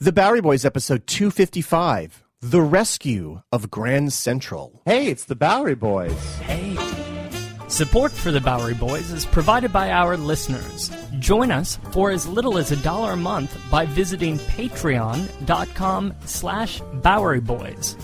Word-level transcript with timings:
The 0.00 0.12
Bowery 0.12 0.40
Boys, 0.40 0.64
episode 0.64 1.06
255 1.06 2.24
The 2.40 2.60
Rescue 2.60 3.42
of 3.52 3.70
Grand 3.70 4.12
Central. 4.12 4.82
Hey, 4.84 5.06
it's 5.06 5.24
the 5.24 5.36
Bowery 5.36 5.76
Boys. 5.76 6.36
Hey. 6.38 6.76
Support 7.68 8.10
for 8.10 8.32
the 8.32 8.40
Bowery 8.40 8.74
Boys 8.74 9.12
is 9.12 9.24
provided 9.24 9.72
by 9.72 9.92
our 9.92 10.16
listeners. 10.16 10.90
Join 11.20 11.52
us 11.52 11.78
for 11.92 12.10
as 12.10 12.26
little 12.26 12.58
as 12.58 12.72
a 12.72 12.76
dollar 12.82 13.12
a 13.12 13.16
month 13.16 13.56
by 13.70 13.86
visiting 13.86 14.36
patreon.com 14.38 16.14
slash 16.24 16.80
Bowery 16.94 17.40
Boys. 17.40 17.96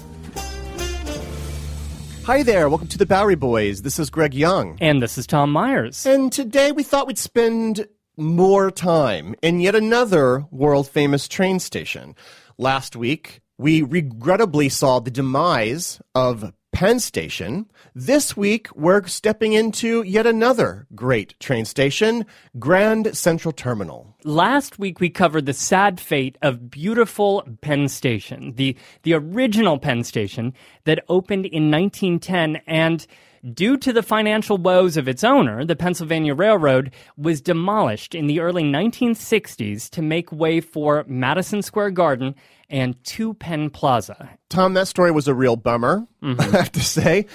Hi 2.25 2.45
there, 2.45 2.69
welcome 2.69 2.89
to 2.89 2.99
the 2.99 3.07
Bowery 3.07 3.35
Boys. 3.35 3.83
This 3.83 3.99
is 3.99 4.11
Greg 4.11 4.33
Young. 4.33 4.79
And 4.81 5.03
this 5.03 5.19
is 5.19 5.27
Tom 5.27 5.51
Myers. 5.51 6.07
And 6.07 6.33
today 6.33 6.71
we 6.71 6.85
thought 6.85 7.09
we'd 7.09 7.19
spend 7.19 7.89
more 8.21 8.71
time 8.71 9.35
in 9.43 9.61
yet 9.61 9.75
another 9.75 10.45
world 10.51 10.89
famous 10.89 11.27
train 11.27 11.59
station. 11.59 12.15
Last 12.59 12.95
week, 12.95 13.41
we 13.59 13.83
regrettably 13.83 14.69
saw 14.69 15.01
the 15.01 15.11
demise 15.11 16.01
of 16.15 16.53
Penn 16.73 17.01
Station. 17.01 17.71
This 17.95 18.37
week, 18.37 18.69
we're 18.77 19.07
stepping 19.07 19.55
into 19.55 20.03
yet 20.03 20.27
another 20.27 20.87
great 20.95 21.39
train 21.41 21.65
station, 21.65 22.25
Grand 22.59 23.17
Central 23.17 23.53
Terminal. 23.53 24.17
Last 24.25 24.79
week, 24.79 25.01
we 25.01 25.11
covered 25.11 25.47
the 25.47 25.53
sad 25.53 25.99
fate 25.99 26.39
of 26.43 26.71
beautiful 26.71 27.43
Penn 27.61 27.89
Station, 27.89 28.53
the, 28.55 28.77
the 29.03 29.15
original 29.15 29.79
Penn 29.79 30.05
Station 30.05 30.55
that 30.85 31.05
opened 31.09 31.47
in 31.47 31.71
1910 31.71 32.63
and 32.67 33.07
Due 33.55 33.79
to 33.79 33.93
the 33.93 34.03
financial 34.03 34.59
woes 34.59 34.99
of 34.99 35.09
its 35.09 35.25
owner, 35.25 35.65
the 35.65 35.75
Pennsylvania 35.75 36.35
Railroad 36.35 36.93
was 37.17 37.41
demolished 37.41 38.15
in 38.15 38.27
the 38.27 38.39
early 38.39 38.63
1960s 38.63 39.89
to 39.91 40.03
make 40.03 40.31
way 40.31 40.61
for 40.61 41.07
Madison 41.09 41.63
Square 41.63 41.93
Garden 41.93 42.35
and 42.69 43.03
Two 43.03 43.33
Penn 43.33 43.71
Plaza. 43.71 44.29
Tom, 44.51 44.75
that 44.75 44.89
story 44.89 45.11
was 45.11 45.27
a 45.27 45.35
real 45.35 45.57
bummer, 45.57 46.07
mm-hmm. 46.23 46.39
I 46.55 46.59
have 46.59 46.73
to 46.73 46.85
say. 46.85 47.27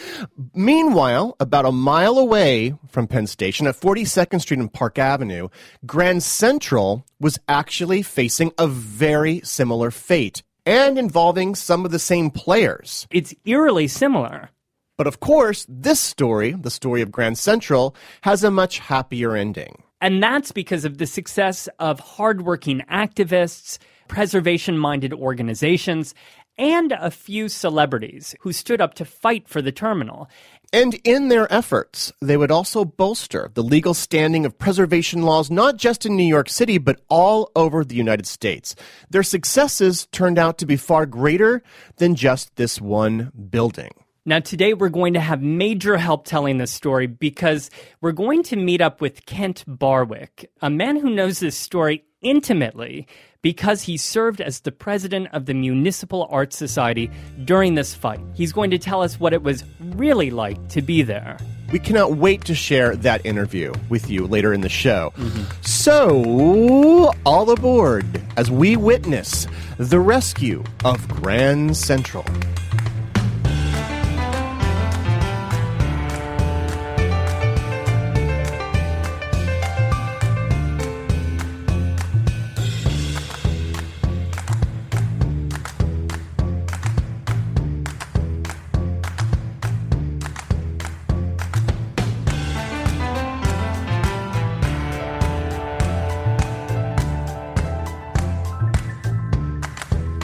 Meanwhile, 0.53 1.35
about 1.39 1.65
a 1.65 1.71
mile 1.71 2.19
away 2.19 2.75
from 2.87 3.07
Penn 3.07 3.25
Station 3.25 3.65
at 3.65 3.75
42nd 3.75 4.41
Street 4.41 4.59
and 4.59 4.71
Park 4.71 4.99
Avenue, 4.99 5.49
Grand 5.87 6.21
Central 6.21 7.03
was 7.19 7.39
actually 7.47 8.03
facing 8.03 8.51
a 8.59 8.67
very 8.67 9.41
similar 9.43 9.89
fate 9.89 10.43
and 10.67 10.99
involving 10.99 11.55
some 11.55 11.83
of 11.83 11.91
the 11.91 11.99
same 11.99 12.29
players. 12.29 13.07
It's 13.09 13.33
eerily 13.45 13.87
similar. 13.87 14.51
But 14.97 15.07
of 15.07 15.19
course, 15.19 15.65
this 15.67 15.99
story, 15.99 16.51
the 16.51 16.71
story 16.71 17.01
of 17.01 17.11
Grand 17.11 17.37
Central, 17.37 17.95
has 18.21 18.43
a 18.43 18.51
much 18.51 18.79
happier 18.79 19.35
ending. 19.35 19.83
And 20.01 20.21
that's 20.21 20.51
because 20.51 20.85
of 20.85 20.97
the 20.97 21.07
success 21.07 21.67
of 21.79 21.99
hardworking 21.99 22.81
activists, 22.91 23.77
preservation 24.07 24.77
minded 24.77 25.13
organizations, 25.13 26.13
and 26.57 26.93
a 26.93 27.11
few 27.11 27.49
celebrities 27.49 28.35
who 28.41 28.53
stood 28.53 28.79
up 28.79 28.93
to 28.93 29.03
fight 29.03 29.47
for 29.47 29.61
the 29.61 29.71
terminal. 29.71 30.29
And 30.71 30.95
in 31.03 31.27
their 31.27 31.51
efforts, 31.53 32.13
they 32.21 32.37
would 32.37 32.51
also 32.51 32.85
bolster 32.85 33.51
the 33.53 33.63
legal 33.63 33.93
standing 33.93 34.45
of 34.45 34.57
preservation 34.57 35.23
laws 35.23 35.51
not 35.51 35.77
just 35.77 36.05
in 36.05 36.15
New 36.15 36.23
York 36.23 36.49
City, 36.49 36.77
but 36.77 37.01
all 37.09 37.51
over 37.55 37.83
the 37.83 37.95
United 37.95 38.25
States. 38.25 38.75
Their 39.09 39.23
successes 39.23 40.07
turned 40.11 40.39
out 40.39 40.57
to 40.59 40.65
be 40.65 40.77
far 40.77 41.05
greater 41.05 41.61
than 41.97 42.15
just 42.15 42.55
this 42.55 42.79
one 42.79 43.31
building. 43.49 43.91
Now, 44.27 44.39
today 44.39 44.73
we're 44.73 44.89
going 44.89 45.13
to 45.13 45.19
have 45.19 45.43
major 45.43 45.97
help 45.97 46.25
telling 46.25 46.57
this 46.57 46.71
story 46.71 47.05
because 47.05 47.69
we're 48.01 48.11
going 48.11 48.41
to 48.45 48.55
meet 48.55 48.81
up 48.81 48.99
with 48.99 49.27
Kent 49.27 49.63
Barwick, 49.67 50.49
a 50.63 50.69
man 50.71 50.95
who 50.95 51.11
knows 51.11 51.39
this 51.39 51.55
story 51.55 52.05
intimately 52.23 53.07
because 53.43 53.83
he 53.83 53.97
served 53.97 54.41
as 54.41 54.61
the 54.61 54.71
president 54.71 55.27
of 55.31 55.45
the 55.45 55.53
Municipal 55.53 56.27
Arts 56.31 56.57
Society 56.57 57.11
during 57.43 57.75
this 57.75 57.93
fight. 57.93 58.19
He's 58.33 58.51
going 58.51 58.71
to 58.71 58.79
tell 58.79 59.03
us 59.03 59.19
what 59.19 59.31
it 59.31 59.43
was 59.43 59.63
really 59.79 60.31
like 60.31 60.69
to 60.69 60.81
be 60.81 61.03
there. 61.03 61.37
We 61.71 61.77
cannot 61.77 62.17
wait 62.17 62.45
to 62.45 62.55
share 62.55 62.95
that 62.95 63.23
interview 63.27 63.73
with 63.89 64.09
you 64.09 64.25
later 64.25 64.55
in 64.55 64.61
the 64.61 64.69
show. 64.69 65.13
Mm-hmm. 65.17 65.61
So, 65.61 67.13
all 67.27 67.51
aboard 67.51 68.23
as 68.37 68.49
we 68.49 68.75
witness 68.75 69.45
the 69.77 69.99
rescue 69.99 70.63
of 70.83 71.07
Grand 71.09 71.77
Central. 71.77 72.25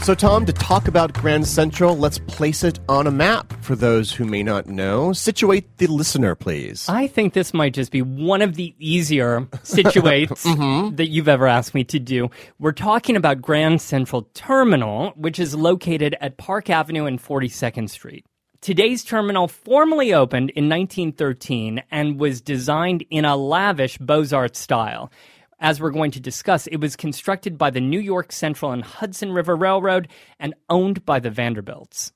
So, 0.03 0.15
Tom, 0.15 0.47
to 0.47 0.53
talk 0.53 0.87
about 0.87 1.13
Grand 1.13 1.45
Central, 1.45 1.95
let's 1.95 2.17
place 2.17 2.63
it 2.63 2.79
on 2.89 3.05
a 3.05 3.11
map 3.11 3.53
for 3.61 3.75
those 3.75 4.11
who 4.11 4.25
may 4.25 4.41
not 4.41 4.65
know. 4.65 5.13
Situate 5.13 5.77
the 5.77 5.85
listener, 5.85 6.33
please. 6.33 6.89
I 6.89 7.05
think 7.05 7.33
this 7.33 7.53
might 7.53 7.75
just 7.75 7.91
be 7.91 8.01
one 8.01 8.41
of 8.41 8.55
the 8.55 8.73
easier 8.79 9.41
situates 9.63 10.43
mm-hmm. 10.43 10.95
that 10.95 11.09
you've 11.09 11.27
ever 11.27 11.45
asked 11.45 11.75
me 11.75 11.83
to 11.83 11.99
do. 11.99 12.31
We're 12.57 12.71
talking 12.71 13.15
about 13.15 13.43
Grand 13.43 13.79
Central 13.79 14.23
Terminal, 14.33 15.11
which 15.11 15.37
is 15.37 15.53
located 15.53 16.15
at 16.19 16.37
Park 16.37 16.71
Avenue 16.71 17.05
and 17.05 17.21
42nd 17.21 17.87
Street. 17.87 18.25
Today's 18.59 19.03
terminal 19.03 19.47
formally 19.47 20.15
opened 20.15 20.49
in 20.51 20.67
1913 20.67 21.83
and 21.91 22.19
was 22.19 22.41
designed 22.41 23.05
in 23.11 23.23
a 23.23 23.35
lavish 23.35 23.99
Beaux 23.99 24.25
Arts 24.33 24.59
style 24.59 25.11
as 25.61 25.79
we're 25.79 25.91
going 25.91 26.11
to 26.11 26.19
discuss, 26.19 26.67
it 26.67 26.77
was 26.77 26.95
constructed 26.95 27.57
by 27.57 27.69
the 27.69 27.79
New 27.79 27.99
York 27.99 28.31
Central 28.31 28.71
and 28.71 28.83
Hudson 28.83 29.31
River 29.31 29.55
Railroad 29.55 30.09
and 30.39 30.55
owned 30.69 31.05
by 31.05 31.19
the 31.19 31.29
Vanderbilts. 31.29 32.11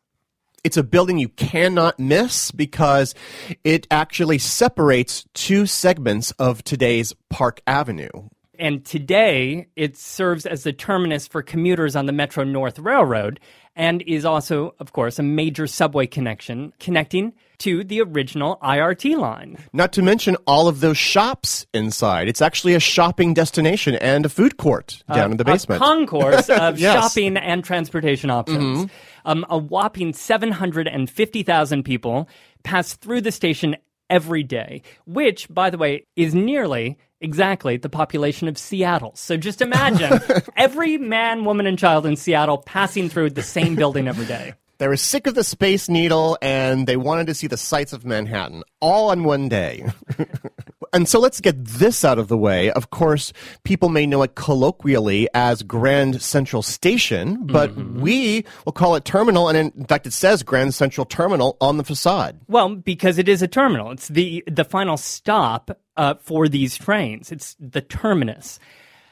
It's 0.64 0.78
a 0.78 0.84
building 0.84 1.20
you 1.20 1.30
cannot 1.30 2.00
miss 2.00 2.50
because 2.50 3.14
it 3.64 3.86
actually 3.92 4.40
separates 4.40 5.24
two 5.36 5.68
segments 5.68 6.32
of 6.32 6.64
today's 6.64 7.14
Park 7.30 7.62
Avenue. 7.68 8.10
And 8.58 8.84
today, 8.84 9.68
it 9.76 9.96
serves 9.96 10.48
as 10.48 10.64
the 10.64 10.74
terminus 10.74 11.28
for 11.28 11.44
commuters 11.44 11.96
on 11.96 12.08
the 12.08 12.14
Metro 12.14 12.44
North 12.44 12.80
Railroad 12.80 13.40
and 13.76 14.02
is 14.04 14.26
also, 14.26 14.74
of 14.80 14.92
course, 14.92 15.20
a 15.20 15.24
major 15.24 15.68
subway 15.68 16.08
connection 16.08 16.74
connecting 16.80 17.34
to 17.60 17.84
the 17.84 18.02
original 18.02 18.58
IRT 18.64 19.18
line. 19.18 19.58
Not 19.74 19.94
to 19.94 20.02
mention 20.02 20.36
all 20.48 20.68
of 20.68 20.80
those 20.80 20.98
shops 20.98 21.66
inside. 21.74 22.28
It's 22.28 22.42
actually 22.42 22.74
a 22.74 22.80
shopping 22.80 23.34
destination 23.34 23.96
and 23.96 24.26
a 24.26 24.30
food 24.30 24.58
court 24.58 25.04
down 25.08 25.30
uh, 25.30 25.32
in 25.32 25.38
the 25.38 25.46
basement. 25.46 25.82
A 25.82 25.86
concourse 25.86 26.50
of 26.50 26.80
yes. 26.80 26.94
shopping 26.94 27.38
and 27.38 27.64
transportation 27.64 28.30
options. 28.30 28.86
Mm-hmm. 28.86 28.96
Um, 29.26 29.46
a 29.50 29.58
whopping 29.58 30.14
750,000 30.14 31.84
people 31.84 32.30
pass 32.64 32.94
through 32.94 33.22
the 33.22 33.32
station 33.32 33.76
every 34.10 34.44
day, 34.44 34.84
which, 35.06 35.48
by 35.50 35.70
the 35.70 35.78
way, 35.78 36.06
is 36.16 36.36
nearly 36.36 36.98
Exactly, 37.22 37.78
the 37.78 37.90
population 37.90 38.48
of 38.48 38.58
Seattle. 38.58 39.14
So 39.16 39.38
just 39.38 39.62
imagine 39.62 40.20
every 40.58 40.98
man, 40.98 41.46
woman, 41.46 41.66
and 41.66 41.80
child 41.80 42.06
in 42.06 42.18
Seattle 42.18 42.60
passing 42.60 43.10
through 43.10 43.32
the 43.32 43.42
same 43.42 43.76
building 43.76 44.08
every 44.08 44.26
day. 44.26 44.54
They 44.78 44.88
were 44.88 44.98
sick 44.98 45.26
of 45.28 45.36
the 45.36 45.44
Space 45.44 45.88
Needle 45.88 46.38
and 46.42 46.86
they 46.86 46.98
wanted 46.98 47.28
to 47.28 47.34
see 47.34 47.48
the 47.48 47.58
sights 47.58 47.94
of 47.94 48.04
Manhattan 48.04 48.64
all 48.82 49.10
on 49.10 49.24
one 49.24 49.48
day. 49.48 49.86
and 50.94 51.08
so 51.08 51.20
let's 51.20 51.40
get 51.40 51.64
this 51.64 52.04
out 52.04 52.20
of 52.20 52.28
the 52.28 52.38
way. 52.38 52.72
Of 52.72 52.90
course, 52.90 53.32
people 53.64 53.88
may 53.88 54.06
know 54.06 54.22
it 54.24 54.36
colloquially 54.36 55.30
as 55.34 55.64
Grand 55.64 56.22
Central 56.22 56.62
Station, 56.62 57.46
but 57.46 57.72
mm-hmm. 57.72 58.02
we 58.02 58.46
will 58.66 58.74
call 58.74 58.96
it 58.96 59.06
Terminal. 59.06 59.48
And 59.48 59.74
in 59.74 59.86
fact, 59.86 60.08
it 60.08 60.14
says 60.14 60.44
Grand 60.44 60.74
Central 60.74 61.06
Terminal 61.06 61.56
on 61.62 61.78
the 61.78 61.84
facade. 61.86 62.40
Well, 62.48 62.76
because 62.76 63.18
it 63.18 63.30
is 63.30 63.42
a 63.42 63.48
terminal. 63.48 63.92
It's 63.92 64.10
the, 64.10 64.44
the 64.48 64.66
final 64.66 64.98
stop 64.98 65.72
uh, 65.96 66.16
for 66.16 66.50
these 66.50 66.78
trains. 66.78 67.32
It's 67.32 67.56
the 67.60 67.82
terminus. 67.82 68.60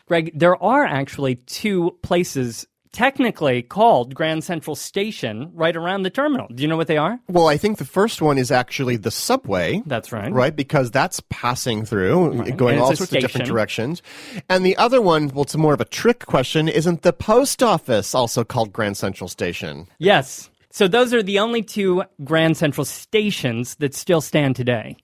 Greg, 0.05 0.37
there 0.37 0.61
are 0.61 0.85
actually 0.85 1.35
two 1.35 1.97
places 2.01 2.67
technically 2.93 3.61
called 3.61 4.15
Grand 4.15 4.43
Central 4.43 4.75
Station 4.75 5.51
right 5.53 5.75
around 5.75 6.03
the 6.03 6.09
terminal. 6.09 6.47
Do 6.53 6.63
you 6.63 6.69
know 6.69 6.77
what 6.77 6.87
they 6.87 6.97
are? 6.97 7.19
Well, 7.27 7.47
I 7.47 7.57
think 7.57 7.79
the 7.79 7.85
first 7.85 8.21
one 8.21 8.37
is 8.37 8.51
actually 8.51 8.95
the 8.95 9.11
subway. 9.11 9.81
That's 9.85 10.11
right. 10.11 10.31
Right, 10.31 10.55
because 10.55 10.91
that's 10.91 11.21
passing 11.29 11.83
through, 11.83 12.29
right. 12.29 12.55
going 12.55 12.79
all 12.79 12.95
sorts 12.95 13.11
of 13.11 13.19
different 13.19 13.47
directions. 13.47 14.01
And 14.49 14.65
the 14.65 14.77
other 14.77 15.01
one, 15.01 15.27
well, 15.29 15.43
it's 15.43 15.55
more 15.57 15.73
of 15.73 15.81
a 15.81 15.85
trick 15.85 16.25
question, 16.25 16.69
isn't 16.69 17.01
the 17.01 17.11
post 17.11 17.61
office 17.61 18.15
also 18.15 18.43
called 18.43 18.71
Grand 18.71 18.95
Central 18.95 19.27
Station? 19.27 19.87
Yes. 19.97 20.49
So 20.69 20.87
those 20.87 21.13
are 21.13 21.21
the 21.21 21.39
only 21.39 21.61
two 21.61 22.03
Grand 22.23 22.57
Central 22.57 22.85
stations 22.85 23.75
that 23.75 23.93
still 23.93 24.21
stand 24.21 24.55
today. 24.55 24.97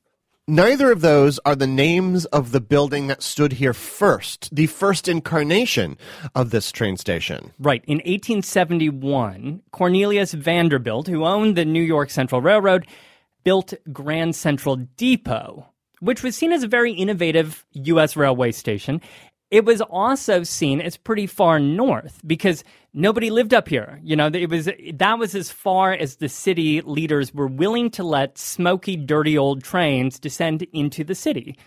Neither 0.50 0.92
of 0.92 1.02
those 1.02 1.40
are 1.46 1.56
the 1.56 1.68
names 1.68 2.26
of 2.26 2.52
the 2.52 2.60
building 2.60 3.06
that 3.06 3.22
stood 3.22 3.54
here 3.54 3.72
first, 3.72 4.50
the 4.52 4.66
first 4.66 5.08
incarnation 5.08 5.96
of 6.34 6.50
this 6.50 6.72
train 6.72 6.98
station. 6.98 7.54
Right. 7.60 7.84
In 7.86 7.98
1871, 7.98 9.62
Cornelius 9.70 10.34
Vanderbilt, 10.34 11.06
who 11.06 11.24
owned 11.24 11.56
the 11.56 11.66
New 11.66 11.84
York 11.84 12.10
Central 12.10 12.42
Railroad, 12.42 12.88
built 13.44 13.76
Grand 13.94 14.36
Central 14.36 14.76
Depot, 14.76 15.68
which 16.00 16.24
was 16.24 16.36
seen 16.36 16.52
as 16.52 16.64
a 16.64 16.68
very 16.68 16.94
innovative 16.94 17.64
U.S. 17.74 18.16
railway 18.16 18.52
station. 18.52 19.02
It 19.52 19.66
was 19.66 19.82
also 19.82 20.42
seen 20.42 20.82
as 20.82 20.98
pretty 20.98 21.28
far 21.28 21.60
north 21.60 22.22
because 22.26 22.64
nobody 22.94 23.30
lived 23.30 23.54
up 23.54 23.68
here. 23.68 24.00
You 24.04 24.16
know, 24.16 24.28
it 24.28 24.50
was 24.50 24.70
that 24.94 25.20
was 25.20 25.36
as 25.36 25.52
far 25.52 25.94
as 25.94 26.18
the 26.18 26.30
city 26.30 26.82
leaders 26.82 27.34
were 27.34 27.48
willing 27.48 27.90
to 27.92 28.04
let 28.04 28.38
smoky, 28.38 28.96
dirty 28.96 29.38
old 29.38 29.64
trains 29.64 30.20
descend 30.20 30.66
into 30.74 31.04
the 31.04 31.16
city. 31.16 31.58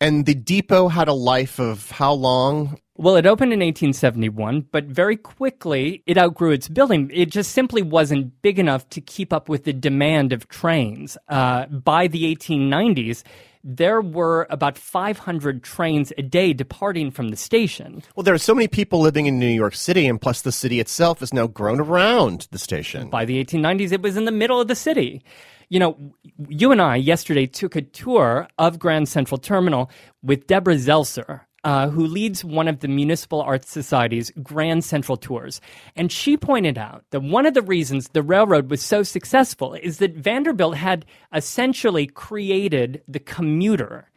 And 0.00 0.24
the 0.24 0.34
depot 0.34 0.88
had 0.88 1.08
a 1.08 1.12
life 1.12 1.60
of 1.60 1.90
how 1.90 2.14
long? 2.14 2.78
Well, 2.96 3.16
it 3.16 3.26
opened 3.26 3.52
in 3.52 3.60
1871, 3.60 4.68
but 4.72 4.84
very 4.84 5.16
quickly 5.16 6.02
it 6.06 6.16
outgrew 6.16 6.52
its 6.52 6.68
building. 6.68 7.10
It 7.12 7.30
just 7.30 7.52
simply 7.52 7.82
wasn't 7.82 8.40
big 8.42 8.58
enough 8.58 8.88
to 8.90 9.00
keep 9.00 9.32
up 9.32 9.48
with 9.48 9.64
the 9.64 9.72
demand 9.72 10.32
of 10.32 10.48
trains. 10.48 11.18
Uh, 11.28 11.66
by 11.66 12.06
the 12.06 12.34
1890s, 12.34 13.22
there 13.62 14.00
were 14.00 14.46
about 14.50 14.78
500 14.78 15.62
trains 15.62 16.12
a 16.16 16.22
day 16.22 16.52
departing 16.52 17.10
from 17.10 17.28
the 17.28 17.36
station. 17.36 18.02
Well, 18.16 18.24
there 18.24 18.34
are 18.34 18.38
so 18.38 18.54
many 18.54 18.68
people 18.68 19.00
living 19.00 19.26
in 19.26 19.38
New 19.38 19.46
York 19.46 19.74
City, 19.74 20.06
and 20.06 20.20
plus 20.20 20.42
the 20.42 20.52
city 20.52 20.80
itself 20.80 21.20
has 21.20 21.34
now 21.34 21.46
grown 21.46 21.80
around 21.80 22.48
the 22.50 22.58
station. 22.58 23.10
By 23.10 23.24
the 23.24 23.42
1890s, 23.44 23.92
it 23.92 24.02
was 24.02 24.16
in 24.16 24.24
the 24.24 24.32
middle 24.32 24.60
of 24.60 24.68
the 24.68 24.74
city. 24.74 25.22
You 25.68 25.78
know, 25.78 26.14
you 26.48 26.72
and 26.72 26.82
I 26.82 26.96
yesterday 26.96 27.46
took 27.46 27.76
a 27.76 27.82
tour 27.82 28.48
of 28.58 28.78
Grand 28.78 29.08
Central 29.08 29.38
Terminal 29.38 29.90
with 30.22 30.46
Deborah 30.46 30.74
Zelser, 30.74 31.42
uh, 31.64 31.88
who 31.88 32.06
leads 32.06 32.44
one 32.44 32.68
of 32.68 32.80
the 32.80 32.88
Municipal 32.88 33.42
Arts 33.42 33.70
Society's 33.70 34.30
Grand 34.42 34.84
Central 34.84 35.16
Tours. 35.16 35.60
And 35.94 36.10
she 36.10 36.36
pointed 36.36 36.78
out 36.78 37.04
that 37.10 37.22
one 37.22 37.46
of 37.46 37.54
the 37.54 37.62
reasons 37.62 38.08
the 38.08 38.22
railroad 38.22 38.70
was 38.70 38.82
so 38.82 39.02
successful 39.02 39.74
is 39.74 39.98
that 39.98 40.14
Vanderbilt 40.14 40.76
had 40.76 41.04
essentially 41.34 42.06
created 42.06 43.02
the 43.06 43.18
commuter 43.18 44.10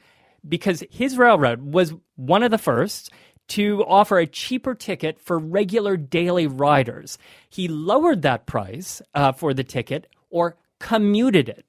because 0.47 0.83
his 0.89 1.17
railroad 1.17 1.61
was 1.61 1.93
one 2.15 2.43
of 2.43 2.51
the 2.51 2.57
first 2.57 3.11
to 3.49 3.83
offer 3.85 4.19
a 4.19 4.27
cheaper 4.27 4.73
ticket 4.73 5.19
for 5.19 5.37
regular 5.37 5.97
daily 5.97 6.47
riders. 6.47 7.17
He 7.49 7.67
lowered 7.67 8.21
that 8.21 8.45
price 8.45 9.01
uh, 9.13 9.33
for 9.33 9.53
the 9.53 9.63
ticket 9.63 10.07
or 10.29 10.57
commuted 10.79 11.49
it. 11.49 11.65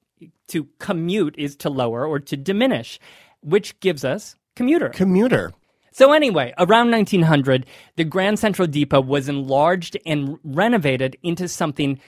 To 0.49 0.67
commute 0.79 1.35
is 1.37 1.55
to 1.57 1.69
lower 1.69 2.05
or 2.05 2.19
to 2.19 2.37
diminish, 2.37 2.99
which 3.41 3.79
gives 3.79 4.05
us 4.05 4.35
commuter. 4.55 4.89
Commuter. 4.89 5.51
So, 5.97 6.11
anyway, 6.11 6.53
around 6.57 6.91
1900, 6.91 7.65
the 7.95 8.03
Grand 8.03 8.37
Central 8.37 8.67
Depot 8.67 8.99
was 8.99 9.29
enlarged 9.29 9.97
and 10.05 10.37
renovated 10.43 11.15
into 11.23 11.47
something 11.47 12.01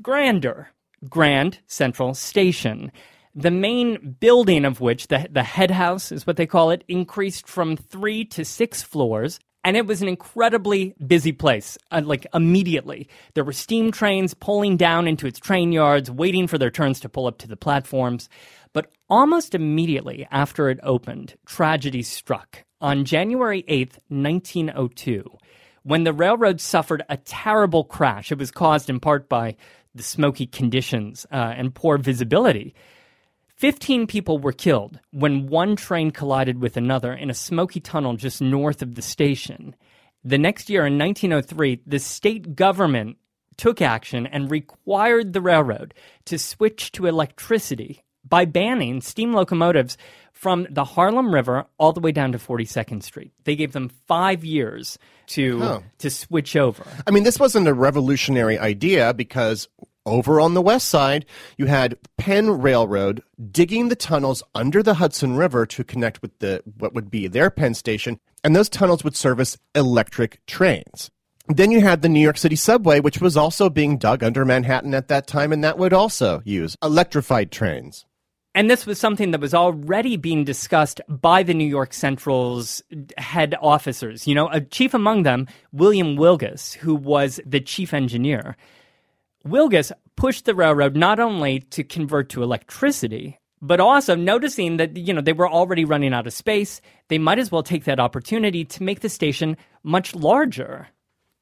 grander 0.00 0.70
Grand 1.08 1.58
Central 1.66 2.14
Station. 2.14 2.92
The 3.34 3.50
main 3.50 4.14
building 4.20 4.64
of 4.64 4.80
which, 4.80 5.08
the, 5.08 5.26
the 5.28 5.42
head 5.42 5.72
house 5.72 6.12
is 6.12 6.24
what 6.24 6.36
they 6.36 6.46
call 6.46 6.70
it, 6.70 6.84
increased 6.86 7.48
from 7.48 7.76
three 7.76 8.24
to 8.26 8.44
six 8.44 8.80
floors. 8.80 9.40
And 9.64 9.76
it 9.76 9.88
was 9.88 10.02
an 10.02 10.08
incredibly 10.08 10.94
busy 11.04 11.32
place, 11.32 11.76
uh, 11.90 12.02
like 12.04 12.28
immediately. 12.32 13.08
There 13.34 13.42
were 13.42 13.52
steam 13.52 13.90
trains 13.90 14.34
pulling 14.34 14.76
down 14.76 15.08
into 15.08 15.26
its 15.26 15.40
train 15.40 15.72
yards, 15.72 16.12
waiting 16.12 16.46
for 16.46 16.58
their 16.58 16.70
turns 16.70 17.00
to 17.00 17.08
pull 17.08 17.26
up 17.26 17.38
to 17.38 17.48
the 17.48 17.56
platforms. 17.56 18.28
But 18.72 18.92
almost 19.10 19.52
immediately 19.52 20.28
after 20.30 20.70
it 20.70 20.78
opened, 20.84 21.34
tragedy 21.44 22.04
struck 22.04 22.65
on 22.80 23.04
January 23.04 23.62
8th, 23.64 23.98
1902, 24.08 25.24
when 25.82 26.04
the 26.04 26.12
railroad 26.12 26.60
suffered 26.60 27.02
a 27.08 27.16
terrible 27.16 27.84
crash. 27.84 28.32
It 28.32 28.38
was 28.38 28.50
caused 28.50 28.90
in 28.90 29.00
part 29.00 29.28
by 29.28 29.56
the 29.94 30.02
smoky 30.02 30.46
conditions 30.46 31.26
uh, 31.32 31.54
and 31.56 31.74
poor 31.74 31.98
visibility. 31.98 32.74
15 33.56 34.06
people 34.06 34.38
were 34.38 34.52
killed 34.52 35.00
when 35.12 35.46
one 35.46 35.76
train 35.76 36.10
collided 36.10 36.60
with 36.60 36.76
another 36.76 37.12
in 37.12 37.30
a 37.30 37.34
smoky 37.34 37.80
tunnel 37.80 38.14
just 38.14 38.42
north 38.42 38.82
of 38.82 38.94
the 38.94 39.02
station. 39.02 39.74
The 40.22 40.38
next 40.38 40.68
year, 40.68 40.84
in 40.84 40.98
1903, 40.98 41.82
the 41.86 41.98
state 41.98 42.54
government 42.54 43.16
took 43.56 43.80
action 43.80 44.26
and 44.26 44.50
required 44.50 45.32
the 45.32 45.40
railroad 45.40 45.94
to 46.26 46.38
switch 46.38 46.92
to 46.92 47.06
electricity 47.06 48.02
by 48.28 48.44
banning 48.44 49.00
steam 49.00 49.32
locomotives 49.32 49.96
from 50.32 50.66
the 50.70 50.84
Harlem 50.84 51.32
River 51.32 51.66
all 51.78 51.92
the 51.92 52.00
way 52.00 52.12
down 52.12 52.32
to 52.32 52.38
42nd 52.38 53.02
Street. 53.02 53.32
They 53.44 53.56
gave 53.56 53.72
them 53.72 53.90
five 54.06 54.44
years 54.44 54.98
to 55.28 55.58
huh. 55.60 55.80
to 55.98 56.10
switch 56.10 56.56
over. 56.56 56.86
I 57.06 57.10
mean, 57.10 57.24
this 57.24 57.40
wasn't 57.40 57.68
a 57.68 57.74
revolutionary 57.74 58.58
idea 58.58 59.14
because 59.14 59.68
over 60.06 60.40
on 60.40 60.54
the 60.54 60.62
west 60.62 60.88
side, 60.88 61.26
you 61.58 61.66
had 61.66 61.98
Penn 62.16 62.60
Railroad 62.60 63.22
digging 63.50 63.88
the 63.88 63.96
tunnels 63.96 64.42
under 64.54 64.82
the 64.82 64.94
Hudson 64.94 65.36
River 65.36 65.66
to 65.66 65.84
connect 65.84 66.22
with 66.22 66.38
the 66.38 66.62
what 66.78 66.94
would 66.94 67.10
be 67.10 67.26
their 67.26 67.50
Penn 67.50 67.74
station, 67.74 68.20
and 68.44 68.54
those 68.54 68.68
tunnels 68.68 69.04
would 69.04 69.16
service 69.16 69.58
electric 69.74 70.44
trains. 70.46 71.10
Then 71.48 71.70
you 71.70 71.80
had 71.80 72.02
the 72.02 72.08
New 72.08 72.20
York 72.20 72.38
City 72.38 72.56
subway, 72.56 73.00
which 73.00 73.20
was 73.20 73.36
also 73.36 73.68
being 73.68 73.98
dug 73.98 74.24
under 74.24 74.44
Manhattan 74.44 74.94
at 74.94 75.08
that 75.08 75.26
time, 75.26 75.52
and 75.52 75.62
that 75.62 75.78
would 75.78 75.92
also 75.92 76.42
use 76.44 76.76
electrified 76.82 77.52
trains. 77.52 78.05
And 78.56 78.70
this 78.70 78.86
was 78.86 78.98
something 78.98 79.32
that 79.32 79.40
was 79.42 79.52
already 79.52 80.16
being 80.16 80.42
discussed 80.42 81.02
by 81.08 81.42
the 81.42 81.52
New 81.52 81.66
York 81.66 81.92
Central's 81.92 82.82
head 83.18 83.54
officers. 83.60 84.26
You 84.26 84.34
know, 84.34 84.48
a 84.48 84.62
chief 84.62 84.94
among 84.94 85.24
them, 85.24 85.46
William 85.72 86.16
Wilgus, 86.16 86.72
who 86.72 86.94
was 86.94 87.38
the 87.44 87.60
chief 87.60 87.92
engineer. 87.92 88.56
Wilgus 89.46 89.92
pushed 90.16 90.46
the 90.46 90.54
railroad 90.54 90.96
not 90.96 91.20
only 91.20 91.60
to 91.60 91.84
convert 91.84 92.30
to 92.30 92.42
electricity, 92.42 93.38
but 93.60 93.78
also 93.78 94.14
noticing 94.14 94.78
that 94.78 94.96
you 94.96 95.12
know 95.12 95.20
they 95.20 95.34
were 95.34 95.50
already 95.50 95.84
running 95.84 96.14
out 96.14 96.26
of 96.26 96.32
space, 96.32 96.80
they 97.08 97.18
might 97.18 97.38
as 97.38 97.52
well 97.52 97.62
take 97.62 97.84
that 97.84 98.00
opportunity 98.00 98.64
to 98.64 98.82
make 98.82 99.00
the 99.00 99.10
station 99.10 99.58
much 99.82 100.14
larger. 100.14 100.88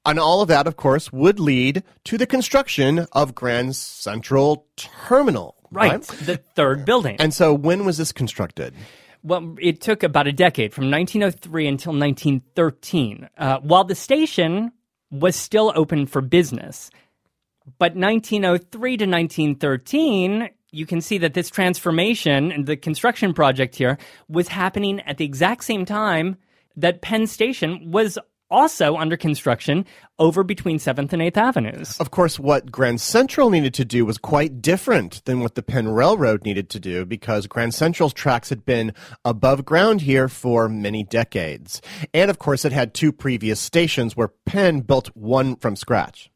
And 0.04 0.18
all 0.18 0.42
of 0.42 0.49
that, 0.49 0.66
of 0.66 0.76
course, 0.76 1.12
would 1.12 1.38
lead 1.38 1.85
to 2.04 2.18
the 2.18 2.26
construction 2.26 3.06
of 3.12 3.37
Grand 3.37 3.76
Central 3.76 4.66
Terminal, 4.76 5.54
Right, 5.75 6.02
the 6.02 6.37
third 6.54 6.85
building. 6.85 7.16
And 7.19 7.35
so 7.35 7.52
when 7.52 7.85
was 7.85 7.99
this 7.99 8.12
constructed? 8.12 8.75
Well, 9.23 9.57
it 9.61 9.81
took 9.81 10.02
about 10.02 10.26
a 10.26 10.33
decade 10.33 10.75
from 10.75 10.90
1903 10.90 11.66
until 11.66 11.93
1913, 11.93 13.28
uh, 13.38 13.59
while 13.61 13.85
the 13.85 13.95
station 13.95 14.71
was 15.11 15.35
still 15.35 15.73
open 15.75 16.07
for 16.07 16.21
business. 16.21 16.90
But 17.78 17.97
1903 17.97 18.97
to 18.99 19.07
1913, 19.07 20.50
you 20.73 20.87
can 20.87 21.00
see 21.00 21.19
that 21.19 21.35
this 21.35 21.49
transformation 21.49 22.52
and 22.52 22.66
the 22.66 22.76
construction 22.76 23.33
project 23.33 23.76
here 23.76 23.97
was 24.28 24.49
happening 24.49 25.00
at 25.00 25.16
the 25.16 25.25
exact 25.25 25.64
same 25.64 25.85
time 25.85 26.37
that 26.76 27.00
Penn 27.00 27.26
Station 27.26 27.90
was 27.90 28.19
also 28.54 28.96
under 28.96 29.16
construction 29.16 29.84
over 30.18 30.44
between 30.44 30.78
7th 30.78 31.12
and 31.12 31.20
8th 31.20 31.37
Avenues. 31.37 32.00
Of 32.00 32.12
course, 32.12 32.38
what 32.38 32.70
Grand 32.70 33.00
Central 33.00 33.50
needed 33.50 33.75
to 33.75 33.84
do 33.84 34.06
was 34.06 34.16
quite 34.16 34.62
different 34.62 35.25
than 35.25 35.40
what 35.40 35.56
the 35.56 35.62
Penn 35.62 35.88
Railroad 35.88 36.44
needed 36.44 36.70
to 36.70 36.80
do 36.80 37.04
because 37.04 37.49
Grand 37.49 37.75
Central's 37.75 38.12
tracks 38.12 38.49
had 38.49 38.64
been 38.64 38.94
above 39.25 39.64
ground 39.64 40.02
here 40.02 40.28
for 40.28 40.68
many 40.68 41.02
decades. 41.02 41.82
And 42.14 42.30
of 42.30 42.38
course, 42.38 42.64
it 42.64 42.73
had 42.73 42.94
two 42.94 43.12
previous 43.12 43.58
stations 43.61 44.16
where 44.16 44.28
Penn 44.46 44.80
built 44.80 45.08
one 45.16 45.56
from 45.56 45.75
scratch. 45.75 46.30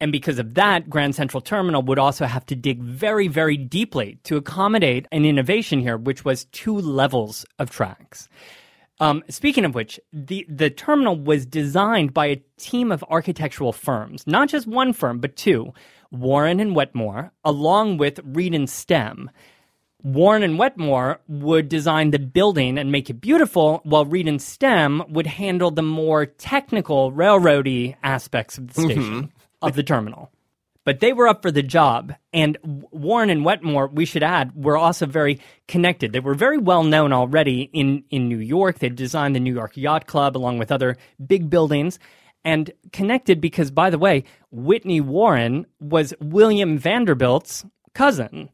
And 0.00 0.12
because 0.12 0.38
of 0.38 0.54
that, 0.54 0.88
Grand 0.88 1.14
Central 1.14 1.40
Terminal 1.40 1.82
would 1.82 1.98
also 1.98 2.24
have 2.24 2.46
to 2.46 2.56
dig 2.56 2.80
very, 2.80 3.26
very 3.26 3.56
deeply 3.56 4.20
to 4.24 4.36
accommodate 4.36 5.06
an 5.10 5.24
innovation 5.24 5.80
here, 5.80 5.96
which 5.96 6.24
was 6.24 6.44
two 6.46 6.76
levels 6.76 7.44
of 7.58 7.70
tracks. 7.70 8.28
Um, 9.00 9.22
speaking 9.28 9.64
of 9.64 9.74
which, 9.74 10.00
the, 10.12 10.44
the 10.48 10.70
terminal 10.70 11.16
was 11.16 11.46
designed 11.46 12.12
by 12.12 12.26
a 12.26 12.42
team 12.56 12.90
of 12.90 13.04
architectural 13.08 13.72
firms, 13.72 14.26
not 14.26 14.48
just 14.48 14.66
one 14.66 14.92
firm, 14.92 15.20
but 15.20 15.36
two, 15.36 15.72
Warren 16.10 16.58
and 16.58 16.74
Wetmore, 16.74 17.32
along 17.44 17.98
with 17.98 18.20
Reed 18.24 18.54
and 18.54 18.68
Stem. 18.68 19.30
Warren 20.02 20.42
and 20.42 20.58
Wetmore 20.58 21.20
would 21.28 21.68
design 21.68 22.10
the 22.10 22.18
building 22.18 22.78
and 22.78 22.90
make 22.90 23.10
it 23.10 23.20
beautiful, 23.20 23.80
while 23.84 24.04
Reed 24.04 24.28
and 24.28 24.42
Stem 24.42 25.02
would 25.08 25.26
handle 25.26 25.70
the 25.70 25.82
more 25.82 26.26
technical, 26.26 27.12
railroady 27.12 27.96
aspects 28.02 28.58
of 28.58 28.74
the 28.74 28.82
station 28.82 29.32
of 29.62 29.74
the 29.74 29.82
terminal. 29.82 30.30
But 30.88 31.00
they 31.00 31.12
were 31.12 31.28
up 31.28 31.42
for 31.42 31.50
the 31.50 31.62
job. 31.62 32.14
And 32.32 32.56
Warren 32.62 33.28
and 33.28 33.44
Wetmore, 33.44 33.88
we 33.88 34.06
should 34.06 34.22
add, 34.22 34.52
were 34.54 34.78
also 34.78 35.04
very 35.04 35.38
connected. 35.66 36.14
They 36.14 36.20
were 36.20 36.32
very 36.32 36.56
well 36.56 36.82
known 36.82 37.12
already 37.12 37.68
in, 37.74 38.04
in 38.08 38.26
New 38.26 38.38
York. 38.38 38.78
They 38.78 38.88
designed 38.88 39.36
the 39.36 39.40
New 39.40 39.52
York 39.52 39.76
Yacht 39.76 40.06
Club 40.06 40.34
along 40.34 40.56
with 40.56 40.72
other 40.72 40.96
big 41.26 41.50
buildings 41.50 41.98
and 42.42 42.70
connected 42.90 43.38
because, 43.38 43.70
by 43.70 43.90
the 43.90 43.98
way, 43.98 44.24
Whitney 44.50 45.02
Warren 45.02 45.66
was 45.78 46.14
William 46.22 46.78
Vanderbilt's 46.78 47.66
cousin. 47.92 48.48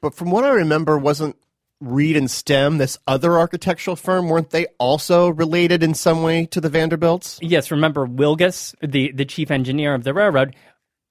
But 0.00 0.12
from 0.12 0.32
what 0.32 0.42
I 0.42 0.48
remember, 0.48 0.98
wasn't 0.98 1.36
Reed 1.80 2.16
and 2.16 2.28
Stem, 2.28 2.78
this 2.78 2.98
other 3.06 3.38
architectural 3.38 3.94
firm, 3.94 4.28
weren't 4.28 4.50
they 4.50 4.66
also 4.78 5.28
related 5.28 5.84
in 5.84 5.94
some 5.94 6.24
way 6.24 6.46
to 6.46 6.60
the 6.60 6.68
Vanderbilts? 6.68 7.38
Yes, 7.42 7.70
remember 7.70 8.08
Wilgus, 8.08 8.74
the, 8.80 9.12
the 9.12 9.24
chief 9.24 9.52
engineer 9.52 9.94
of 9.94 10.02
the 10.02 10.14
railroad, 10.14 10.56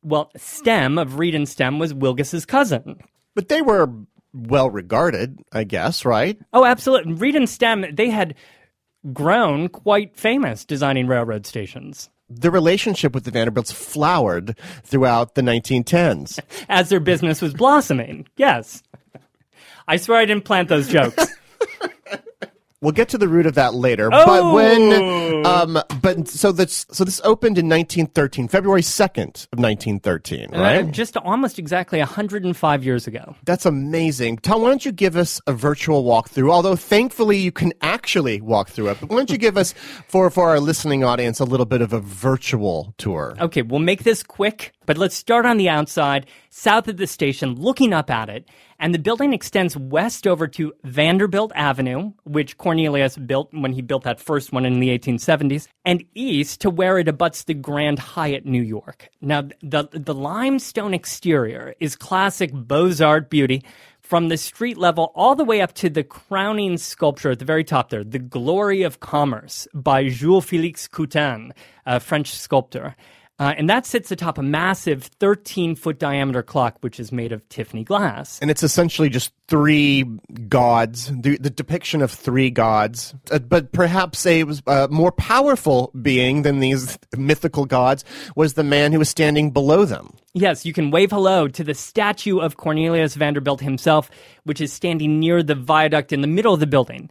well, 0.06 0.32
Stem 0.38 0.98
of 0.98 1.18
Reed 1.18 1.36
and 1.36 1.50
Stem 1.50 1.80
was 1.80 1.94
Wilgus's 1.94 2.46
cousin. 2.46 3.00
But 3.34 3.50
they 3.50 3.62
were 3.62 3.90
well 4.34 4.70
regarded, 4.70 5.40
I 5.52 5.64
guess, 5.64 6.06
right? 6.06 6.38
Oh, 6.54 6.64
absolutely. 6.64 7.14
Reed 7.14 7.36
and 7.36 7.50
Stem, 7.50 7.86
they 7.92 8.10
had 8.10 8.36
grown 9.12 9.68
quite 9.68 10.16
famous 10.16 10.64
designing 10.64 11.08
railroad 11.08 11.46
stations. 11.46 12.10
The 12.30 12.52
relationship 12.52 13.14
with 13.14 13.24
the 13.24 13.32
Vanderbilts 13.32 13.72
flowered 13.72 14.58
throughout 14.84 15.36
the 15.36 15.42
1910s. 15.42 16.40
As 16.70 16.90
their 16.90 17.00
business 17.00 17.42
was 17.42 17.54
blossoming, 17.54 18.28
yes. 18.38 18.84
I 19.88 19.98
swear 19.98 20.20
I 20.20 20.26
didn't 20.26 20.46
plant 20.46 20.70
those 20.70 20.88
jokes. 20.88 21.28
We'll 22.82 22.92
get 22.92 23.10
to 23.10 23.18
the 23.18 23.28
root 23.28 23.46
of 23.46 23.56
that 23.56 23.74
later. 23.74 24.10
Oh! 24.12 24.26
But 24.26 24.54
when, 24.54 25.46
um, 25.46 25.80
but 26.02 26.28
so 26.28 26.52
this, 26.52 26.86
so 26.92 27.04
this 27.04 27.22
opened 27.24 27.58
in 27.58 27.68
1913, 27.70 28.48
February 28.48 28.82
2nd 28.82 29.48
of 29.54 29.60
1913, 29.60 30.50
Uh, 30.54 30.60
right? 30.60 30.92
just 30.92 31.16
almost 31.18 31.58
exactly 31.58 32.00
105 32.00 32.84
years 32.84 33.08
ago. 33.08 33.36
That's 33.46 33.66
amazing. 33.66 34.38
Tom, 34.38 34.62
why 34.62 34.70
don't 34.70 34.86
you 34.86 34.92
give 34.92 35.16
us 35.16 35.42
a 35.48 35.54
virtual 35.54 36.04
walkthrough? 36.04 36.52
Although 36.52 36.76
thankfully 36.76 37.38
you 37.38 37.52
can 37.52 37.74
actually 37.82 38.42
walk 38.42 38.70
through 38.70 38.90
it, 38.90 38.98
but 39.00 39.10
why 39.10 39.18
don't 39.18 39.32
you 39.32 39.38
give 39.38 39.58
us, 39.58 39.74
for, 40.08 40.30
for 40.30 40.50
our 40.50 40.60
listening 40.60 41.04
audience, 41.04 41.40
a 41.40 41.46
little 41.46 41.66
bit 41.66 41.82
of 41.82 41.94
a 41.94 42.00
virtual 42.02 42.94
tour? 42.98 43.36
Okay, 43.40 43.62
we'll 43.62 43.80
make 43.80 44.04
this 44.04 44.22
quick, 44.22 44.74
but 44.86 44.98
let's 44.98 45.16
start 45.16 45.46
on 45.46 45.58
the 45.58 45.70
outside, 45.70 46.26
south 46.56 46.88
of 46.88 46.96
the 46.96 47.06
station, 47.06 47.56
looking 47.56 47.92
up 47.92 48.10
at 48.10 48.30
it. 48.30 48.48
And 48.80 48.94
the 48.94 49.00
building 49.00 49.34
extends 49.34 49.76
west 49.76 50.26
over 50.26 50.48
to 50.48 50.74
Vanderbilt 50.84 51.52
Avenue, 51.54 52.14
which 52.24 52.58
Cornelius 52.58 53.18
built 53.18 53.50
when 53.52 53.74
he 53.74 53.82
built 53.82 54.04
that 54.04 54.22
first 54.22 54.54
one 54.54 54.66
in 54.66 54.80
the 54.80 54.98
1870s, 54.98 55.68
and 55.84 56.04
east 56.14 56.62
to 56.62 56.70
where 56.70 56.98
it 56.98 57.10
abuts 57.10 57.44
the 57.44 57.54
Grand 57.54 58.00
Hyatt, 58.00 58.46
New 58.46 58.62
York. 58.62 59.10
Now, 59.20 59.44
the, 59.62 59.90
the 59.92 60.14
limestone 60.14 60.94
exterior 60.94 61.76
is 61.82 61.98
classic 61.98 62.52
Beaux-Arts 62.54 63.28
beauty 63.30 63.62
from 64.00 64.30
the 64.30 64.38
street 64.38 64.78
level 64.78 65.12
all 65.14 65.36
the 65.36 65.44
way 65.44 65.62
up 65.62 65.74
to 65.74 65.90
the 65.90 66.04
crowning 66.04 66.78
sculpture 66.78 67.32
at 67.32 67.40
the 67.40 67.46
very 67.46 67.64
top 67.66 67.90
there, 67.90 68.04
The 68.04 68.20
Glory 68.20 68.84
of 68.84 69.02
Commerce 69.02 69.68
by 69.74 70.08
Jules 70.08 70.46
Félix 70.46 70.88
Coutan, 70.90 71.52
a 71.86 72.00
French 72.00 72.34
sculptor. 72.34 72.96
Uh, 73.38 73.54
and 73.58 73.70
that 73.70 73.86
sits 73.86 74.12
atop 74.12 74.38
a 74.38 74.44
massive 74.44 75.04
13 75.04 75.76
foot 75.76 76.00
diameter 76.00 76.42
clock, 76.42 76.78
which 76.80 77.00
is 77.02 77.12
made 77.12 77.34
of 77.34 77.48
Tiffany 77.50 77.84
glass. 77.84 78.40
And 78.40 78.50
it's 78.50 78.64
essentially 78.64 79.10
just 79.10 79.34
three 79.50 80.04
gods, 80.48 81.12
the, 81.12 81.38
the 81.38 81.50
depiction 81.50 82.02
of 82.02 82.12
three 82.12 82.50
gods, 82.50 83.14
uh, 83.32 83.40
but 83.40 83.74
perhaps 83.74 84.26
a 84.26 84.46
uh, 84.68 84.88
more 84.90 85.12
powerful 85.12 85.92
being 86.02 86.44
than 86.44 86.60
these 86.60 86.98
mythical 87.18 87.66
gods 87.66 88.06
was 88.38 88.54
the 88.54 88.64
man 88.64 88.94
who 88.94 89.00
was 89.00 89.10
standing 89.10 89.52
below 89.52 89.84
them. 89.84 90.16
Yes, 90.34 90.66
you 90.66 90.72
can 90.72 90.90
wave 90.90 91.12
hello 91.12 91.50
to 91.50 91.64
the 91.64 91.74
statue 91.74 92.40
of 92.40 92.56
Cornelius 92.58 93.16
Vanderbilt 93.16 93.62
himself, 93.62 94.10
which 94.44 94.62
is 94.62 94.72
standing 94.72 95.20
near 95.20 95.44
the 95.44 95.56
viaduct 95.56 96.14
in 96.14 96.22
the 96.22 96.28
middle 96.28 96.54
of 96.54 96.62
the 96.62 96.68
building. 96.68 97.10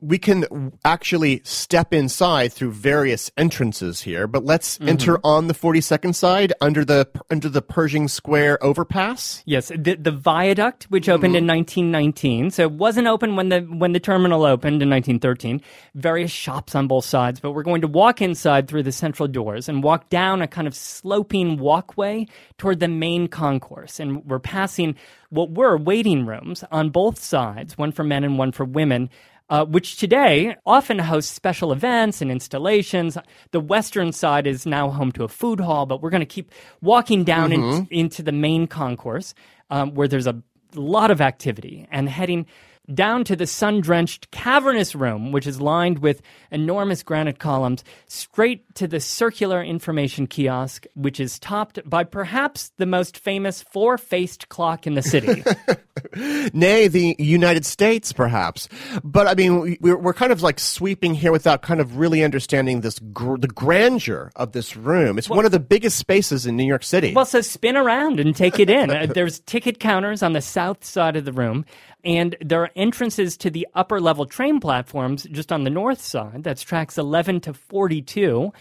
We 0.00 0.18
can 0.18 0.72
actually 0.84 1.42
step 1.44 1.92
inside 1.92 2.52
through 2.52 2.72
various 2.72 3.30
entrances 3.36 4.00
here, 4.00 4.26
but 4.26 4.44
let's 4.44 4.78
mm-hmm. 4.78 4.88
enter 4.88 5.20
on 5.24 5.46
the 5.46 5.54
42nd 5.54 6.14
side 6.14 6.52
under 6.60 6.84
the 6.84 7.08
under 7.30 7.48
the 7.48 7.62
Pershing 7.62 8.08
Square 8.08 8.62
overpass. 8.64 9.42
Yes, 9.44 9.68
the, 9.68 9.96
the 9.96 10.10
viaduct, 10.10 10.84
which 10.84 11.08
opened 11.08 11.34
mm-hmm. 11.34 11.50
in 11.50 11.58
1919, 11.58 12.50
so 12.50 12.62
it 12.62 12.72
wasn't 12.72 13.06
open 13.06 13.36
when 13.36 13.50
the 13.50 13.60
when 13.60 13.92
the 13.92 14.00
terminal 14.00 14.44
opened 14.44 14.82
in 14.82 14.88
1913. 14.88 15.60
Various 15.94 16.30
shops 16.30 16.74
on 16.74 16.86
both 16.86 17.04
sides, 17.04 17.40
but 17.40 17.52
we're 17.52 17.62
going 17.62 17.82
to 17.82 17.88
walk 17.88 18.22
inside 18.22 18.68
through 18.68 18.82
the 18.82 18.92
central 18.92 19.28
doors 19.28 19.68
and 19.68 19.82
walk 19.82 20.08
down 20.08 20.40
a 20.42 20.48
kind 20.48 20.66
of 20.66 20.74
sloping 20.74 21.58
walkway 21.58 22.26
toward 22.58 22.80
the 22.80 22.88
main 22.88 23.28
concourse, 23.28 24.00
and 24.00 24.24
we're 24.24 24.38
passing 24.38 24.94
what 25.28 25.50
were 25.50 25.76
waiting 25.76 26.26
rooms 26.26 26.64
on 26.70 26.90
both 26.90 27.18
sides, 27.18 27.78
one 27.78 27.92
for 27.92 28.04
men 28.04 28.24
and 28.24 28.38
one 28.38 28.52
for 28.52 28.64
women. 28.64 29.10
Uh, 29.50 29.64
which 29.64 29.96
today 29.96 30.54
often 30.64 31.00
hosts 31.00 31.34
special 31.34 31.72
events 31.72 32.22
and 32.22 32.30
installations. 32.30 33.18
The 33.50 33.58
western 33.58 34.12
side 34.12 34.46
is 34.46 34.64
now 34.64 34.90
home 34.90 35.10
to 35.12 35.24
a 35.24 35.28
food 35.28 35.58
hall, 35.58 35.86
but 35.86 36.00
we're 36.00 36.10
going 36.10 36.20
to 36.20 36.26
keep 36.26 36.52
walking 36.80 37.24
down 37.24 37.50
in- 37.52 37.88
into 37.90 38.22
the 38.22 38.30
main 38.30 38.68
concourse 38.68 39.34
um, 39.68 39.94
where 39.94 40.06
there's 40.06 40.28
a 40.28 40.40
lot 40.76 41.10
of 41.10 41.20
activity 41.20 41.88
and 41.90 42.08
heading 42.08 42.46
down 42.94 43.24
to 43.24 43.36
the 43.36 43.46
sun 43.46 43.80
drenched 43.80 44.30
cavernous 44.30 44.94
room, 44.94 45.32
which 45.32 45.46
is 45.46 45.60
lined 45.60 45.98
with 46.00 46.22
enormous 46.50 47.02
granite 47.02 47.38
columns, 47.38 47.84
straight 48.06 48.74
to 48.74 48.86
the 48.88 49.00
circular 49.00 49.62
information 49.62 50.26
kiosk, 50.26 50.86
which 50.94 51.20
is 51.20 51.38
topped 51.38 51.78
by 51.88 52.04
perhaps 52.04 52.72
the 52.78 52.86
most 52.86 53.18
famous 53.18 53.62
four 53.62 53.96
faced 53.98 54.48
clock 54.48 54.86
in 54.86 54.94
the 54.94 55.02
city. 55.02 55.42
Nay, 56.52 56.88
the 56.88 57.14
United 57.18 57.64
States, 57.64 58.12
perhaps. 58.12 58.68
But 59.04 59.26
I 59.26 59.34
mean, 59.34 59.60
we- 59.60 59.78
we're, 59.80 59.96
we're 59.96 60.14
kind 60.14 60.32
of 60.32 60.42
like 60.42 60.58
sweeping 60.58 61.14
here 61.14 61.32
without 61.32 61.62
kind 61.62 61.80
of 61.80 61.98
really 61.98 62.24
understanding 62.24 62.80
this 62.80 62.98
gr- 62.98 63.36
the 63.36 63.48
grandeur 63.48 64.30
of 64.36 64.52
this 64.52 64.76
room. 64.76 65.18
It's 65.18 65.28
one 65.30 65.44
of 65.44 65.52
the 65.52 65.60
biggest 65.60 65.98
spaces 65.98 66.46
in 66.46 66.56
New 66.56 66.64
York 66.64 66.82
City. 66.84 67.12
Well, 67.14 67.24
so 67.26 67.40
spin 67.40 67.76
around 67.76 68.18
and 68.20 68.34
take 68.34 68.58
it 68.58 68.68
in. 68.68 68.90
Uh, 69.00 69.06
There's 69.06 69.38
ticket 69.40 69.78
counters 69.78 70.20
on 70.22 70.32
the 70.32 70.40
south 70.40 70.84
side 70.84 71.14
of 71.16 71.24
the 71.24 71.32
room, 71.32 71.64
and 72.04 72.36
there 72.40 72.62
are 72.62 72.70
entrances 72.76 73.36
to 73.38 73.50
the 73.50 73.66
upper 73.74 74.00
level 74.00 74.26
train 74.26 74.60
platforms 74.60 75.24
just 75.30 75.52
on 75.52 75.64
the 75.64 75.70
north 75.70 76.00
side. 76.00 76.44
That's 76.44 76.62
tracks 76.62 76.98
11 76.98 77.40
to 77.42 77.54
42. 77.54 78.52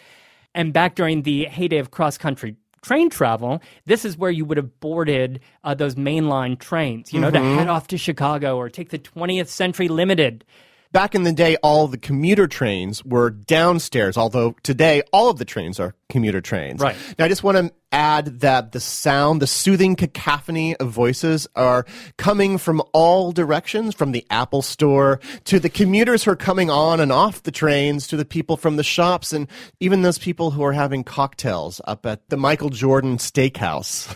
And 0.56 0.74
back 0.74 0.96
during 0.96 1.24
the 1.24 1.46
heyday 1.46 1.78
of 1.78 1.92
cross 1.92 2.18
country 2.18 2.56
train 2.82 3.10
travel, 3.10 3.62
this 3.86 4.06
is 4.06 4.18
where 4.18 4.32
you 4.32 4.46
would 4.46 4.58
have 4.58 4.80
boarded 4.80 5.42
uh, 5.64 5.74
those 5.74 5.96
mainline 5.96 6.58
trains, 6.58 7.14
you 7.14 7.20
know, 7.20 7.32
to 7.32 7.40
head 7.40 7.68
off 7.68 7.88
to 7.88 7.98
Chicago 7.98 8.58
or 8.58 8.70
take 8.70 8.90
the 8.90 9.00
20th 9.00 9.48
Century 9.48 9.88
Limited. 9.88 10.46
Back 10.92 11.14
in 11.14 11.22
the 11.22 11.32
day, 11.32 11.56
all 11.58 11.88
the 11.88 12.00
commuter 12.00 12.48
trains 12.48 13.06
were 13.06 13.30
downstairs, 13.30 14.18
although 14.18 14.56
today 14.64 15.04
all 15.14 15.30
of 15.30 15.38
the 15.38 15.46
trains 15.46 15.80
are 15.80 15.94
commuter 16.10 16.42
trains. 16.42 16.82
Right. 16.82 16.96
Now, 17.20 17.26
I 17.26 17.28
just 17.28 17.44
want 17.44 17.58
to 17.58 17.72
add 17.92 18.40
that 18.40 18.72
the 18.72 18.80
sound, 18.80 19.40
the 19.40 19.48
soothing 19.48 19.96
cacophony 19.96 20.76
of 20.78 20.90
voices 20.90 21.48
are 21.56 21.86
coming 22.18 22.58
from 22.58 22.82
all 22.92 23.32
directions, 23.32 23.94
from 23.94 24.12
the 24.14 24.26
Apple 24.32 24.64
store 24.64 25.20
to 25.46 25.60
the 25.60 25.70
commuters 25.70 26.24
who 26.24 26.32
are 26.32 26.36
coming 26.36 26.72
on 26.72 27.00
and 27.00 27.12
off 27.12 27.44
the 27.44 27.52
trains 27.52 28.08
to 28.08 28.18
the 28.18 28.26
people 28.26 28.58
from 28.58 28.76
the 28.76 28.84
shops 28.84 29.32
and 29.32 29.48
even 29.80 30.02
those 30.02 30.18
people 30.18 30.52
who 30.52 30.64
are 30.64 30.74
having 30.74 31.04
cocktails 31.04 31.80
up 31.86 32.06
at 32.08 32.28
the 32.30 32.38
Michael 32.38 32.70
Jordan 32.70 33.18
Steakhouse. 33.18 34.16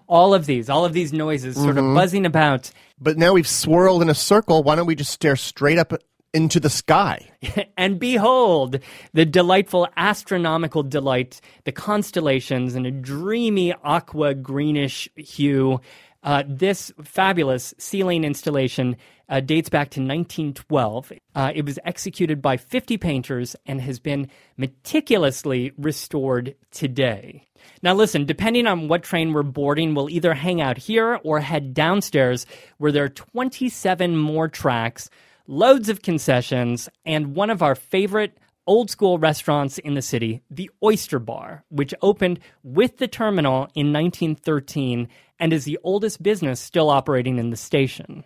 All 0.08 0.34
of 0.34 0.44
these, 0.44 0.68
all 0.68 0.84
of 0.84 0.92
these 0.92 1.12
noises 1.12 1.56
sort 1.56 1.78
of 1.78 1.84
mm-hmm. 1.84 1.94
buzzing 1.94 2.26
about. 2.26 2.70
But 3.02 3.18
now 3.18 3.32
we've 3.32 3.48
swirled 3.48 4.02
in 4.02 4.08
a 4.08 4.14
circle. 4.14 4.62
Why 4.62 4.76
don't 4.76 4.86
we 4.86 4.94
just 4.94 5.12
stare 5.12 5.36
straight 5.36 5.78
up 5.78 5.92
into 6.32 6.58
the 6.58 6.70
sky. 6.70 7.30
and 7.76 7.98
behold, 7.98 8.78
the 9.12 9.26
delightful 9.26 9.88
astronomical 9.96 10.82
delight, 10.82 11.40
the 11.64 11.72
constellations 11.72 12.74
in 12.74 12.86
a 12.86 12.90
dreamy 12.90 13.74
aqua 13.84 14.34
greenish 14.34 15.08
hue. 15.16 15.80
Uh, 16.22 16.44
this 16.46 16.92
fabulous 17.02 17.74
ceiling 17.78 18.24
installation 18.24 18.96
uh, 19.32 19.40
dates 19.40 19.70
back 19.70 19.88
to 19.88 20.00
1912. 20.00 21.12
Uh, 21.34 21.52
it 21.54 21.64
was 21.64 21.78
executed 21.84 22.42
by 22.42 22.58
50 22.58 22.98
painters 22.98 23.56
and 23.64 23.80
has 23.80 23.98
been 23.98 24.28
meticulously 24.58 25.72
restored 25.78 26.54
today. 26.70 27.42
Now, 27.82 27.94
listen, 27.94 28.26
depending 28.26 28.66
on 28.66 28.88
what 28.88 29.02
train 29.02 29.32
we're 29.32 29.42
boarding, 29.42 29.94
we'll 29.94 30.10
either 30.10 30.34
hang 30.34 30.60
out 30.60 30.76
here 30.76 31.18
or 31.24 31.40
head 31.40 31.72
downstairs 31.72 32.44
where 32.76 32.92
there 32.92 33.04
are 33.04 33.08
27 33.08 34.18
more 34.18 34.48
tracks, 34.48 35.08
loads 35.46 35.88
of 35.88 36.02
concessions, 36.02 36.90
and 37.06 37.34
one 37.34 37.48
of 37.48 37.62
our 37.62 37.74
favorite 37.74 38.36
old 38.66 38.90
school 38.90 39.18
restaurants 39.18 39.78
in 39.78 39.94
the 39.94 40.02
city, 40.02 40.42
the 40.50 40.70
Oyster 40.84 41.18
Bar, 41.18 41.64
which 41.70 41.94
opened 42.02 42.38
with 42.62 42.98
the 42.98 43.08
terminal 43.08 43.68
in 43.74 43.92
1913 43.92 45.08
and 45.40 45.52
is 45.54 45.64
the 45.64 45.78
oldest 45.82 46.22
business 46.22 46.60
still 46.60 46.90
operating 46.90 47.38
in 47.38 47.48
the 47.48 47.56
station. 47.56 48.24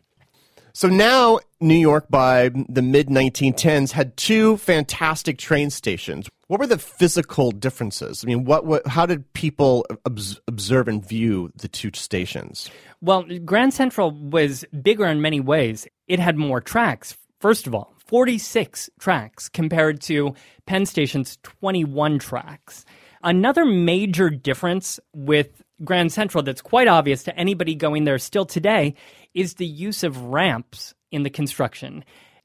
So 0.76 0.88
now, 0.88 1.38
New 1.58 1.74
York 1.74 2.10
by 2.10 2.50
the 2.68 2.82
mid 2.82 3.08
1910s 3.08 3.92
had 3.92 4.14
two 4.18 4.58
fantastic 4.58 5.38
train 5.38 5.70
stations. 5.70 6.28
What 6.48 6.60
were 6.60 6.66
the 6.66 6.76
physical 6.76 7.50
differences? 7.50 8.22
I 8.22 8.26
mean, 8.26 8.44
what, 8.44 8.66
what 8.66 8.86
how 8.86 9.06
did 9.06 9.32
people 9.32 9.86
obs- 10.04 10.38
observe 10.46 10.86
and 10.86 11.02
view 11.02 11.50
the 11.56 11.66
two 11.66 11.92
stations? 11.94 12.70
Well, 13.00 13.24
Grand 13.42 13.72
Central 13.72 14.10
was 14.10 14.66
bigger 14.82 15.06
in 15.06 15.22
many 15.22 15.40
ways. 15.40 15.88
It 16.08 16.20
had 16.20 16.36
more 16.36 16.60
tracks, 16.60 17.16
first 17.40 17.66
of 17.66 17.74
all, 17.74 17.94
46 17.96 18.90
tracks 19.00 19.48
compared 19.48 20.02
to 20.02 20.34
Penn 20.66 20.84
Station's 20.84 21.38
21 21.42 22.18
tracks. 22.18 22.84
Another 23.22 23.64
major 23.64 24.28
difference 24.28 25.00
with 25.14 25.62
Grand 25.84 26.12
Central 26.12 26.42
that's 26.42 26.62
quite 26.62 26.88
obvious 26.88 27.22
to 27.24 27.36
anybody 27.38 27.74
going 27.74 28.04
there 28.04 28.18
still 28.18 28.46
today 28.46 28.94
is 29.36 29.54
the 29.54 29.66
use 29.66 30.02
of 30.02 30.20
ramps 30.24 30.94
in 31.12 31.22
the 31.22 31.30
construction. 31.30 32.04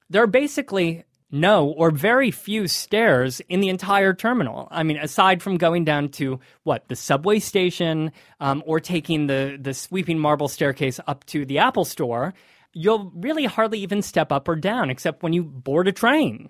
There 0.09 0.21
are 0.21 0.27
basically 0.27 1.05
no 1.31 1.69
or 1.69 1.89
very 1.89 2.29
few 2.29 2.67
stairs 2.67 3.39
in 3.47 3.61
the 3.61 3.69
entire 3.69 4.13
terminal. 4.13 4.67
I 4.69 4.83
mean, 4.83 4.97
aside 4.97 5.41
from 5.41 5.57
going 5.57 5.85
down 5.85 6.09
to 6.09 6.39
what 6.63 6.89
the 6.89 6.95
subway 6.95 7.39
station 7.39 8.11
um, 8.41 8.61
or 8.65 8.79
taking 8.79 9.27
the 9.27 9.57
the 9.59 9.73
sweeping 9.73 10.19
marble 10.19 10.49
staircase 10.49 10.99
up 11.07 11.25
to 11.27 11.45
the 11.45 11.59
Apple 11.59 11.85
Store, 11.85 12.33
you'll 12.73 13.11
really 13.15 13.45
hardly 13.45 13.79
even 13.79 14.01
step 14.01 14.31
up 14.31 14.47
or 14.47 14.57
down 14.57 14.89
except 14.89 15.23
when 15.23 15.33
you 15.33 15.43
board 15.43 15.87
a 15.87 15.93
train. 15.93 16.49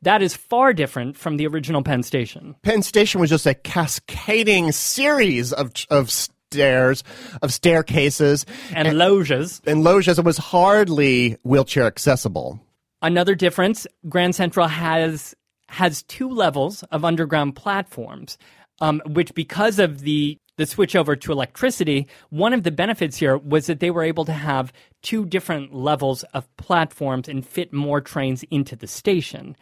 That 0.00 0.22
is 0.22 0.34
far 0.34 0.72
different 0.72 1.16
from 1.16 1.36
the 1.36 1.46
original 1.46 1.82
Penn 1.82 2.02
Station. 2.02 2.56
Penn 2.62 2.82
Station 2.82 3.20
was 3.20 3.30
just 3.30 3.46
a 3.46 3.54
cascading 3.54 4.72
series 4.72 5.52
of 5.52 5.72
of 5.90 6.10
stairs, 6.52 7.02
of 7.42 7.52
staircases 7.52 8.46
and, 8.74 8.88
and 8.88 8.98
loges. 8.98 9.60
And 9.66 9.82
loges. 9.82 10.18
It 10.18 10.24
was 10.24 10.38
hardly 10.38 11.36
wheelchair 11.44 11.86
accessible. 11.86 12.60
Another 13.00 13.34
difference: 13.34 13.86
Grand 14.08 14.34
Central 14.34 14.68
has 14.68 15.34
has 15.68 16.02
two 16.04 16.28
levels 16.28 16.82
of 16.84 17.04
underground 17.04 17.56
platforms, 17.56 18.36
um, 18.80 19.00
which 19.06 19.34
because 19.34 19.78
of 19.78 20.00
the 20.00 20.38
the 20.58 20.66
switch 20.66 20.94
over 20.94 21.16
to 21.16 21.32
electricity, 21.32 22.06
one 22.28 22.52
of 22.52 22.62
the 22.62 22.70
benefits 22.70 23.16
here 23.16 23.38
was 23.38 23.66
that 23.66 23.80
they 23.80 23.90
were 23.90 24.02
able 24.02 24.26
to 24.26 24.32
have 24.32 24.72
two 25.00 25.24
different 25.24 25.74
levels 25.74 26.24
of 26.34 26.54
platforms 26.58 27.26
and 27.26 27.46
fit 27.46 27.72
more 27.72 28.02
trains 28.02 28.44
into 28.50 28.76
the 28.76 28.86
station. 28.86 29.56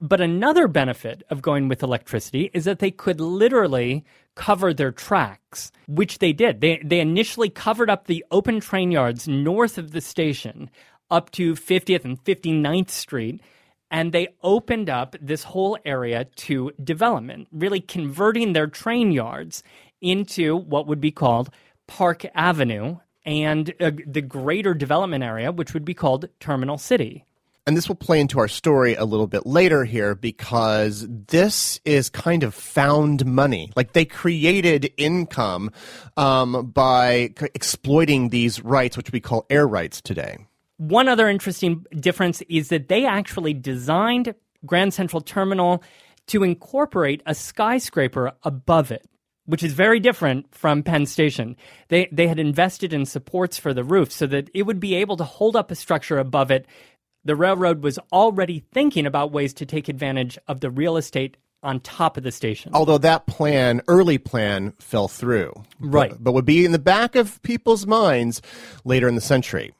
But 0.00 0.20
another 0.20 0.68
benefit 0.68 1.22
of 1.30 1.42
going 1.42 1.68
with 1.68 1.82
electricity 1.82 2.50
is 2.52 2.64
that 2.64 2.80
they 2.80 2.90
could 2.90 3.20
literally 3.20 4.04
cover 4.36 4.72
their 4.72 4.92
tracks, 4.92 5.72
which 5.88 6.20
they 6.20 6.32
did. 6.32 6.60
They, 6.60 6.80
they 6.84 7.00
initially 7.00 7.50
covered 7.50 7.90
up 7.90 8.06
the 8.06 8.24
open 8.30 8.60
train 8.60 8.92
yards 8.92 9.26
north 9.26 9.78
of 9.78 9.90
the 9.90 10.00
station 10.00 10.70
up 11.10 11.30
to 11.32 11.54
50th 11.54 12.04
and 12.04 12.22
59th 12.22 12.90
Street. 12.90 13.40
And 13.90 14.12
they 14.12 14.28
opened 14.42 14.90
up 14.90 15.16
this 15.20 15.44
whole 15.44 15.78
area 15.84 16.24
to 16.24 16.72
development, 16.82 17.48
really 17.52 17.80
converting 17.80 18.52
their 18.52 18.66
train 18.66 19.12
yards 19.12 19.62
into 20.00 20.56
what 20.56 20.86
would 20.86 21.00
be 21.00 21.12
called 21.12 21.50
Park 21.86 22.26
Avenue 22.34 22.98
and 23.24 23.74
uh, 23.80 23.90
the 24.06 24.22
greater 24.22 24.74
development 24.74 25.24
area, 25.24 25.52
which 25.52 25.72
would 25.72 25.84
be 25.84 25.94
called 25.94 26.28
Terminal 26.40 26.78
City. 26.78 27.24
And 27.66 27.76
this 27.76 27.88
will 27.88 27.96
play 27.96 28.20
into 28.20 28.38
our 28.38 28.46
story 28.46 28.94
a 28.94 29.04
little 29.04 29.26
bit 29.26 29.44
later 29.44 29.84
here 29.84 30.14
because 30.14 31.04
this 31.08 31.80
is 31.84 32.08
kind 32.08 32.44
of 32.44 32.54
found 32.54 33.26
money. 33.26 33.72
Like 33.74 33.92
they 33.92 34.04
created 34.04 34.92
income 34.96 35.72
um, 36.16 36.70
by 36.70 37.34
exploiting 37.54 38.28
these 38.28 38.62
rights, 38.62 38.96
which 38.96 39.10
we 39.10 39.18
call 39.18 39.46
air 39.50 39.66
rights 39.66 40.00
today. 40.00 40.38
One 40.76 41.08
other 41.08 41.28
interesting 41.28 41.84
difference 41.98 42.40
is 42.48 42.68
that 42.68 42.86
they 42.86 43.04
actually 43.04 43.54
designed 43.54 44.34
Grand 44.64 44.94
Central 44.94 45.20
Terminal 45.20 45.82
to 46.28 46.44
incorporate 46.44 47.22
a 47.26 47.34
skyscraper 47.34 48.32
above 48.44 48.92
it 48.92 49.08
which 49.46 49.62
is 49.62 49.72
very 49.72 50.00
different 50.00 50.52
from 50.54 50.82
Penn 50.82 51.06
Station. 51.06 51.56
They 51.88 52.08
they 52.12 52.26
had 52.26 52.38
invested 52.38 52.92
in 52.92 53.06
supports 53.06 53.56
for 53.56 53.72
the 53.72 53.84
roof 53.84 54.12
so 54.12 54.26
that 54.26 54.50
it 54.52 54.64
would 54.64 54.80
be 54.80 54.94
able 54.96 55.16
to 55.16 55.24
hold 55.24 55.56
up 55.56 55.70
a 55.70 55.74
structure 55.74 56.18
above 56.18 56.50
it 56.50 56.66
the 57.26 57.36
railroad 57.36 57.82
was 57.82 57.98
already 58.12 58.60
thinking 58.72 59.06
about 59.06 59.32
ways 59.32 59.52
to 59.54 59.66
take 59.66 59.88
advantage 59.88 60.38
of 60.48 60.60
the 60.60 60.70
real 60.70 60.96
estate 60.96 61.36
on 61.62 61.80
top 61.80 62.16
of 62.16 62.22
the 62.22 62.30
station. 62.30 62.70
Although 62.74 62.98
that 62.98 63.26
plan, 63.26 63.82
early 63.88 64.18
plan, 64.18 64.72
fell 64.78 65.08
through. 65.08 65.52
Right. 65.80 66.10
But, 66.10 66.24
but 66.24 66.32
would 66.32 66.44
be 66.44 66.64
in 66.64 66.72
the 66.72 66.78
back 66.78 67.16
of 67.16 67.42
people's 67.42 67.86
minds 67.86 68.40
later 68.84 69.08
in 69.08 69.16
the 69.16 69.20
century. 69.20 69.74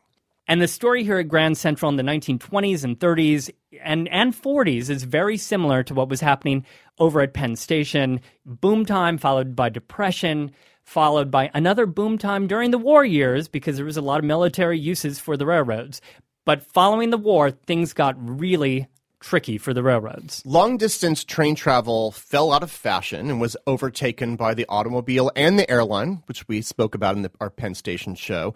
And 0.49 0.63
the 0.63 0.69
story 0.69 1.03
here 1.03 1.19
at 1.19 1.29
Grand 1.29 1.59
Central 1.59 1.89
in 1.89 1.97
the 1.97 2.03
1920s 2.05 2.85
and 2.85 2.99
30s 2.99 3.51
and, 3.83 4.09
and 4.09 4.33
40s 4.33 4.91
is 4.91 5.03
very 5.03 5.37
similar 5.37 5.83
to 5.85 5.95
what 5.95 6.09
was 6.09 6.21
happening 6.21 6.65
over 6.99 7.21
at 7.21 7.35
Penn 7.35 7.57
Station. 7.57 8.21
Boom 8.45 8.87
time 8.87 9.19
followed 9.19 9.57
by 9.57 9.69
depression, 9.69 10.53
followed 10.85 11.33
by 11.33 11.51
another 11.53 11.85
boom 11.85 12.17
time 12.17 12.47
during 12.47 12.71
the 12.71 12.79
war 12.79 13.05
years 13.05 13.49
because 13.49 13.77
there 13.77 13.85
was 13.85 13.97
a 13.97 14.03
lot 14.03 14.21
of 14.21 14.25
military 14.25 14.79
uses 14.79 15.19
for 15.19 15.37
the 15.37 15.47
railroads. 15.47 16.01
But 16.47 16.63
following 16.63 17.11
the 17.11 17.19
war, 17.19 17.51
things 17.51 17.93
got 17.93 18.15
really 18.19 18.87
tricky 19.21 19.59
for 19.59 19.75
the 19.75 19.83
railroads. 19.83 20.43
Long 20.47 20.77
distance 20.77 21.25
train 21.25 21.57
travel 21.57 22.13
fell 22.13 22.53
out 22.53 22.63
of 22.63 22.71
fashion 22.71 23.29
and 23.29 23.41
was 23.41 23.57
overtaken 23.67 24.37
by 24.37 24.55
the 24.55 24.65
automobile 24.69 25.33
and 25.35 25.59
the 25.59 25.69
airline, 25.69 26.23
which 26.27 26.47
we 26.49 26.63
spoke 26.63 26.95
about 26.95 27.17
in 27.17 27.23
the, 27.23 27.33
our 27.41 27.51
Penn 27.51 27.75
Station 27.75 28.15
show. 28.15 28.55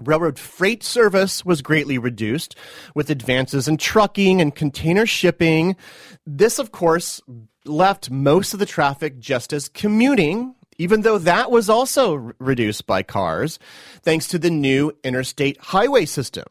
Railroad 0.00 0.38
freight 0.38 0.82
service 0.82 1.44
was 1.44 1.60
greatly 1.60 1.98
reduced 1.98 2.56
with 2.94 3.10
advances 3.10 3.68
in 3.68 3.76
trucking 3.76 4.40
and 4.40 4.54
container 4.54 5.04
shipping. 5.04 5.76
This, 6.24 6.58
of 6.58 6.72
course, 6.72 7.20
left 7.66 8.10
most 8.10 8.54
of 8.54 8.60
the 8.60 8.66
traffic 8.66 9.18
just 9.18 9.52
as 9.52 9.68
commuting 9.68 10.54
even 10.80 11.02
though 11.02 11.18
that 11.18 11.50
was 11.50 11.68
also 11.68 12.14
r- 12.14 12.34
reduced 12.38 12.86
by 12.86 13.02
cars 13.02 13.58
thanks 14.02 14.26
to 14.26 14.38
the 14.38 14.48
new 14.48 14.90
interstate 15.04 15.60
highway 15.60 16.06
system. 16.06 16.46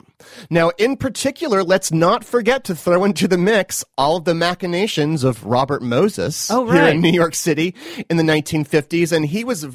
Now, 0.52 0.70
in 0.78 0.98
particular, 0.98 1.64
let's 1.64 1.92
not 1.92 2.24
forget 2.24 2.64
to 2.66 2.76
throw 2.76 3.04
into 3.06 3.28
the 3.28 3.40
mix 3.40 3.84
all 3.98 4.18
of 4.18 4.26
the 4.26 4.36
machinations 4.36 5.24
of 5.24 5.44
Robert 5.44 5.82
Moses 5.82 6.52
oh, 6.52 6.68
right. 6.68 6.76
here 6.76 6.86
in 6.90 7.02
New 7.02 7.12
York 7.12 7.34
City 7.34 7.74
in 8.08 8.18
the 8.18 8.24
1950s, 8.24 9.12
and 9.12 9.26
he 9.26 9.44
was 9.44 9.66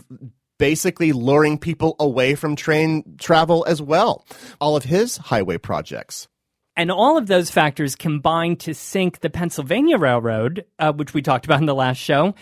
basically 0.60 1.10
luring 1.10 1.58
people 1.58 1.96
away 1.98 2.36
from 2.36 2.54
train 2.54 3.16
travel 3.18 3.64
as 3.66 3.82
well. 3.82 4.24
All 4.60 4.76
of 4.76 4.84
his 4.84 5.16
highway 5.16 5.58
projects. 5.58 6.28
And 6.76 6.90
all 6.90 7.16
of 7.16 7.28
those 7.28 7.50
factors 7.50 7.94
combined 7.94 8.60
to 8.60 8.74
sink 8.74 9.20
the 9.20 9.30
Pennsylvania 9.30 9.96
Railroad, 9.96 10.64
uh, 10.78 10.92
which 10.92 11.14
we 11.14 11.22
talked 11.22 11.44
about 11.44 11.60
in 11.60 11.66
the 11.66 11.74
last 11.74 11.98
show, 11.98 12.34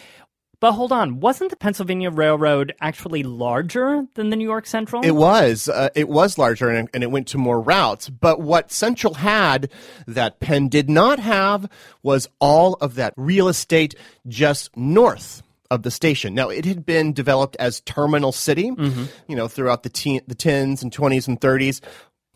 but 0.62 0.74
hold 0.74 0.92
on, 0.92 1.18
wasn't 1.18 1.50
the 1.50 1.56
Pennsylvania 1.56 2.08
Railroad 2.08 2.72
actually 2.80 3.24
larger 3.24 4.06
than 4.14 4.30
the 4.30 4.36
New 4.36 4.44
York 4.44 4.64
Central? 4.64 5.02
It 5.02 5.10
was. 5.10 5.68
Uh, 5.68 5.88
it 5.96 6.08
was 6.08 6.38
larger 6.38 6.68
and, 6.68 6.88
and, 6.94 7.02
it 7.02 7.10
went 7.10 7.26
to 7.28 7.36
more 7.36 7.60
routes. 7.60 8.08
But 8.08 8.40
what 8.40 8.70
Central 8.70 9.14
had 9.14 9.72
that 10.06 10.38
Penn 10.38 10.68
did 10.68 10.88
not 10.88 11.18
have 11.18 11.68
was 12.04 12.28
all 12.38 12.74
of 12.74 12.94
that 12.94 13.12
real 13.16 13.48
estate 13.48 13.96
just 14.28 14.76
north 14.76 15.42
of 15.68 15.82
the 15.82 15.90
station. 15.90 16.32
Now, 16.32 16.48
it 16.48 16.64
had 16.64 16.86
been 16.86 17.12
developed 17.12 17.56
as 17.58 17.80
Terminal 17.80 18.30
City, 18.30 18.70
mm-hmm. 18.70 19.06
you 19.26 19.34
know, 19.34 19.48
throughout 19.48 19.82
the, 19.82 19.88
te- 19.88 20.20
the 20.28 20.36
10s 20.36 20.82
and 20.82 20.92
20s 20.92 21.26
and 21.26 21.40
30s. 21.40 21.80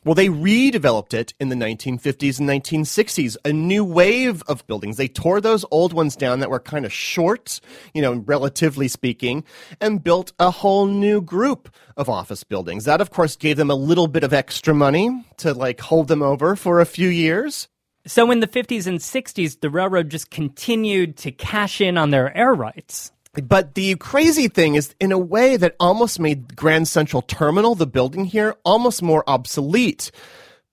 Well, 0.06 0.14
they 0.14 0.28
redeveloped 0.28 1.14
it 1.14 1.34
in 1.40 1.48
the 1.48 1.56
1950s 1.56 2.38
and 2.38 2.48
1960s, 2.48 3.36
a 3.44 3.52
new 3.52 3.84
wave 3.84 4.40
of 4.44 4.64
buildings. 4.68 4.98
They 4.98 5.08
tore 5.08 5.40
those 5.40 5.64
old 5.72 5.92
ones 5.92 6.14
down 6.14 6.38
that 6.38 6.48
were 6.48 6.60
kind 6.60 6.86
of 6.86 6.92
short, 6.92 7.60
you 7.92 8.02
know, 8.02 8.12
relatively 8.24 8.86
speaking, 8.86 9.42
and 9.80 10.04
built 10.04 10.32
a 10.38 10.52
whole 10.52 10.86
new 10.86 11.20
group 11.20 11.74
of 11.96 12.08
office 12.08 12.44
buildings. 12.44 12.84
That, 12.84 13.00
of 13.00 13.10
course, 13.10 13.34
gave 13.34 13.56
them 13.56 13.68
a 13.68 13.74
little 13.74 14.06
bit 14.06 14.22
of 14.22 14.32
extra 14.32 14.72
money 14.72 15.26
to 15.38 15.52
like 15.52 15.80
hold 15.80 16.06
them 16.06 16.22
over 16.22 16.54
for 16.54 16.80
a 16.80 16.86
few 16.86 17.08
years. 17.08 17.66
So 18.06 18.30
in 18.30 18.38
the 18.38 18.46
50s 18.46 18.86
and 18.86 19.00
60s, 19.00 19.58
the 19.58 19.70
railroad 19.70 20.10
just 20.10 20.30
continued 20.30 21.16
to 21.16 21.32
cash 21.32 21.80
in 21.80 21.98
on 21.98 22.10
their 22.10 22.32
air 22.36 22.54
rights. 22.54 23.10
But 23.42 23.74
the 23.74 23.96
crazy 23.96 24.48
thing 24.48 24.74
is, 24.76 24.94
in 24.98 25.12
a 25.12 25.18
way 25.18 25.56
that 25.56 25.76
almost 25.78 26.18
made 26.18 26.56
Grand 26.56 26.88
Central 26.88 27.22
Terminal, 27.22 27.74
the 27.74 27.86
building 27.86 28.24
here, 28.24 28.56
almost 28.64 29.02
more 29.02 29.24
obsolete 29.26 30.10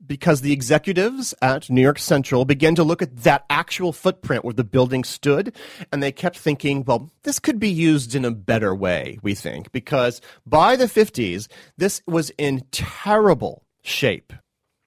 because 0.05 0.41
the 0.41 0.51
executives 0.51 1.33
at 1.41 1.69
New 1.69 1.81
York 1.81 1.99
Central 1.99 2.45
began 2.45 2.75
to 2.75 2.83
look 2.83 3.01
at 3.01 3.17
that 3.23 3.45
actual 3.49 3.93
footprint 3.93 4.43
where 4.43 4.53
the 4.53 4.63
building 4.63 5.03
stood, 5.03 5.55
and 5.91 6.03
they 6.03 6.11
kept 6.11 6.37
thinking, 6.37 6.83
well, 6.83 7.09
this 7.23 7.39
could 7.39 7.59
be 7.59 7.69
used 7.69 8.15
in 8.15 8.25
a 8.25 8.31
better 8.31 8.75
way, 8.75 9.17
we 9.21 9.33
think, 9.33 9.71
because 9.71 10.21
by 10.45 10.75
the 10.75 10.85
50s, 10.85 11.47
this 11.77 12.01
was 12.05 12.31
in 12.37 12.65
terrible 12.71 13.63
shape. 13.83 14.33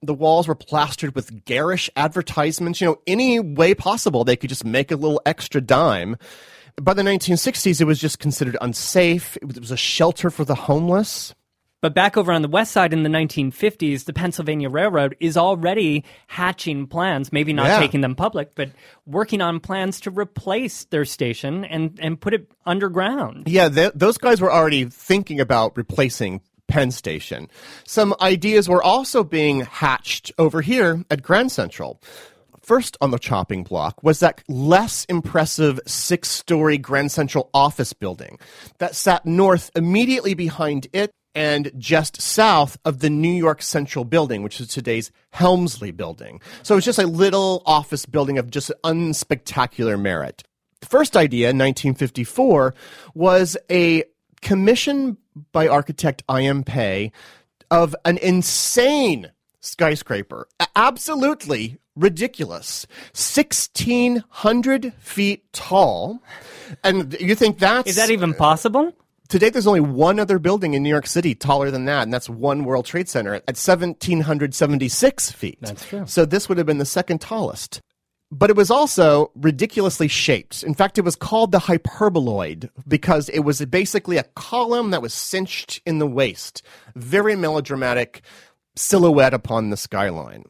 The 0.02 0.14
walls 0.14 0.46
were 0.46 0.54
plastered 0.54 1.14
with 1.14 1.44
garish 1.46 1.88
advertisements, 1.96 2.80
you 2.80 2.86
know, 2.88 3.00
any 3.06 3.40
way 3.40 3.74
possible 3.74 4.22
they 4.24 4.36
could 4.36 4.50
just 4.50 4.64
make 4.64 4.90
a 4.90 4.96
little 4.96 5.20
extra 5.24 5.60
dime. 5.60 6.16
By 6.80 6.92
the 6.94 7.02
1960s, 7.02 7.80
it 7.80 7.84
was 7.84 7.98
just 7.98 8.18
considered 8.18 8.56
unsafe. 8.60 9.36
It 9.38 9.58
was 9.60 9.70
a 9.70 9.76
shelter 9.76 10.30
for 10.30 10.44
the 10.44 10.54
homeless. 10.54 11.34
But 11.82 11.94
back 11.94 12.16
over 12.16 12.32
on 12.32 12.42
the 12.42 12.48
west 12.48 12.72
side 12.72 12.92
in 12.92 13.02
the 13.02 13.08
1950s, 13.08 14.04
the 14.04 14.12
Pennsylvania 14.12 14.68
Railroad 14.68 15.14
is 15.20 15.36
already 15.36 16.04
hatching 16.26 16.86
plans, 16.86 17.32
maybe 17.32 17.52
not 17.52 17.66
Yeah. 17.66 17.78
taking 17.78 18.00
them 18.00 18.14
public, 18.14 18.54
but 18.54 18.70
working 19.04 19.40
on 19.40 19.60
plans 19.60 20.00
to 20.00 20.10
replace 20.10 20.84
their 20.86 21.04
station 21.04 21.64
and, 21.64 21.98
and 22.02 22.20
put 22.20 22.34
it 22.34 22.50
underground. 22.64 23.44
Yeah, 23.46 23.68
th- 23.68 23.92
those 23.94 24.18
guys 24.18 24.40
were 24.40 24.52
already 24.52 24.86
thinking 24.86 25.38
about 25.38 25.76
replacing 25.76 26.40
Penn 26.66 26.90
Station. 26.90 27.48
Some 27.86 28.14
ideas 28.20 28.68
were 28.68 28.82
also 28.82 29.22
being 29.22 29.60
hatched 29.60 30.32
over 30.38 30.62
here 30.62 31.04
at 31.10 31.22
Grand 31.22 31.52
Central. 31.52 32.00
First 32.66 32.96
on 33.00 33.12
the 33.12 33.18
chopping 33.20 33.62
block 33.62 34.02
was 34.02 34.18
that 34.18 34.42
less 34.48 35.04
impressive 35.04 35.78
six 35.86 36.28
story 36.28 36.78
Grand 36.78 37.12
Central 37.12 37.48
office 37.54 37.92
building 37.92 38.40
that 38.78 38.96
sat 38.96 39.24
north 39.24 39.70
immediately 39.76 40.34
behind 40.34 40.88
it 40.92 41.12
and 41.32 41.70
just 41.78 42.20
south 42.20 42.76
of 42.84 42.98
the 42.98 43.08
New 43.08 43.32
York 43.32 43.62
Central 43.62 44.04
building, 44.04 44.42
which 44.42 44.60
is 44.60 44.66
today's 44.66 45.12
Helmsley 45.30 45.92
building. 45.92 46.40
So 46.64 46.76
it's 46.76 46.84
just 46.84 46.98
a 46.98 47.06
little 47.06 47.62
office 47.66 48.04
building 48.04 48.36
of 48.36 48.50
just 48.50 48.72
unspectacular 48.82 49.96
merit. 50.00 50.42
The 50.80 50.88
first 50.88 51.16
idea 51.16 51.50
in 51.50 51.58
1954 51.58 52.74
was 53.14 53.56
a 53.70 54.02
commission 54.42 55.18
by 55.52 55.68
architect 55.68 56.24
I.M. 56.28 56.64
Pei 56.64 57.12
of 57.70 57.94
an 58.04 58.18
insane 58.18 59.30
skyscraper. 59.66 60.48
Absolutely 60.74 61.78
ridiculous. 61.96 62.86
1,600 63.14 64.92
feet 64.98 65.52
tall. 65.52 66.22
And 66.84 67.16
you 67.20 67.34
think 67.34 67.58
that's. 67.58 67.90
Is 67.90 67.96
that 67.96 68.10
even 68.10 68.34
possible? 68.34 68.92
Today, 69.28 69.50
there's 69.50 69.66
only 69.66 69.80
one 69.80 70.20
other 70.20 70.38
building 70.38 70.74
in 70.74 70.84
New 70.84 70.88
York 70.88 71.06
City 71.06 71.34
taller 71.34 71.72
than 71.72 71.86
that, 71.86 72.04
and 72.04 72.14
that's 72.14 72.28
One 72.28 72.64
World 72.64 72.86
Trade 72.86 73.08
Center 73.08 73.34
at 73.34 73.46
1,776 73.46 75.32
feet. 75.32 75.58
That's 75.60 75.84
true. 75.84 76.04
So 76.06 76.24
this 76.24 76.48
would 76.48 76.58
have 76.58 76.66
been 76.66 76.78
the 76.78 76.84
second 76.84 77.20
tallest. 77.20 77.80
But 78.30 78.50
it 78.50 78.56
was 78.56 78.72
also 78.72 79.30
ridiculously 79.36 80.08
shaped. 80.08 80.64
In 80.64 80.74
fact, 80.74 80.98
it 80.98 81.02
was 81.02 81.14
called 81.14 81.52
the 81.52 81.60
hyperboloid 81.60 82.68
because 82.88 83.28
it 83.28 83.40
was 83.40 83.64
basically 83.66 84.16
a 84.16 84.24
column 84.34 84.90
that 84.90 85.02
was 85.02 85.14
cinched 85.14 85.80
in 85.86 85.98
the 85.98 86.08
waist. 86.08 86.62
Very 86.96 87.36
melodramatic 87.36 88.22
silhouette 88.76 89.34
upon 89.34 89.70
the 89.70 89.76
skyline. 89.76 90.44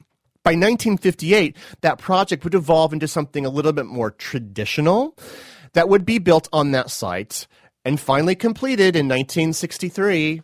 By 0.44 0.52
1958, 0.52 1.56
that 1.80 1.98
project 1.98 2.44
would 2.44 2.54
evolve 2.54 2.92
into 2.92 3.08
something 3.08 3.44
a 3.44 3.50
little 3.50 3.72
bit 3.72 3.86
more 3.86 4.10
traditional 4.12 5.16
that 5.72 5.88
would 5.88 6.04
be 6.04 6.18
built 6.18 6.48
on 6.52 6.70
that 6.72 6.90
site 6.90 7.46
and 7.84 7.98
finally 7.98 8.34
completed 8.34 8.94
in 8.96 9.06
1963. 9.08 10.42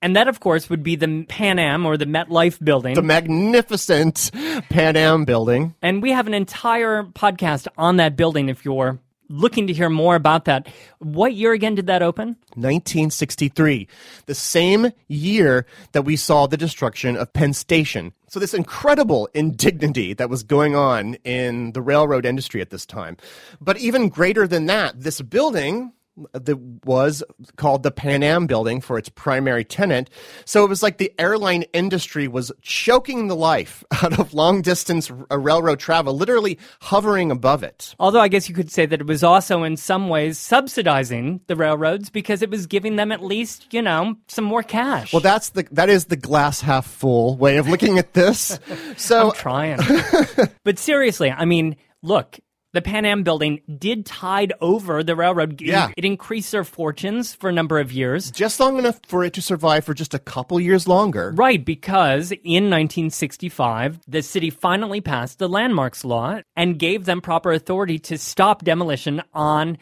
And 0.00 0.16
that, 0.16 0.26
of 0.26 0.40
course, 0.40 0.68
would 0.68 0.82
be 0.82 0.96
the 0.96 1.24
Pan 1.28 1.58
Am 1.58 1.86
or 1.86 1.96
the 1.96 2.06
MetLife 2.06 2.62
building. 2.64 2.94
The 2.94 3.02
magnificent 3.02 4.30
Pan 4.68 4.96
Am 4.96 5.24
building. 5.24 5.74
and 5.82 6.02
we 6.02 6.10
have 6.10 6.26
an 6.26 6.34
entire 6.34 7.04
podcast 7.04 7.68
on 7.76 7.96
that 7.96 8.16
building 8.16 8.48
if 8.48 8.64
you're 8.64 8.98
looking 9.32 9.66
to 9.66 9.72
hear 9.72 9.88
more 9.88 10.14
about 10.14 10.44
that. 10.44 10.68
What 10.98 11.34
year 11.34 11.52
again 11.52 11.74
did 11.74 11.86
that 11.86 12.02
open? 12.02 12.28
1963, 12.54 13.88
the 14.26 14.34
same 14.34 14.92
year 15.08 15.66
that 15.92 16.02
we 16.02 16.16
saw 16.16 16.46
the 16.46 16.56
destruction 16.56 17.16
of 17.16 17.32
Penn 17.32 17.54
Station. 17.54 18.12
So, 18.28 18.38
this 18.38 18.54
incredible 18.54 19.28
indignity 19.34 20.14
that 20.14 20.30
was 20.30 20.42
going 20.42 20.76
on 20.76 21.14
in 21.24 21.72
the 21.72 21.82
railroad 21.82 22.24
industry 22.24 22.60
at 22.60 22.70
this 22.70 22.86
time. 22.86 23.16
But 23.60 23.78
even 23.78 24.08
greater 24.08 24.46
than 24.46 24.66
that, 24.66 25.00
this 25.00 25.20
building 25.20 25.92
that 26.32 26.58
was 26.84 27.22
called 27.56 27.82
the 27.82 27.90
Pan 27.90 28.22
Am 28.22 28.46
building 28.46 28.80
for 28.80 28.98
its 28.98 29.08
primary 29.08 29.64
tenant. 29.64 30.10
So 30.44 30.64
it 30.64 30.68
was 30.68 30.82
like 30.82 30.98
the 30.98 31.12
airline 31.18 31.62
industry 31.72 32.28
was 32.28 32.52
choking 32.60 33.28
the 33.28 33.36
life 33.36 33.82
out 34.02 34.18
of 34.18 34.34
long 34.34 34.62
distance 34.62 35.10
uh, 35.10 35.38
railroad 35.38 35.78
travel, 35.78 36.14
literally 36.16 36.58
hovering 36.80 37.30
above 37.30 37.62
it. 37.62 37.94
Although 37.98 38.20
I 38.20 38.28
guess 38.28 38.48
you 38.48 38.54
could 38.54 38.70
say 38.70 38.86
that 38.86 39.00
it 39.00 39.06
was 39.06 39.24
also 39.24 39.62
in 39.62 39.76
some 39.76 40.08
ways 40.08 40.38
subsidizing 40.38 41.40
the 41.46 41.56
railroads 41.56 42.10
because 42.10 42.42
it 42.42 42.50
was 42.50 42.66
giving 42.66 42.96
them 42.96 43.10
at 43.12 43.22
least, 43.22 43.72
you 43.72 43.82
know, 43.82 44.16
some 44.28 44.44
more 44.44 44.62
cash. 44.62 45.12
Well, 45.12 45.20
that's 45.20 45.50
the 45.50 45.66
that 45.72 45.88
is 45.88 46.06
the 46.06 46.16
glass 46.16 46.60
half 46.60 46.86
full 46.86 47.36
way 47.36 47.56
of 47.56 47.68
looking 47.68 47.98
at 47.98 48.12
this. 48.14 48.58
So 48.96 49.30
I'm 49.30 49.32
trying. 49.34 49.80
but 50.64 50.78
seriously, 50.78 51.30
I 51.30 51.44
mean, 51.44 51.76
look, 52.02 52.38
the 52.72 52.80
Pan 52.82 53.04
Am 53.04 53.22
building 53.22 53.60
did 53.78 54.06
tide 54.06 54.52
over 54.60 55.02
the 55.02 55.14
railroad. 55.14 55.60
It- 55.60 55.66
Yeah. 55.68 55.90
It 55.96 56.04
increased 56.04 56.52
their 56.52 56.64
fortunes 56.64 57.34
for 57.34 57.48
a 57.50 57.52
number 57.52 57.78
of 57.78 57.92
years. 57.92 58.30
just 58.30 58.58
long 58.60 58.78
enough 58.78 59.00
for 59.06 59.24
it 59.24 59.32
to 59.34 59.42
survive 59.42 59.84
for 59.84 59.94
just 59.94 60.14
a 60.14 60.18
couple 60.18 60.58
years 60.58 60.88
longer. 60.88 61.32
Right, 61.34 61.62
because 61.64 62.32
in 62.32 62.70
1965, 62.70 64.00
the 64.08 64.22
city 64.22 64.50
finally 64.50 65.00
passed 65.00 65.38
the 65.38 65.48
landmarks 65.48 66.04
law 66.04 66.40
and 66.56 66.78
gave 66.78 67.04
them 67.04 67.20
proper 67.20 67.52
authority 67.52 67.98
to 68.00 68.16
stop 68.18 68.64
demolition 68.64 69.22
on 69.34 69.76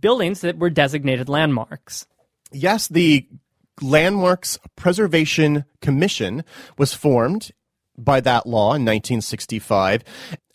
buildings 0.00 0.40
that 0.40 0.58
were 0.58 0.70
designated 0.70 1.28
landmarks. 1.28 2.06
Yes, 2.52 2.88
the 2.88 3.28
Landmarks 3.82 4.58
Preservation 4.76 5.64
Commission 5.80 6.44
was 6.78 6.94
formed 6.94 7.50
by 7.98 8.20
that 8.20 8.46
law 8.46 8.74
in 8.74 8.84
1965, 8.84 10.02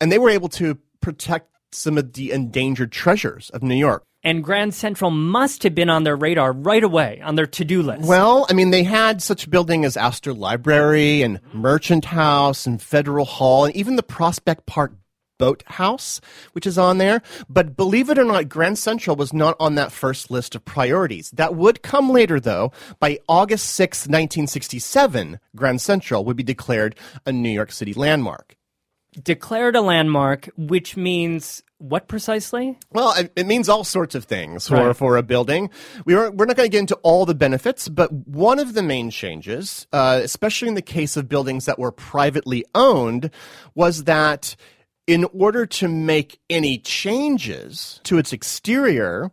and 0.02 0.12
they 0.12 0.18
were 0.18 0.30
able 0.30 0.50
to 0.50 0.78
protect 1.02 1.50
some 1.72 1.98
of 1.98 2.14
the 2.14 2.32
endangered 2.32 2.92
treasures 2.92 3.50
of 3.52 3.64
New 3.64 3.76
York. 3.76 4.04
And 4.22 4.44
Grand 4.44 4.74
Central 4.74 5.12
must 5.12 5.64
have 5.64 5.74
been 5.74 5.90
on 5.90 6.04
their 6.04 6.16
radar 6.16 6.52
right 6.52 6.84
away, 6.84 7.22
on 7.24 7.36
their 7.36 7.48
to 7.48 7.64
do 7.64 7.82
list. 7.82 8.06
Well, 8.06 8.46
I 8.50 8.54
mean, 8.54 8.72
they 8.72 8.84
had 8.84 9.22
such 9.22 9.50
building 9.50 9.86
as 9.86 9.96
Astor 9.96 10.34
Library 10.34 11.22
and 11.22 11.40
Merchant 11.54 12.06
House 12.06 12.66
and 12.66 12.82
Federal 12.82 13.24
Hall 13.24 13.64
and 13.64 13.76
even 13.76 13.96
the 13.96 14.04
Prospect 14.04 14.66
Park 14.66 14.92
Boat 15.38 15.64
House, 15.68 16.20
which 16.52 16.68
is 16.68 16.78
on 16.78 16.98
there. 16.98 17.22
But 17.50 17.78
believe 17.78 18.10
it 18.10 18.20
or 18.20 18.26
not, 18.26 18.50
Grand 18.50 18.78
Central 18.78 19.16
was 19.16 19.34
not 19.34 19.56
on 19.58 19.76
that 19.76 19.94
first 19.94 20.30
list 20.30 20.54
of 20.54 20.66
priorities. 20.66 21.32
That 21.32 21.56
would 21.56 21.82
come 21.82 22.10
later, 22.12 22.42
though. 22.42 22.74
By 23.00 23.20
August 23.30 23.70
6, 23.70 24.00
1967, 24.02 25.40
Grand 25.56 25.80
Central 25.80 26.26
would 26.26 26.36
be 26.36 26.44
declared 26.44 26.96
a 27.26 27.32
New 27.32 27.50
York 27.50 27.72
City 27.72 27.94
landmark. 27.94 28.58
Declared 29.24 29.76
a 29.76 29.82
landmark, 29.82 30.50
which 30.58 30.96
means 30.96 31.64
what 31.80 32.08
precisely? 32.08 32.78
Well, 32.92 33.16
it, 33.36 33.48
means 33.48 33.70
all 33.70 33.86
sorts 33.86 34.14
of 34.14 34.26
things 34.26 34.68
for, 34.68 34.76
Right. 34.76 34.96
for 34.96 35.16
a 35.16 35.24
building. 35.24 35.70
We 36.06 36.14
are, 36.14 36.30
we're 36.30 36.46
not 36.46 36.58
going 36.58 36.68
to 36.68 36.72
get 36.72 36.80
into 36.80 36.96
all 36.98 37.26
the 37.26 37.34
benefits, 37.34 37.88
but 37.88 38.12
one 38.12 38.60
of 38.60 38.74
the 38.74 38.84
main 38.84 39.10
changes, 39.10 39.88
uh, 39.94 40.20
especially 40.22 40.68
in 40.68 40.74
the 40.74 40.82
case 40.82 41.16
of 41.16 41.30
buildings 41.30 41.66
that 41.66 41.80
were 41.80 41.92
privately 41.92 42.66
owned, 42.76 43.32
was 43.76 44.04
that 44.04 44.56
in 45.08 45.24
order 45.34 45.66
to 45.66 45.88
make 45.88 46.40
any 46.50 46.78
changes 46.78 48.02
to 48.04 48.18
its 48.18 48.34
exterior, 48.34 49.32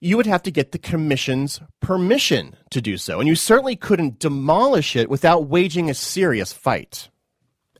you 0.00 0.16
would 0.16 0.26
have 0.26 0.42
to 0.44 0.50
get 0.50 0.72
the 0.72 0.78
commission's 0.78 1.60
permission 1.80 2.54
to 2.70 2.80
do 2.80 2.96
so. 2.96 3.18
And 3.18 3.28
you 3.28 3.34
certainly 3.34 3.74
couldn't 3.74 4.18
demolish 4.18 4.94
it 4.94 5.10
without 5.10 5.48
waging 5.48 5.90
a 5.90 5.94
serious 5.94 6.52
fight. 6.52 7.08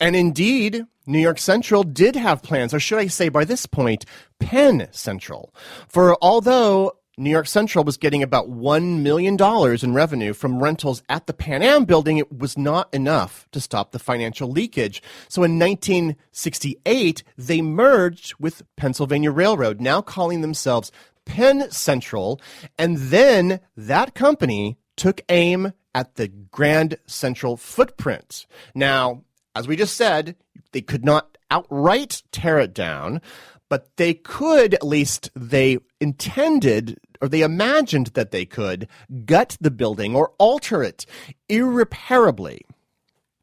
And 0.00 0.16
indeed, 0.16 0.84
New 1.06 1.18
York 1.18 1.38
Central 1.38 1.82
did 1.82 2.16
have 2.16 2.42
plans, 2.42 2.72
or 2.72 2.80
should 2.80 2.98
I 2.98 3.06
say 3.06 3.28
by 3.28 3.44
this 3.44 3.66
point, 3.66 4.04
Penn 4.38 4.88
Central. 4.90 5.54
For 5.88 6.16
although 6.22 6.92
New 7.16 7.30
York 7.30 7.46
Central 7.46 7.84
was 7.84 7.96
getting 7.96 8.22
about 8.22 8.50
$1 8.50 9.00
million 9.00 9.36
in 9.82 9.94
revenue 9.94 10.32
from 10.32 10.62
rentals 10.62 11.02
at 11.08 11.26
the 11.26 11.32
Pan 11.32 11.62
Am 11.62 11.84
building, 11.84 12.18
it 12.18 12.36
was 12.36 12.58
not 12.58 12.92
enough 12.92 13.46
to 13.52 13.60
stop 13.60 13.92
the 13.92 14.00
financial 14.00 14.50
leakage. 14.50 15.00
So 15.28 15.44
in 15.44 15.58
1968, 15.58 17.22
they 17.38 17.62
merged 17.62 18.34
with 18.40 18.62
Pennsylvania 18.76 19.30
Railroad, 19.30 19.80
now 19.80 20.00
calling 20.00 20.40
themselves 20.40 20.90
Penn 21.24 21.70
Central. 21.70 22.40
And 22.78 22.96
then 22.96 23.60
that 23.76 24.14
company 24.14 24.76
took 24.96 25.20
aim 25.28 25.72
at 25.94 26.16
the 26.16 26.28
Grand 26.28 26.96
Central 27.06 27.56
footprint. 27.56 28.46
Now, 28.74 29.22
as 29.54 29.66
we 29.68 29.76
just 29.76 29.96
said, 29.96 30.36
they 30.72 30.80
could 30.80 31.04
not 31.04 31.36
outright 31.50 32.22
tear 32.32 32.58
it 32.58 32.74
down, 32.74 33.20
but 33.68 33.96
they 33.96 34.14
could, 34.14 34.74
at 34.74 34.86
least 34.86 35.30
they 35.34 35.78
intended 36.00 36.98
or 37.20 37.28
they 37.28 37.42
imagined 37.42 38.08
that 38.08 38.32
they 38.32 38.44
could, 38.44 38.86
gut 39.24 39.56
the 39.60 39.70
building 39.70 40.14
or 40.14 40.32
alter 40.38 40.82
it 40.82 41.06
irreparably. 41.48 42.60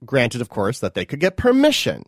Granted, 0.06 0.42
of 0.42 0.50
course, 0.50 0.80
that 0.80 0.94
they 0.94 1.06
could 1.06 1.20
get 1.20 1.38
permission. 1.38 2.04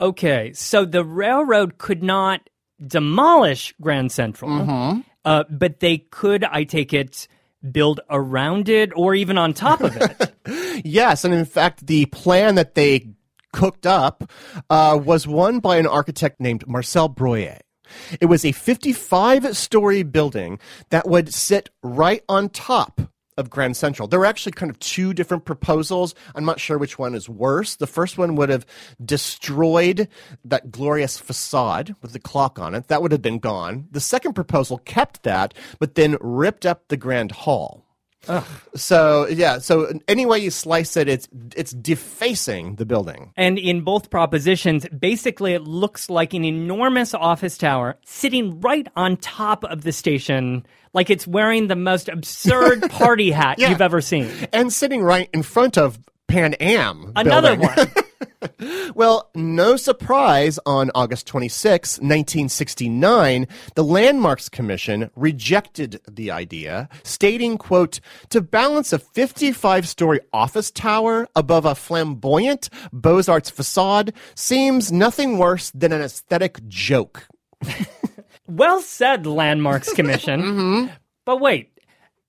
Okay, 0.00 0.52
so 0.52 0.84
the 0.84 1.04
railroad 1.04 1.78
could 1.78 2.02
not 2.02 2.50
demolish 2.84 3.74
Grand 3.80 4.10
Central, 4.12 4.50
Mm-hmm. 4.50 5.00
uh, 5.24 5.44
but 5.48 5.80
they 5.80 5.98
could, 5.98 6.44
I 6.44 6.64
take 6.64 6.92
it, 6.92 7.28
build 7.70 8.00
around 8.10 8.68
it 8.68 8.92
or 8.94 9.14
even 9.14 9.38
on 9.38 9.52
top 9.52 9.80
of 9.80 9.96
it. 9.96 10.30
Yes, 10.84 11.24
and 11.24 11.32
in 11.32 11.46
fact, 11.46 11.86
the 11.86 12.04
plan 12.06 12.56
that 12.56 12.74
they 12.74 13.08
cooked 13.54 13.86
up 13.86 14.30
uh, 14.68 14.98
was 15.02 15.26
one 15.26 15.60
by 15.60 15.76
an 15.76 15.86
architect 15.86 16.38
named 16.38 16.66
Marcel 16.66 17.08
Breuer. 17.08 17.58
It 18.20 18.26
was 18.26 18.44
a 18.44 18.52
55 18.52 19.56
story 19.56 20.02
building 20.02 20.58
that 20.90 21.08
would 21.08 21.32
sit 21.32 21.70
right 21.82 22.22
on 22.28 22.50
top 22.50 23.00
of 23.36 23.50
Grand 23.50 23.76
Central. 23.76 24.08
There 24.08 24.20
were 24.20 24.26
actually 24.26 24.52
kind 24.52 24.70
of 24.70 24.78
two 24.78 25.12
different 25.12 25.44
proposals. 25.44 26.14
I'm 26.34 26.44
not 26.44 26.60
sure 26.60 26.78
which 26.78 26.98
one 26.98 27.14
is 27.14 27.28
worse. 27.28 27.76
The 27.76 27.86
first 27.86 28.18
one 28.18 28.36
would 28.36 28.48
have 28.48 28.66
destroyed 29.04 30.08
that 30.44 30.70
glorious 30.70 31.18
facade 31.18 31.94
with 32.02 32.12
the 32.12 32.20
clock 32.20 32.58
on 32.58 32.74
it. 32.74 32.88
That 32.88 33.02
would 33.02 33.12
have 33.12 33.22
been 33.22 33.38
gone. 33.38 33.88
The 33.90 34.00
second 34.00 34.34
proposal 34.34 34.78
kept 34.78 35.22
that, 35.24 35.54
but 35.78 35.94
then 35.94 36.16
ripped 36.20 36.64
up 36.64 36.88
the 36.88 36.96
Grand 36.96 37.32
Hall. 37.32 37.84
So 38.74 39.26
yeah, 39.28 39.58
so 39.58 39.92
any 40.08 40.24
way 40.24 40.38
you 40.38 40.50
slice 40.50 40.96
it, 40.96 41.08
it's 41.08 41.28
it's 41.54 41.72
defacing 41.72 42.76
the 42.76 42.86
building. 42.86 43.32
and 43.36 43.58
in 43.58 43.82
both 43.82 44.08
propositions, 44.08 44.86
basically 44.98 45.52
it 45.52 45.64
looks 45.64 46.08
like 46.08 46.32
an 46.32 46.42
enormous 46.42 47.12
office 47.12 47.58
tower 47.58 47.98
sitting 48.06 48.60
right 48.60 48.88
on 48.96 49.18
top 49.18 49.62
of 49.64 49.82
the 49.82 49.92
station, 49.92 50.64
like 50.94 51.10
it's 51.10 51.26
wearing 51.26 51.66
the 51.68 51.76
most 51.76 52.08
absurd 52.08 52.82
party 52.90 53.30
hat 53.30 53.58
Yeah. 53.58 53.70
you've 53.70 53.82
ever 53.82 54.00
seen. 54.00 54.30
and 54.52 54.72
sitting 54.72 55.02
right 55.02 55.28
in 55.34 55.42
front 55.42 55.76
of 55.76 55.98
Pan 56.28 56.54
Am. 56.54 57.12
Another 57.14 57.56
building. 57.56 57.76
one. 57.76 57.88
Well, 58.94 59.30
no 59.34 59.76
surprise, 59.76 60.58
on 60.66 60.90
August 60.94 61.26
26, 61.26 61.98
1969, 61.98 63.48
the 63.74 63.82
Landmarks 63.84 64.48
Commission 64.50 65.10
rejected 65.16 66.00
the 66.10 66.30
idea, 66.30 66.88
stating, 67.02 67.56
quote, 67.58 68.00
to 68.30 68.40
balance 68.42 68.92
a 68.92 68.98
55-story 68.98 70.20
office 70.32 70.70
tower 70.70 71.26
above 71.34 71.64
a 71.64 71.74
flamboyant 71.74 72.68
Beaux-Arts 72.92 73.50
facade 73.50 74.12
seems 74.34 74.92
nothing 74.92 75.38
worse 75.38 75.70
than 75.70 75.92
an 75.92 76.02
aesthetic 76.02 76.66
joke. 76.68 77.26
Well 78.46 78.80
said, 78.80 79.26
Landmarks 79.26 79.92
Commission. 79.94 80.42
Mm-hmm. 80.42 80.94
But 81.24 81.40
wait, 81.40 81.70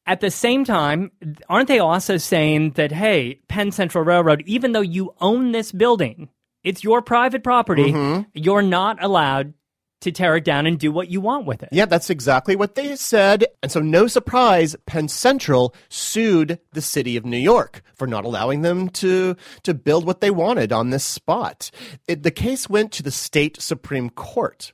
at 0.06 0.22
the 0.22 0.32
same 0.32 0.64
time, 0.64 1.12
aren't 1.50 1.68
they 1.68 1.80
also 1.80 2.18
saying 2.18 2.72
that, 2.72 2.92
hey, 2.92 3.40
Penn 3.48 3.72
Central 3.72 4.04
Railroad, 4.04 4.44
even 4.46 4.72
though 4.72 4.82
you 4.82 5.14
own 5.20 5.52
this 5.52 5.72
building, 5.72 6.30
it's 6.64 6.84
your 6.84 7.02
private 7.02 7.44
property, 7.44 7.92
Mm-hmm. 7.92 8.22
you're 8.34 8.62
not 8.62 9.04
allowed 9.04 9.54
to 10.02 10.12
tear 10.12 10.36
it 10.36 10.44
down 10.44 10.68
and 10.68 10.78
do 10.78 10.92
what 10.92 11.10
you 11.10 11.20
want 11.20 11.48
with 11.48 11.64
it. 11.64 11.70
Yeah, 11.72 11.86
that's 11.86 12.12
exactly 12.12 12.56
what 12.56 12.76
they 12.76 12.96
said. 12.96 13.46
And 13.64 13.72
so, 13.72 13.80
no 13.80 14.06
surprise, 14.08 14.76
Penn 14.86 15.08
Central 15.08 15.74
sued 15.90 16.60
the 16.74 16.82
city 16.82 17.18
of 17.18 17.26
New 17.26 17.38
York 17.38 17.82
for 17.96 18.06
not 18.06 18.24
allowing 18.26 18.62
them 18.62 18.90
to, 18.90 19.36
to 19.64 19.74
build 19.74 20.06
what 20.06 20.22
they 20.22 20.30
wanted 20.30 20.72
on 20.72 20.92
this 20.92 21.06
spot. 21.06 21.72
It, 22.08 22.22
the 22.24 22.30
case 22.30 22.70
went 22.70 22.92
to 22.94 23.04
the 23.04 23.10
state 23.10 23.60
Supreme 23.60 24.12
Court. 24.12 24.72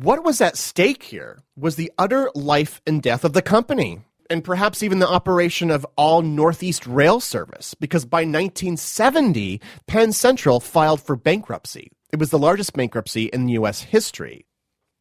What 0.00 0.24
was 0.24 0.40
at 0.40 0.56
stake 0.56 1.02
here 1.02 1.40
was 1.54 1.76
the 1.76 1.92
utter 1.98 2.30
life 2.34 2.80
and 2.86 3.02
death 3.02 3.24
of 3.26 3.34
the 3.34 3.42
company. 3.42 4.00
And 4.30 4.42
perhaps 4.42 4.82
even 4.82 5.00
the 5.00 5.08
operation 5.08 5.70
of 5.70 5.86
all 5.96 6.22
Northeast 6.22 6.86
rail 6.86 7.20
service, 7.20 7.74
because 7.74 8.06
by 8.06 8.20
1970, 8.20 9.60
Penn 9.86 10.12
Central 10.12 10.60
filed 10.60 11.02
for 11.02 11.14
bankruptcy. 11.14 11.90
It 12.10 12.18
was 12.18 12.30
the 12.30 12.38
largest 12.38 12.72
bankruptcy 12.72 13.26
in 13.26 13.50
U.S. 13.50 13.82
history. 13.82 14.46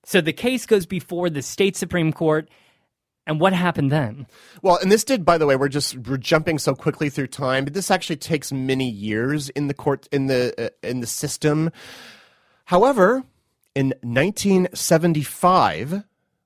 So 0.04 0.20
the 0.20 0.34
case 0.34 0.66
goes 0.66 0.86
before 0.86 1.30
the 1.30 1.42
state 1.42 1.78
Supreme 1.78 2.12
Court. 2.12 2.50
And 3.26 3.40
what 3.40 3.54
happened 3.54 3.94
then? 3.94 4.28
Well, 4.62 4.78
and 4.82 4.92
this 4.92 5.06
did, 5.06 5.24
by 5.24 5.38
the 5.38 5.46
way, 5.46 5.56
we're 5.56 5.70
just 5.70 5.96
we're 6.00 6.18
jumping 6.18 6.60
so 6.60 6.76
quickly 6.76 7.10
through 7.10 7.28
time, 7.28 7.64
but 7.64 7.74
this 7.74 7.92
actually 7.92 8.18
takes 8.18 8.52
many 8.52 8.90
years 8.90 9.48
in 9.52 9.68
the 9.68 9.74
court 9.74 10.10
in 10.12 10.28
the 10.28 10.54
uh, 10.66 10.70
in 10.86 11.00
the 11.00 11.08
system. 11.08 11.72
However, 12.66 13.24
in 13.76 13.94
1975, 14.02 16.04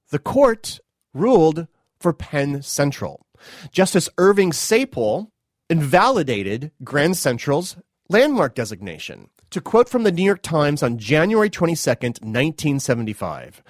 the 0.10 0.20
court 0.20 0.80
ruled 1.14 1.68
for 2.00 2.14
Penn 2.14 2.62
Central. 2.62 3.26
Justice 3.72 4.10
Irving 4.18 4.52
Saypol 4.52 5.30
invalidated 5.70 6.72
Grand 6.84 7.18
Central's 7.18 7.78
landmark 8.10 8.56
designation. 8.56 9.30
To 9.52 9.62
quote 9.62 9.90
from 9.90 10.04
the 10.04 10.12
New 10.12 10.24
York 10.24 10.42
Times 10.42 10.84
on 10.84 10.98
January 10.98 11.50
22, 11.50 11.90
1975, 11.90 13.64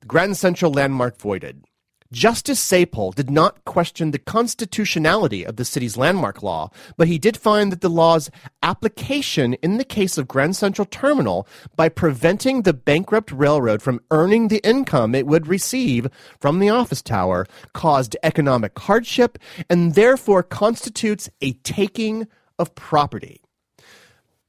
the 0.00 0.06
Grand 0.06 0.36
Central 0.36 0.72
landmark 0.72 1.18
voided. 1.18 1.64
Justice 2.12 2.58
Saypol 2.58 3.14
did 3.14 3.30
not 3.30 3.64
question 3.64 4.10
the 4.10 4.18
constitutionality 4.18 5.46
of 5.46 5.54
the 5.54 5.64
city's 5.64 5.96
landmark 5.96 6.42
law, 6.42 6.70
but 6.96 7.06
he 7.06 7.18
did 7.18 7.36
find 7.36 7.70
that 7.70 7.82
the 7.82 7.88
law's 7.88 8.30
application 8.64 9.54
in 9.54 9.78
the 9.78 9.84
case 9.84 10.18
of 10.18 10.26
Grand 10.26 10.56
Central 10.56 10.86
Terminal 10.86 11.46
by 11.76 11.88
preventing 11.88 12.62
the 12.62 12.72
bankrupt 12.72 13.30
railroad 13.30 13.80
from 13.80 14.00
earning 14.10 14.48
the 14.48 14.60
income 14.66 15.14
it 15.14 15.26
would 15.26 15.46
receive 15.46 16.08
from 16.40 16.58
the 16.58 16.68
office 16.68 17.00
tower 17.00 17.46
caused 17.74 18.16
economic 18.24 18.76
hardship 18.76 19.38
and 19.68 19.94
therefore 19.94 20.42
constitutes 20.42 21.30
a 21.40 21.52
taking 21.62 22.26
of 22.58 22.74
property. 22.74 23.40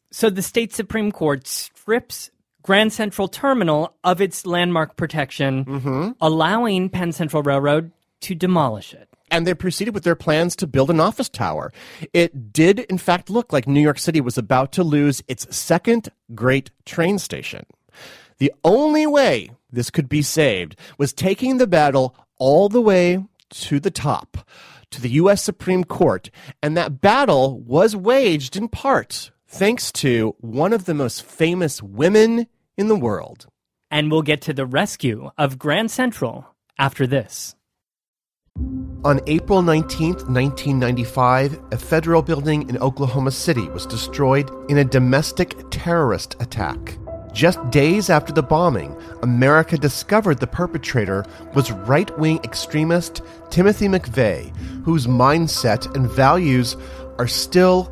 So 0.10 0.32
the 0.32 0.42
state 0.42 0.74
Supreme 0.74 1.12
Court 1.12 1.48
strips 1.48 2.32
Grand 2.64 2.94
Central 2.94 3.28
Terminal 3.28 3.94
of 4.04 4.22
its 4.22 4.46
landmark 4.46 4.96
protection, 4.96 5.66
Mm-hmm. 5.66 6.12
allowing 6.22 6.90
Penn 6.90 7.12
Central 7.12 7.44
Railroad 7.44 7.92
to 8.22 8.36
demolish 8.36 8.94
it. 8.94 9.08
and 9.32 9.48
they 9.48 9.54
proceeded 9.54 9.94
with 9.94 10.04
their 10.04 10.16
plans 10.16 10.56
to 10.58 10.68
build 10.68 10.90
an 10.90 11.00
office 11.00 11.30
tower. 11.30 11.72
It 12.14 12.52
did, 12.54 12.80
in 12.82 12.98
fact, 12.98 13.30
look 13.30 13.52
like 13.54 13.66
New 13.68 13.80
York 13.82 13.98
City 13.98 14.20
was 14.22 14.38
about 14.38 14.72
to 14.74 14.84
lose 14.84 15.24
its 15.28 15.56
second 15.56 16.10
great 16.36 16.70
train 16.86 17.18
station. 17.18 17.66
The 18.40 18.52
only 18.64 19.08
way 19.08 19.52
this 19.72 19.90
could 19.90 20.10
be 20.10 20.22
saved 20.22 20.76
was 20.98 21.14
taking 21.14 21.58
the 21.58 21.68
battle 21.68 22.14
all 22.38 22.68
the 22.70 22.82
way 22.82 23.24
to 23.52 23.80
the 23.80 23.92
top, 23.92 24.38
to 24.92 25.02
the 25.02 25.10
U.S. 25.12 25.42
Supreme 25.42 25.84
Court, 25.86 26.30
and 26.62 26.76
that 26.76 27.00
battle 27.02 27.60
was 27.62 27.96
waged 27.96 28.56
in 28.58 28.68
part 28.68 29.32
thanks 29.52 29.92
to 29.92 30.34
one 30.40 30.72
of 30.72 30.86
the 30.86 30.94
most 30.94 31.24
famous 31.24 31.84
women 31.84 32.48
in 32.78 32.88
the 32.88 32.96
world. 32.96 33.48
And 33.92 34.10
we'll 34.10 34.22
get 34.22 34.42
to 34.44 34.54
the 34.54 34.66
rescue 34.66 35.30
of 35.38 35.60
Grand 35.60 35.92
Central 35.92 36.56
after 36.80 37.06
this. 37.06 37.54
On 39.04 39.20
April 39.28 39.62
19, 39.62 40.14
1995, 40.14 41.60
a 41.72 41.78
federal 41.78 42.22
building 42.22 42.70
in 42.70 42.78
Oklahoma 42.78 43.32
City 43.32 43.68
was 43.70 43.86
destroyed 43.86 44.50
in 44.70 44.78
a 44.78 44.86
domestic 44.86 45.56
terrorist 45.70 46.38
attack. 46.40 46.98
Just 47.34 47.60
days 47.72 48.10
after 48.10 48.32
the 48.32 48.44
bombing, 48.44 48.96
America 49.22 49.78
discovered 49.78 50.40
the 50.40 50.48
perpetrator 50.48 51.26
was 51.54 51.72
right 51.72 52.18
wing 52.18 52.40
extremist 52.44 53.22
Timothy 53.50 53.88
McVeigh, 53.88 54.56
whose 54.86 55.08
mindset 55.08 55.94
and 55.94 56.10
values 56.10 56.78
are 57.18 57.28
still 57.28 57.92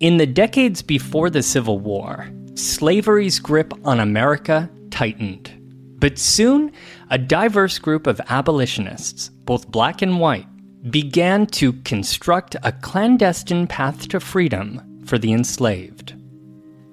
In 0.00 0.16
the 0.16 0.26
decades 0.26 0.80
before 0.80 1.28
the 1.28 1.42
Civil 1.42 1.78
War, 1.78 2.26
slavery's 2.54 3.38
grip 3.38 3.74
on 3.84 4.00
America 4.00 4.70
tightened. 4.90 5.54
But 5.98 6.18
soon, 6.18 6.72
a 7.10 7.18
diverse 7.18 7.78
group 7.78 8.06
of 8.06 8.18
abolitionists, 8.30 9.28
both 9.28 9.70
black 9.70 10.00
and 10.00 10.18
white, 10.18 10.46
began 10.90 11.46
to 11.48 11.74
construct 11.84 12.56
a 12.62 12.72
clandestine 12.72 13.66
path 13.66 14.08
to 14.08 14.20
freedom 14.20 15.02
for 15.04 15.18
the 15.18 15.34
enslaved. 15.34 16.14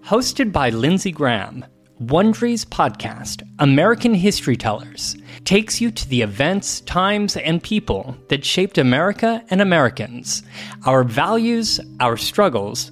Hosted 0.02 0.52
by 0.52 0.70
Lindsay 0.70 1.14
Graham, 1.14 1.64
Wondery's 2.02 2.66
podcast, 2.66 3.42
American 3.60 4.14
History 4.16 4.58
Tellers, 4.58 5.16
takes 5.46 5.80
you 5.80 5.92
to 5.92 6.10
the 6.10 6.24
events, 6.24 6.82
times, 6.82 7.38
and 7.38 7.64
people 7.64 8.18
that 8.28 8.44
shaped 8.44 8.78
America 8.78 9.42
and 9.50 9.62
Americans, 9.62 10.44
our 10.86 11.06
values, 11.06 11.80
our 12.02 12.18
struggles, 12.18 12.92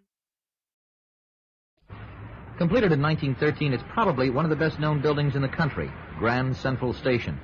Completed 2.61 2.91
in 2.91 3.01
1913, 3.01 3.73
it's 3.73 3.83
probably 3.91 4.29
one 4.29 4.45
of 4.45 4.51
the 4.51 4.55
best 4.55 4.79
known 4.79 5.01
buildings 5.01 5.35
in 5.35 5.41
the 5.41 5.47
country, 5.47 5.91
Grand 6.19 6.55
Central 6.55 6.93
Station. 6.93 7.39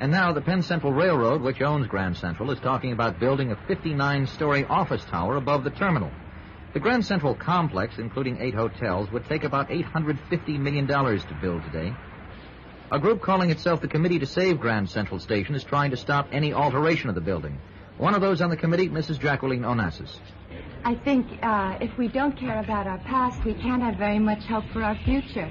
And 0.00 0.10
now 0.10 0.32
the 0.32 0.40
Penn 0.40 0.62
Central 0.62 0.90
Railroad, 0.90 1.42
which 1.42 1.60
owns 1.60 1.86
Grand 1.86 2.16
Central, 2.16 2.50
is 2.50 2.58
talking 2.60 2.90
about 2.90 3.20
building 3.20 3.52
a 3.52 3.56
59 3.68 4.26
story 4.26 4.64
office 4.64 5.04
tower 5.04 5.36
above 5.36 5.64
the 5.64 5.70
terminal. 5.70 6.10
The 6.72 6.80
Grand 6.80 7.04
Central 7.04 7.34
complex, 7.34 7.98
including 7.98 8.40
eight 8.40 8.54
hotels, 8.54 9.12
would 9.12 9.28
take 9.28 9.44
about 9.44 9.68
$850 9.68 10.58
million 10.58 10.86
to 10.86 11.38
build 11.42 11.62
today. 11.64 11.94
A 12.90 12.98
group 12.98 13.20
calling 13.20 13.50
itself 13.50 13.82
the 13.82 13.88
Committee 13.88 14.20
to 14.20 14.26
Save 14.26 14.60
Grand 14.60 14.88
Central 14.88 15.20
Station 15.20 15.54
is 15.54 15.62
trying 15.62 15.90
to 15.90 15.98
stop 15.98 16.28
any 16.32 16.54
alteration 16.54 17.10
of 17.10 17.14
the 17.14 17.20
building. 17.20 17.58
One 17.98 18.14
of 18.14 18.22
those 18.22 18.40
on 18.40 18.48
the 18.48 18.56
committee, 18.56 18.88
Mrs. 18.88 19.20
Jacqueline 19.20 19.60
Onassis. 19.60 20.16
I 20.86 20.94
think 20.94 21.26
uh, 21.42 21.78
if 21.80 21.96
we 21.96 22.08
don't 22.08 22.36
care 22.36 22.60
about 22.60 22.86
our 22.86 22.98
past, 22.98 23.42
we 23.42 23.54
can't 23.54 23.82
have 23.82 23.96
very 23.96 24.18
much 24.18 24.44
hope 24.44 24.64
for 24.70 24.82
our 24.82 24.96
future. 24.96 25.50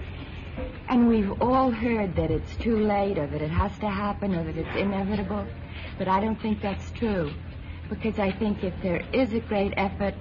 And 0.89 1.09
we've 1.09 1.41
all 1.41 1.71
heard 1.71 2.15
that 2.17 2.29
it's 2.29 2.55
too 2.57 2.77
late, 2.77 3.17
or 3.17 3.25
that 3.25 3.41
it 3.41 3.49
has 3.49 3.71
to 3.79 3.89
happen, 3.89 4.35
or 4.35 4.43
that 4.43 4.55
it's 4.55 4.77
inevitable. 4.77 5.47
But 5.97 6.07
I 6.07 6.19
don't 6.19 6.39
think 6.39 6.61
that's 6.61 6.91
true. 6.91 7.31
Because 7.89 8.19
I 8.19 8.31
think 8.31 8.63
if 8.63 8.75
there 8.83 9.03
is 9.11 9.33
a 9.33 9.39
great 9.39 9.73
effort, 9.75 10.13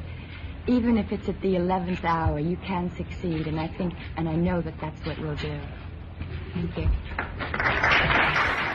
even 0.66 0.96
if 0.96 1.12
it's 1.12 1.28
at 1.28 1.38
the 1.42 1.56
11th 1.56 2.04
hour, 2.04 2.38
you 2.38 2.56
can 2.64 2.90
succeed. 2.96 3.46
And 3.46 3.60
I 3.60 3.68
think, 3.68 3.92
and 4.16 4.26
I 4.26 4.34
know 4.34 4.62
that 4.62 4.80
that's 4.80 5.04
what 5.04 5.18
we'll 5.18 5.36
do. 5.36 5.60
Thank 6.54 6.78
you. 6.78 6.88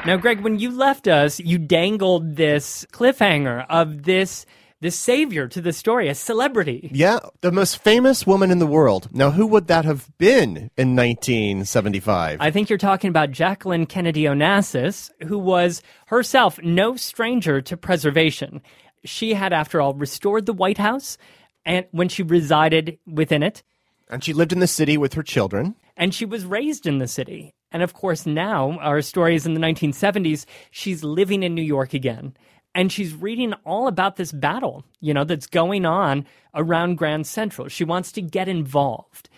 Now, 0.05 0.17
Greg, 0.17 0.41
when 0.41 0.59
you 0.59 0.69
left 0.69 1.07
us, 1.07 1.39
you 1.39 1.57
dangled 1.57 2.35
this 2.35 2.85
cliffhanger 2.91 3.65
of 3.69 4.03
this 4.03 4.45
this 4.79 4.97
savior 4.97 5.47
to 5.47 5.61
the 5.61 5.73
story, 5.73 6.07
a 6.07 6.15
celebrity. 6.15 6.89
Yeah, 6.93 7.19
the 7.41 7.51
most 7.51 7.81
famous 7.81 8.27
woman 8.27 8.51
in 8.51 8.59
the 8.59 8.67
world. 8.67 9.09
Now, 9.11 9.31
who 9.31 9.47
would 9.47 9.67
that 9.67 9.85
have 9.85 10.09
been 10.17 10.69
in 10.77 10.95
1975? 10.95 12.37
I 12.39 12.51
think 12.51 12.69
you're 12.69 12.77
talking 12.77 13.09
about 13.09 13.31
Jacqueline 13.31 13.87
Kennedy 13.87 14.23
Onassis, 14.23 15.09
who 15.25 15.39
was 15.39 15.81
herself 16.07 16.59
no 16.61 16.95
stranger 16.95 17.61
to 17.61 17.75
preservation. 17.77 18.61
She 19.03 19.33
had, 19.33 19.51
after 19.51 19.81
all, 19.81 19.93
restored 19.93 20.45
the 20.45 20.53
White 20.53 20.77
House 20.77 21.17
and 21.65 21.85
when 21.91 22.09
she 22.09 22.23
resided 22.23 22.99
within 23.07 23.41
it. 23.41 23.63
And 24.09 24.23
she 24.23 24.33
lived 24.33 24.53
in 24.53 24.59
the 24.59 24.67
city 24.67 24.97
with 24.97 25.13
her 25.13 25.23
children. 25.23 25.75
And 25.97 26.13
she 26.13 26.25
was 26.25 26.45
raised 26.45 26.85
in 26.85 26.99
the 26.99 27.07
city. 27.07 27.53
And 27.71 27.83
of 27.83 27.93
course, 27.93 28.25
now 28.25 28.77
our 28.79 29.01
story 29.01 29.35
is 29.35 29.45
in 29.45 29.53
the 29.53 29.59
1970s. 29.59 30.45
She's 30.71 31.03
living 31.03 31.43
in 31.43 31.55
New 31.55 31.63
York 31.63 31.93
again 31.93 32.35
and 32.77 32.91
she's 32.91 33.15
reading 33.15 33.53
all 33.65 33.87
about 33.87 34.17
this 34.17 34.31
battle, 34.31 34.85
you 35.01 35.11
know, 35.11 35.23
that's 35.23 35.47
going 35.47 35.83
on 35.83 36.27
around 36.53 36.95
Grand 36.95 37.25
Central. 37.25 37.67
She 37.69 37.83
wants 37.83 38.11
to 38.11 38.21
get 38.21 38.47
involved. 38.47 39.29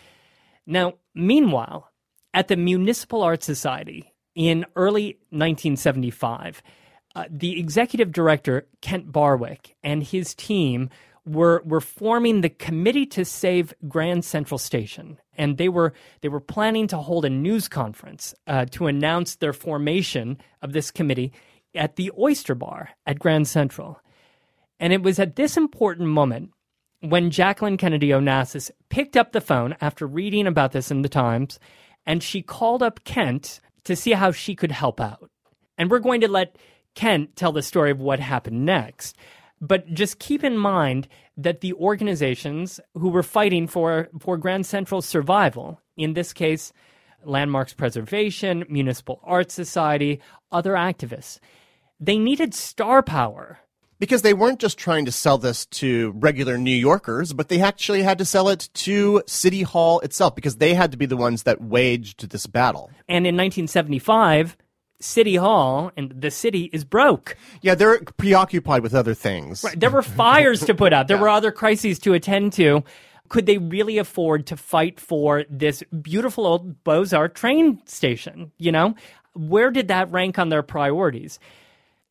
Now, 0.68 0.96
meanwhile, 1.16 1.90
at 2.34 2.50
the 2.50 2.58
Municipal 2.58 3.24
Art 3.24 3.42
Society 3.42 4.14
in 4.36 4.66
early 4.76 5.20
1975, 5.30 6.62
uh, 7.16 7.24
the 7.32 7.58
executive 7.58 8.12
director, 8.12 8.68
Kent 8.82 9.10
Barwick, 9.10 9.78
and 9.82 10.04
his 10.04 10.36
team 10.36 10.90
were 11.26 11.62
were 11.66 11.82
forming 11.82 12.42
the 12.42 12.50
committee 12.50 13.06
to 13.06 13.24
save 13.24 13.74
Grand 13.88 14.26
Central 14.26 14.58
Station, 14.58 15.18
and 15.38 15.58
they 15.58 15.70
were 15.70 15.94
they 16.22 16.28
were 16.28 16.40
planning 16.42 16.88
to 16.88 16.98
hold 16.98 17.24
a 17.24 17.30
news 17.30 17.70
conference 17.70 18.36
uh, 18.48 18.66
to 18.72 18.88
announce 18.88 19.36
their 19.36 19.54
formation 19.54 20.38
of 20.62 20.74
this 20.74 20.92
committee 20.92 21.32
at 21.76 21.96
the 21.96 22.12
Oyster 22.18 22.56
Bar 22.56 22.90
at 23.06 23.20
Grand 23.20 23.48
Central. 23.48 24.02
And 24.80 24.94
it 24.94 25.02
was 25.02 25.20
at 25.20 25.36
this 25.36 25.58
important 25.58 26.10
moment 26.10 26.52
when 27.02 27.32
Jacqueline 27.32 27.78
Kennedy 27.78 28.10
Onassis 28.10 28.72
picked 28.90 29.16
up 29.16 29.32
the 29.32 29.42
phone 29.42 29.76
after 29.82 30.06
reading 30.06 30.48
about 30.48 30.72
this 30.72 30.92
in 30.92 31.02
the 31.02 31.10
Times 31.10 31.60
and 32.06 32.24
she 32.24 32.42
called 32.42 32.82
up 32.82 33.04
Kent 33.04 33.60
to 33.84 33.96
see 33.96 34.12
how 34.12 34.32
she 34.32 34.56
could 34.56 34.72
help 34.72 35.00
out. 35.00 35.30
And 35.78 35.90
we're 35.90 36.00
going 36.00 36.22
to 36.22 36.28
let 36.28 36.58
Kent 36.96 37.36
tell 37.36 37.52
the 37.52 37.62
story 37.62 37.92
of 37.92 38.00
what 38.00 38.20
happened 38.20 38.66
next. 38.66 39.16
But 39.62 39.94
just 39.94 40.20
keep 40.20 40.44
in 40.44 40.58
mind 40.58 41.08
that 41.38 41.62
the 41.62 41.74
organizations 41.74 42.80
who 42.94 43.10
were 43.10 43.24
fighting 43.24 43.68
for, 43.68 44.10
for 44.20 44.38
Grand 44.38 44.66
Central's 44.66 45.06
survival, 45.06 45.82
in 45.98 46.14
this 46.14 46.34
case, 46.34 46.72
Landmarks 47.24 47.74
Preservation, 47.74 48.66
Municipal 48.70 49.20
Art 49.24 49.52
Society, 49.52 50.20
other 50.52 50.74
activists, 50.74 51.40
they 52.00 52.18
needed 52.18 52.54
star 52.54 53.02
power. 53.04 53.60
Because 54.00 54.22
they 54.22 54.34
weren't 54.34 54.60
just 54.60 54.78
trying 54.78 55.04
to 55.06 55.12
sell 55.12 55.38
this 55.38 55.66
to 55.66 56.14
regular 56.16 56.58
New 56.58 56.76
Yorkers, 56.76 57.34
but 57.34 57.50
they 57.50 57.60
actually 57.60 58.02
had 58.02 58.18
to 58.20 58.26
sell 58.26 58.48
it 58.48 58.70
to 58.76 59.22
City 59.28 59.64
Hall 59.64 60.00
itself 60.00 60.36
because 60.36 60.56
they 60.56 60.74
had 60.74 60.92
to 60.92 60.98
be 60.98 61.06
the 61.06 61.18
ones 61.18 61.44
that 61.44 61.62
waged 61.62 62.30
this 62.30 62.48
battle. 62.48 62.90
And 63.10 63.28
in 63.28 63.36
1975, 63.36 64.56
City 65.02 65.36
Hall 65.36 65.92
and 65.98 66.14
the 66.16 66.32
city 66.32 66.70
is 66.74 66.84
broke. 66.84 67.36
Yeah, 67.62 67.76
they're 67.76 68.02
preoccupied 68.18 68.84
with 68.84 68.94
other 68.94 69.14
things. 69.14 69.64
Right. 69.64 69.80
There 69.80 69.90
were 69.90 70.02
fires 70.02 70.62
to 70.66 70.74
put 70.74 70.94
out, 70.94 71.08
there 71.08 71.18
yeah. 71.18 71.24
were 71.24 71.30
other 71.30 71.52
crises 71.52 72.00
to 72.00 72.14
attend 72.14 72.54
to. 72.54 72.84
Could 73.30 73.46
they 73.46 73.58
really 73.58 73.98
afford 73.98 74.48
to 74.48 74.58
fight 74.58 75.00
for 75.00 75.46
this 75.50 75.84
beautiful 76.02 76.46
old 76.46 76.84
Beaux 76.84 77.06
Arts 77.14 77.40
train 77.40 77.82
station? 77.86 78.52
You 78.58 78.72
know, 78.72 78.96
where 79.34 79.72
did 79.72 79.88
that 79.88 80.12
rank 80.12 80.38
on 80.40 80.50
their 80.50 80.64
priorities? 80.64 81.40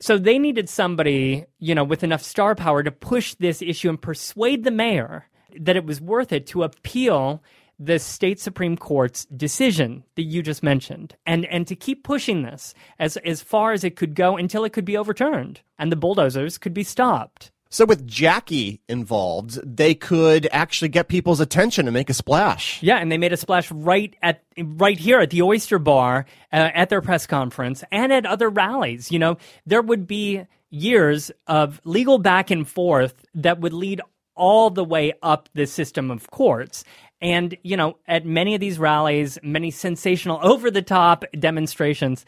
So 0.00 0.16
they 0.16 0.38
needed 0.38 0.68
somebody, 0.68 1.44
you 1.58 1.74
know, 1.74 1.84
with 1.84 2.04
enough 2.04 2.22
star 2.22 2.54
power 2.54 2.82
to 2.82 2.92
push 2.92 3.34
this 3.34 3.60
issue 3.60 3.88
and 3.88 4.00
persuade 4.00 4.62
the 4.62 4.70
mayor 4.70 5.26
that 5.58 5.76
it 5.76 5.84
was 5.84 6.00
worth 6.00 6.32
it 6.32 6.46
to 6.48 6.62
appeal 6.62 7.42
the 7.78 7.98
state 7.98 8.40
supreme 8.40 8.76
court's 8.76 9.24
decision 9.26 10.02
that 10.16 10.22
you 10.22 10.42
just 10.42 10.62
mentioned 10.62 11.14
and 11.26 11.46
and 11.46 11.66
to 11.66 11.76
keep 11.76 12.02
pushing 12.02 12.42
this 12.42 12.74
as 12.98 13.16
as 13.18 13.40
far 13.40 13.72
as 13.72 13.84
it 13.84 13.94
could 13.94 14.16
go 14.16 14.36
until 14.36 14.64
it 14.64 14.72
could 14.72 14.84
be 14.84 14.96
overturned 14.96 15.60
and 15.78 15.92
the 15.92 15.96
bulldozers 15.96 16.58
could 16.58 16.74
be 16.74 16.82
stopped 16.82 17.52
So 17.70 17.84
with 17.84 18.06
Jackie 18.06 18.80
involved, 18.88 19.60
they 19.62 19.94
could 19.94 20.48
actually 20.52 20.88
get 20.88 21.08
people's 21.08 21.40
attention 21.40 21.86
and 21.86 21.92
make 21.92 22.08
a 22.08 22.14
splash. 22.14 22.82
yeah 22.82 22.96
and 22.96 23.12
they 23.12 23.18
made 23.18 23.32
a 23.32 23.36
splash 23.36 23.70
right 23.70 24.14
at 24.22 24.42
right 24.56 24.98
here 24.98 25.20
at 25.20 25.30
the 25.30 25.42
oyster 25.42 25.78
bar 25.78 26.24
uh, 26.52 26.70
at 26.74 26.88
their 26.88 27.02
press 27.02 27.26
conference 27.26 27.84
and 27.92 28.12
at 28.12 28.24
other 28.24 28.48
rallies. 28.48 29.12
You 29.12 29.18
know 29.18 29.36
there 29.66 29.82
would 29.82 30.06
be 30.06 30.44
years 30.70 31.30
of 31.46 31.80
legal 31.84 32.18
back 32.18 32.50
and 32.50 32.66
forth 32.66 33.24
that 33.34 33.60
would 33.60 33.72
lead 33.72 34.00
all 34.34 34.70
the 34.70 34.84
way 34.84 35.12
up 35.22 35.48
the 35.54 35.66
system 35.66 36.10
of 36.10 36.30
courts. 36.30 36.84
And 37.20 37.56
you 37.62 37.76
know 37.76 37.98
at 38.06 38.24
many 38.24 38.54
of 38.54 38.60
these 38.60 38.78
rallies 38.78 39.38
many 39.42 39.70
sensational 39.70 40.40
over 40.42 40.70
the 40.70 40.82
top 40.82 41.24
demonstrations 41.38 42.24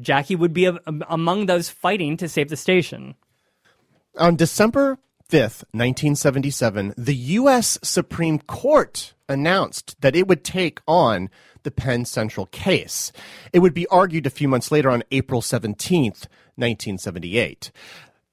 jackie 0.00 0.36
would 0.36 0.52
be 0.52 0.64
a, 0.64 0.78
among 1.08 1.46
those 1.46 1.68
fighting 1.68 2.16
to 2.16 2.28
save 2.28 2.48
the 2.48 2.56
station 2.56 3.14
On 4.20 4.36
December 4.36 4.98
5th, 5.30 5.64
1977, 5.72 6.92
the 6.98 7.14
U.S. 7.14 7.78
Supreme 7.82 8.38
Court 8.38 9.14
announced 9.30 9.96
that 10.02 10.14
it 10.14 10.28
would 10.28 10.44
take 10.44 10.82
on 10.86 11.30
the 11.62 11.70
Penn 11.70 12.04
Central 12.04 12.44
case. 12.44 13.12
It 13.54 13.60
would 13.60 13.72
be 13.72 13.86
argued 13.86 14.26
a 14.26 14.30
few 14.30 14.46
months 14.46 14.70
later 14.70 14.90
on 14.90 15.04
April 15.10 15.40
17th, 15.40 16.26
1978. 16.56 17.70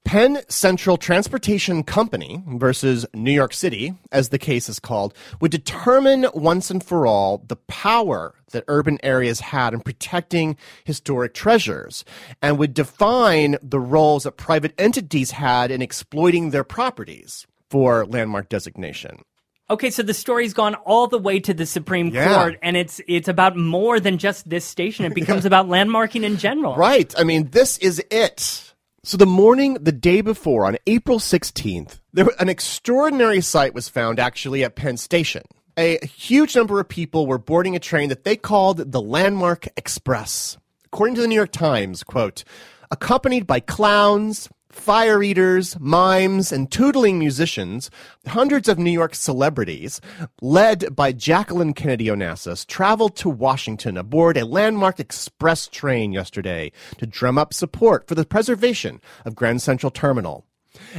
Penn 0.08 0.40
Central 0.48 0.96
Transportation 0.96 1.82
Company 1.82 2.42
versus 2.46 3.04
New 3.12 3.30
York 3.30 3.52
City, 3.52 3.92
as 4.10 4.30
the 4.30 4.38
case 4.38 4.66
is 4.70 4.80
called, 4.80 5.12
would 5.42 5.50
determine 5.50 6.26
once 6.32 6.70
and 6.70 6.82
for 6.82 7.06
all 7.06 7.44
the 7.46 7.56
power 7.56 8.34
that 8.52 8.64
urban 8.68 8.98
areas 9.02 9.40
had 9.40 9.74
in 9.74 9.80
protecting 9.80 10.56
historic 10.84 11.34
treasures 11.34 12.06
and 12.40 12.58
would 12.58 12.72
define 12.72 13.58
the 13.62 13.78
roles 13.78 14.22
that 14.22 14.38
private 14.38 14.72
entities 14.78 15.32
had 15.32 15.70
in 15.70 15.82
exploiting 15.82 16.52
their 16.52 16.64
properties 16.64 17.46
for 17.68 18.06
landmark 18.06 18.48
designation. 18.48 19.20
Okay, 19.68 19.90
so 19.90 20.02
the 20.02 20.14
story's 20.14 20.54
gone 20.54 20.74
all 20.86 21.06
the 21.06 21.18
way 21.18 21.38
to 21.38 21.52
the 21.52 21.66
Supreme 21.66 22.08
Yeah. 22.14 22.34
Court, 22.34 22.58
and 22.62 22.78
it's 22.78 22.98
it's 23.06 23.28
about 23.28 23.58
more 23.58 24.00
than 24.00 24.16
just 24.16 24.48
this 24.48 24.64
station. 24.64 25.04
It 25.04 25.12
becomes 25.14 25.44
about 25.52 25.68
landmarking 25.68 26.22
in 26.22 26.38
general. 26.38 26.76
Right. 26.76 27.14
I 27.18 27.24
mean, 27.24 27.50
this 27.50 27.76
is 27.76 28.02
it. 28.10 28.64
So 29.04 29.16
the 29.16 29.26
morning, 29.26 29.74
the 29.74 29.92
day 29.92 30.22
before, 30.22 30.66
on 30.66 30.76
April 30.88 31.20
16th, 31.20 32.00
there 32.12 32.26
an 32.40 32.48
extraordinary 32.48 33.40
sight 33.40 33.72
was 33.72 33.88
found 33.88 34.18
actually 34.18 34.64
at 34.64 34.74
Penn 34.74 34.96
Station. 34.96 35.44
A 35.78 36.04
huge 36.04 36.56
number 36.56 36.80
of 36.80 36.88
people 36.88 37.26
were 37.28 37.38
boarding 37.38 37.76
a 37.76 37.80
train 37.80 38.08
that 38.08 38.24
they 38.24 38.34
called 38.34 38.90
the 38.90 39.00
Landmark 39.00 39.68
Express. 39.76 40.58
According 40.86 41.14
to 41.14 41.20
the 41.20 41.28
New 41.28 41.36
York 41.36 41.52
Times, 41.52 42.02
quote, 42.02 42.42
accompanied 42.90 43.46
by 43.46 43.60
clowns, 43.60 44.48
fire 44.78 45.22
eaters, 45.22 45.78
mimes, 45.80 46.52
and 46.52 46.70
tootling 46.70 47.18
musicians, 47.18 47.90
hundreds 48.26 48.68
of 48.68 48.78
New 48.78 48.90
York 48.90 49.14
celebrities, 49.14 50.00
led 50.40 50.94
by 50.94 51.12
Jacqueline 51.12 51.74
Kennedy 51.74 52.06
Onassis, 52.06 52.66
traveled 52.66 53.16
to 53.16 53.28
Washington 53.28 53.96
aboard 53.96 54.36
a 54.36 54.46
landmark 54.46 55.00
express 55.00 55.66
train 55.66 56.12
yesterday 56.12 56.72
to 56.96 57.06
drum 57.06 57.36
up 57.36 57.52
support 57.52 58.06
for 58.06 58.14
the 58.14 58.24
preservation 58.24 59.00
of 59.24 59.34
Grand 59.34 59.60
Central 59.60 59.90
Terminal. 59.90 60.47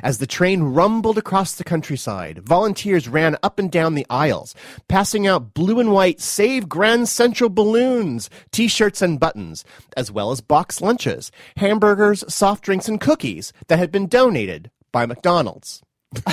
As 0.03 0.17
the 0.17 0.27
train 0.27 0.63
rumbled 0.63 1.17
across 1.17 1.55
the 1.55 1.63
countryside, 1.63 2.39
volunteers 2.39 3.07
ran 3.07 3.37
up 3.43 3.59
and 3.59 3.71
down 3.71 3.95
the 3.95 4.05
aisles, 4.09 4.55
passing 4.87 5.27
out 5.27 5.53
blue 5.53 5.79
and 5.79 5.91
white 5.91 6.19
Save 6.19 6.69
Grand 6.69 7.09
Central 7.09 7.49
balloons, 7.49 8.29
t 8.51 8.67
shirts, 8.67 9.01
and 9.01 9.19
buttons, 9.19 9.63
as 9.97 10.11
well 10.11 10.31
as 10.31 10.41
box 10.41 10.81
lunches, 10.81 11.31
hamburgers, 11.57 12.23
soft 12.33 12.63
drinks, 12.63 12.87
and 12.87 12.99
cookies 12.99 13.53
that 13.67 13.79
had 13.79 13.91
been 13.91 14.07
donated 14.07 14.71
by 14.91 15.05
McDonald's. 15.05 15.81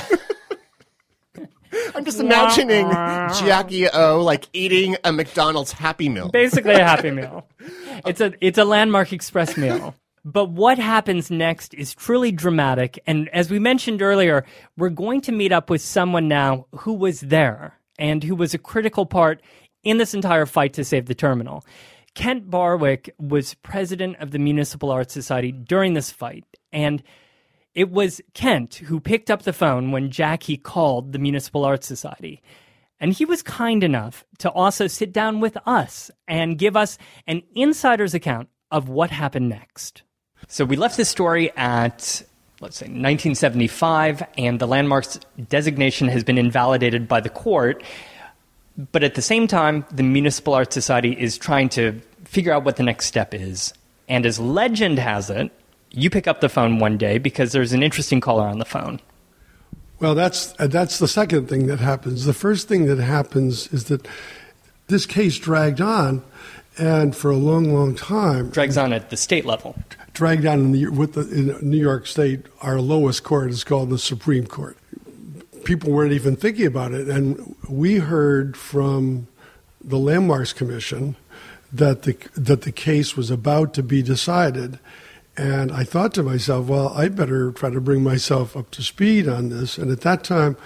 I'm 1.94 2.04
just 2.04 2.20
imagining 2.20 2.90
Jackie 2.90 3.88
O 3.88 4.22
like 4.22 4.48
eating 4.52 4.96
a 5.04 5.12
McDonald's 5.12 5.72
Happy 5.72 6.08
Meal. 6.08 6.30
Basically, 6.30 6.74
a 6.74 6.84
Happy 6.84 7.10
Meal. 7.12 7.46
It's 8.06 8.20
a 8.20 8.32
it's 8.40 8.58
a 8.58 8.64
landmark 8.64 9.12
express 9.12 9.56
meal. 9.56 9.94
But 10.26 10.50
what 10.50 10.80
happens 10.80 11.30
next 11.30 11.72
is 11.74 11.94
truly 11.94 12.32
dramatic. 12.32 12.98
And 13.06 13.28
as 13.28 13.48
we 13.48 13.60
mentioned 13.60 14.02
earlier, 14.02 14.44
we're 14.76 14.88
going 14.88 15.20
to 15.20 15.32
meet 15.32 15.52
up 15.52 15.70
with 15.70 15.80
someone 15.80 16.26
now 16.26 16.66
who 16.72 16.94
was 16.94 17.20
there 17.20 17.78
and 17.96 18.24
who 18.24 18.34
was 18.34 18.52
a 18.52 18.58
critical 18.58 19.06
part 19.06 19.40
in 19.84 19.98
this 19.98 20.14
entire 20.14 20.44
fight 20.44 20.72
to 20.72 20.84
save 20.84 21.06
the 21.06 21.14
terminal. 21.14 21.64
Kent 22.16 22.50
Barwick 22.50 23.14
was 23.20 23.54
president 23.54 24.16
of 24.16 24.32
the 24.32 24.40
Municipal 24.40 24.90
Arts 24.90 25.14
Society 25.14 25.52
during 25.52 25.94
this 25.94 26.10
fight. 26.10 26.44
And 26.72 27.04
it 27.72 27.92
was 27.92 28.20
Kent 28.34 28.74
who 28.74 28.98
picked 28.98 29.30
up 29.30 29.42
the 29.42 29.52
phone 29.52 29.92
when 29.92 30.10
Jackie 30.10 30.56
called 30.56 31.12
the 31.12 31.20
Municipal 31.20 31.64
Arts 31.64 31.86
Society. 31.86 32.42
And 32.98 33.12
he 33.12 33.24
was 33.24 33.44
kind 33.44 33.84
enough 33.84 34.24
to 34.38 34.50
also 34.50 34.88
sit 34.88 35.12
down 35.12 35.38
with 35.38 35.56
us 35.66 36.10
and 36.26 36.58
give 36.58 36.76
us 36.76 36.98
an 37.28 37.42
insider's 37.54 38.12
account 38.12 38.48
of 38.72 38.88
what 38.88 39.10
happened 39.12 39.48
next. 39.48 40.02
So 40.48 40.64
we 40.64 40.76
left 40.76 40.96
this 40.96 41.08
story 41.08 41.50
at, 41.56 42.22
let's 42.60 42.76
say, 42.78 42.86
1975, 42.86 44.22
and 44.38 44.60
the 44.60 44.66
landmark's 44.66 45.18
designation 45.48 46.08
has 46.08 46.22
been 46.22 46.38
invalidated 46.38 47.08
by 47.08 47.20
the 47.20 47.28
court. 47.28 47.82
But 48.92 49.02
at 49.02 49.14
the 49.14 49.22
same 49.22 49.46
time, 49.46 49.84
the 49.90 50.02
Municipal 50.02 50.54
Arts 50.54 50.74
Society 50.74 51.12
is 51.12 51.38
trying 51.38 51.68
to 51.70 52.00
figure 52.24 52.52
out 52.52 52.64
what 52.64 52.76
the 52.76 52.82
next 52.82 53.06
step 53.06 53.34
is. 53.34 53.72
And 54.08 54.24
as 54.24 54.38
legend 54.38 54.98
has 54.98 55.30
it, 55.30 55.50
you 55.90 56.10
pick 56.10 56.26
up 56.26 56.40
the 56.40 56.48
phone 56.48 56.78
one 56.78 56.98
day 56.98 57.18
because 57.18 57.52
there's 57.52 57.72
an 57.72 57.82
interesting 57.82 58.20
caller 58.20 58.46
on 58.46 58.58
the 58.58 58.64
phone. 58.64 59.00
Well, 59.98 60.14
that's 60.14 60.54
uh, 60.58 60.66
that's 60.66 60.98
the 60.98 61.08
second 61.08 61.48
thing 61.48 61.68
that 61.68 61.80
happens. 61.80 62.26
The 62.26 62.34
first 62.34 62.68
thing 62.68 62.84
that 62.86 62.98
happens 62.98 63.72
is 63.72 63.84
that 63.84 64.06
this 64.88 65.06
case 65.06 65.38
dragged 65.38 65.80
on, 65.80 66.22
and 66.76 67.16
for 67.16 67.30
a 67.30 67.36
long, 67.36 67.72
long 67.72 67.94
time, 67.94 68.50
Drags 68.50 68.76
on 68.76 68.92
at 68.92 69.08
the 69.08 69.16
state 69.16 69.46
level. 69.46 69.74
Dragged 70.16 70.46
on 70.46 70.58
in 70.60 70.72
the, 70.72 70.86
with 70.86 71.12
the 71.12 71.28
in 71.30 71.70
New 71.70 71.76
York 71.76 72.06
State. 72.06 72.46
Our 72.62 72.80
lowest 72.80 73.22
court 73.22 73.50
is 73.50 73.62
called 73.62 73.90
the 73.90 73.98
Supreme 73.98 74.46
Court. 74.46 74.76
People 75.64 75.92
weren't 75.92 76.12
even 76.12 76.36
thinking 76.36 76.66
about 76.66 76.92
it, 76.92 77.06
and 77.06 77.54
we 77.68 77.96
heard 77.96 78.56
from 78.56 79.26
the 79.84 79.98
Landmarks 79.98 80.54
Commission 80.54 81.16
that 81.70 82.02
the 82.02 82.16
that 82.34 82.62
the 82.62 82.72
case 82.72 83.14
was 83.14 83.30
about 83.30 83.74
to 83.74 83.82
be 83.82 84.02
decided. 84.02 84.78
And 85.36 85.70
I 85.70 85.84
thought 85.84 86.14
to 86.14 86.22
myself, 86.22 86.66
well, 86.66 86.88
I 86.94 87.08
better 87.08 87.52
try 87.52 87.68
to 87.68 87.80
bring 87.80 88.02
myself 88.02 88.56
up 88.56 88.70
to 88.70 88.82
speed 88.82 89.28
on 89.28 89.50
this. 89.50 89.76
And 89.76 89.90
at 89.90 90.00
that 90.00 90.24
time, 90.24 90.56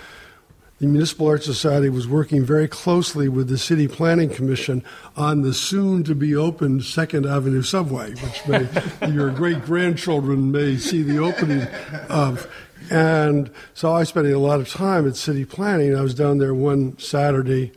the 0.81 0.87
Municipal 0.87 1.29
Arts 1.29 1.45
Society 1.45 1.91
was 1.91 2.09
working 2.09 2.43
very 2.43 2.67
closely 2.67 3.29
with 3.29 3.49
the 3.49 3.59
City 3.59 3.87
Planning 3.87 4.31
Commission 4.31 4.83
on 5.15 5.43
the 5.43 5.53
soon 5.53 6.03
to 6.05 6.15
be 6.15 6.35
opened 6.35 6.85
Second 6.85 7.27
Avenue 7.27 7.61
subway, 7.61 8.13
which 8.15 8.47
may, 8.49 8.67
your 9.13 9.31
great 9.31 9.63
grandchildren 9.63 10.51
may 10.51 10.79
see 10.79 11.03
the 11.03 11.19
opening 11.19 11.69
of. 12.09 12.51
And 12.91 13.51
so 13.75 13.93
I 13.93 14.05
spent 14.05 14.29
a 14.29 14.39
lot 14.39 14.59
of 14.59 14.71
time 14.71 15.07
at 15.07 15.17
City 15.17 15.45
Planning. 15.45 15.95
I 15.95 16.01
was 16.01 16.15
down 16.15 16.39
there 16.39 16.55
one 16.55 16.99
Saturday, 16.99 17.73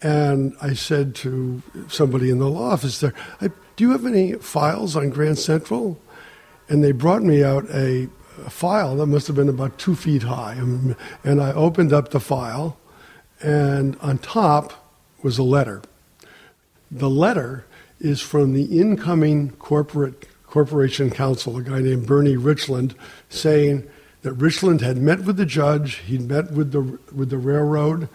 and 0.00 0.54
I 0.62 0.74
said 0.74 1.16
to 1.16 1.62
somebody 1.88 2.30
in 2.30 2.38
the 2.38 2.48
law 2.48 2.70
office 2.70 3.00
there, 3.00 3.14
I, 3.40 3.48
Do 3.74 3.82
you 3.82 3.90
have 3.90 4.06
any 4.06 4.34
files 4.34 4.94
on 4.94 5.10
Grand 5.10 5.40
Central? 5.40 6.00
And 6.68 6.84
they 6.84 6.92
brought 6.92 7.22
me 7.22 7.42
out 7.42 7.68
a, 7.70 8.04
a 8.04 8.08
file 8.50 8.96
that 8.96 9.06
must 9.06 9.26
have 9.26 9.36
been 9.36 9.48
about 9.48 9.78
two 9.78 9.94
feet 9.94 10.22
high. 10.22 10.54
And, 10.54 11.40
I 11.40 11.52
opened 11.52 11.92
up 11.92 12.10
the 12.10 12.20
file, 12.20 12.78
and 13.42 13.96
on 14.00 14.18
top 14.18 14.72
was 15.22 15.38
a 15.38 15.42
letter. 15.42 15.82
The 16.90 17.10
letter 17.10 17.64
is 18.00 18.20
from 18.20 18.52
the 18.52 18.78
incoming 18.78 19.50
corporate 19.52 20.28
corporation 20.46 21.10
counsel, 21.10 21.56
a 21.58 21.62
guy 21.62 21.80
named 21.80 22.06
Bernie 22.06 22.36
Richland, 22.36 22.94
saying 23.28 23.86
that 24.22 24.32
Richland 24.34 24.80
had 24.80 24.96
met 24.96 25.20
with 25.20 25.36
the 25.36 25.46
judge, 25.46 25.96
he'd 25.96 26.22
met 26.22 26.50
with 26.52 26.72
the 26.72 26.98
with 27.14 27.30
the 27.30 27.38
railroad. 27.38 28.08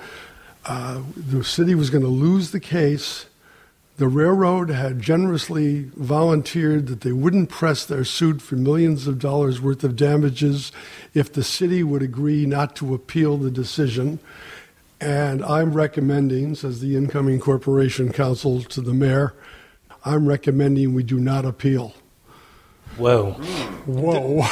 Uh, 0.65 1.01
the 1.15 1.43
city 1.43 1.75
was 1.75 1.89
going 1.89 2.03
to 2.03 2.09
lose 2.09 2.51
the 2.51 2.59
case. 2.59 3.25
The 4.01 4.07
railroad 4.07 4.71
had 4.71 4.99
generously 4.99 5.91
volunteered 5.95 6.87
that 6.87 7.01
they 7.01 7.11
wouldn't 7.11 7.51
press 7.51 7.85
their 7.85 8.03
suit 8.03 8.41
for 8.41 8.55
millions 8.55 9.05
of 9.05 9.19
dollars 9.19 9.61
worth 9.61 9.83
of 9.83 9.95
damages 9.95 10.71
if 11.13 11.31
the 11.31 11.43
city 11.43 11.83
would 11.83 12.01
agree 12.01 12.47
not 12.47 12.75
to 12.77 12.95
appeal 12.95 13.37
the 13.37 13.51
decision. 13.51 14.17
And 14.99 15.45
I'm 15.45 15.73
recommending, 15.73 16.55
says 16.55 16.79
the 16.79 16.95
incoming 16.95 17.39
corporation 17.39 18.11
counsel 18.11 18.63
to 18.63 18.81
the 18.81 18.95
mayor, 18.95 19.35
I'm 20.03 20.27
recommending 20.27 20.95
we 20.95 21.03
do 21.03 21.19
not 21.19 21.45
appeal. 21.45 21.93
Whoa. 22.97 23.31
Whoa. 23.85 24.45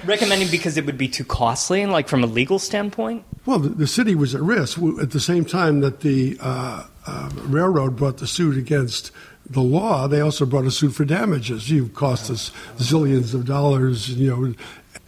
Recommending 0.04 0.50
because 0.50 0.76
it 0.76 0.86
would 0.86 0.98
be 0.98 1.08
too 1.08 1.24
costly, 1.24 1.82
and 1.82 1.92
like 1.92 2.08
from 2.08 2.24
a 2.24 2.26
legal 2.26 2.58
standpoint? 2.58 3.24
Well, 3.44 3.58
the, 3.58 3.68
the 3.68 3.86
city 3.86 4.14
was 4.14 4.34
at 4.34 4.40
risk 4.40 4.78
at 5.00 5.10
the 5.12 5.20
same 5.20 5.44
time 5.44 5.80
that 5.80 6.00
the 6.00 6.36
uh, 6.40 6.86
uh, 7.06 7.30
railroad 7.42 7.96
brought 7.96 8.18
the 8.18 8.26
suit 8.26 8.56
against 8.56 9.12
the 9.48 9.60
law. 9.60 10.08
They 10.08 10.20
also 10.20 10.44
brought 10.46 10.64
a 10.64 10.70
suit 10.70 10.90
for 10.90 11.04
damages. 11.04 11.70
You've 11.70 11.94
cost 11.94 12.30
us 12.30 12.50
zillions 12.78 13.34
of 13.34 13.44
dollars, 13.44 14.10
you 14.10 14.30
know. 14.30 14.54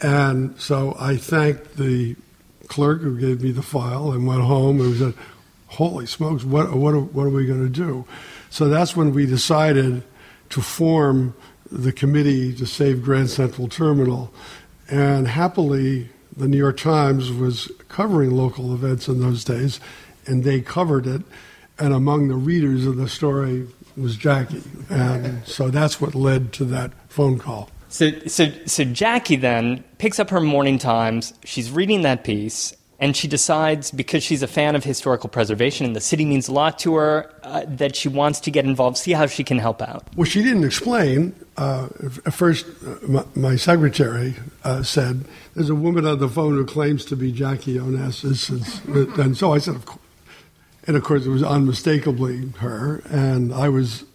And 0.01 0.59
so 0.59 0.95
I 0.99 1.17
thanked 1.17 1.77
the 1.77 2.15
clerk 2.67 3.01
who 3.01 3.19
gave 3.19 3.41
me 3.41 3.51
the 3.51 3.61
file 3.61 4.11
and 4.11 4.25
went 4.25 4.41
home 4.41 4.79
and 4.79 4.95
said, 4.95 5.13
"Holy 5.67 6.05
smokes! 6.05 6.45
What 6.45 6.73
what 6.73 6.93
are, 6.93 7.01
what 7.01 7.23
are 7.23 7.29
we 7.29 7.45
going 7.45 7.63
to 7.63 7.69
do?" 7.69 8.05
So 8.49 8.69
that's 8.69 8.95
when 8.95 9.13
we 9.13 9.25
decided 9.25 10.03
to 10.49 10.61
form 10.61 11.35
the 11.71 11.91
committee 11.91 12.53
to 12.55 12.65
save 12.65 13.03
Grand 13.03 13.29
Central 13.29 13.67
Terminal. 13.67 14.33
And 14.89 15.27
happily, 15.27 16.09
the 16.35 16.47
New 16.47 16.57
York 16.57 16.77
Times 16.77 17.31
was 17.31 17.71
covering 17.87 18.31
local 18.31 18.73
events 18.73 19.07
in 19.07 19.19
those 19.19 19.43
days, 19.43 19.79
and 20.25 20.43
they 20.43 20.61
covered 20.61 21.05
it. 21.05 21.21
And 21.77 21.93
among 21.93 22.27
the 22.27 22.35
readers 22.35 22.85
of 22.85 22.97
the 22.97 23.07
story 23.07 23.67
was 23.95 24.15
Jackie. 24.15 24.63
And 24.89 25.45
so 25.45 25.69
that's 25.69 26.01
what 26.01 26.15
led 26.15 26.51
to 26.53 26.65
that 26.65 26.91
phone 27.09 27.39
call. 27.39 27.69
So, 27.89 28.11
so, 28.27 28.51
so 28.65 28.83
Jackie 28.83 29.35
then 29.35 29.83
picks 29.97 30.19
up 30.19 30.29
her 30.29 30.41
Morning 30.41 30.77
Times. 30.77 31.33
She's 31.43 31.71
reading 31.71 32.03
that 32.03 32.23
piece, 32.23 32.75
and 32.99 33.15
she 33.15 33.27
decides 33.27 33.91
because 33.91 34.23
she's 34.23 34.43
a 34.43 34.47
fan 34.47 34.75
of 34.75 34.83
historical 34.83 35.29
preservation 35.29 35.85
and 35.85 35.95
the 35.95 36.01
city 36.01 36.25
means 36.25 36.47
a 36.47 36.51
lot 36.51 36.77
to 36.79 36.95
her 36.95 37.33
uh, 37.43 37.63
that 37.67 37.95
she 37.95 38.09
wants 38.09 38.39
to 38.41 38.51
get 38.51 38.65
involved 38.65 38.97
see 38.97 39.13
how 39.13 39.25
she 39.25 39.43
can 39.43 39.57
help 39.57 39.81
out 39.81 40.07
well 40.15 40.25
she 40.25 40.43
didn't 40.43 40.63
explain 40.63 41.33
uh, 41.59 41.87
first 42.31 42.65
uh, 42.85 42.95
my, 43.07 43.25
my, 43.35 43.55
secretary 43.55 44.35
uh, 44.63 44.81
said 44.81 45.25
there's 45.55 45.69
a 45.69 45.75
woman 45.75 46.05
on 46.05 46.17
the 46.19 46.29
phone 46.29 46.53
who 46.53 46.65
claims 46.65 47.03
to 47.03 47.15
be 47.15 47.31
jackie 47.31 47.75
onassis 47.75 48.49
and, 48.49 49.19
and 49.19 49.37
so 49.37 49.53
i 49.53 49.57
said 49.57 49.75
of 49.75 49.85
course 49.85 49.99
and 50.87 50.95
of 50.95 51.03
course 51.03 51.25
it 51.25 51.29
was 51.29 51.43
unmistakably 51.43 52.47
her 52.59 53.01
and 53.09 53.53
i 53.53 53.67
was 53.67 54.05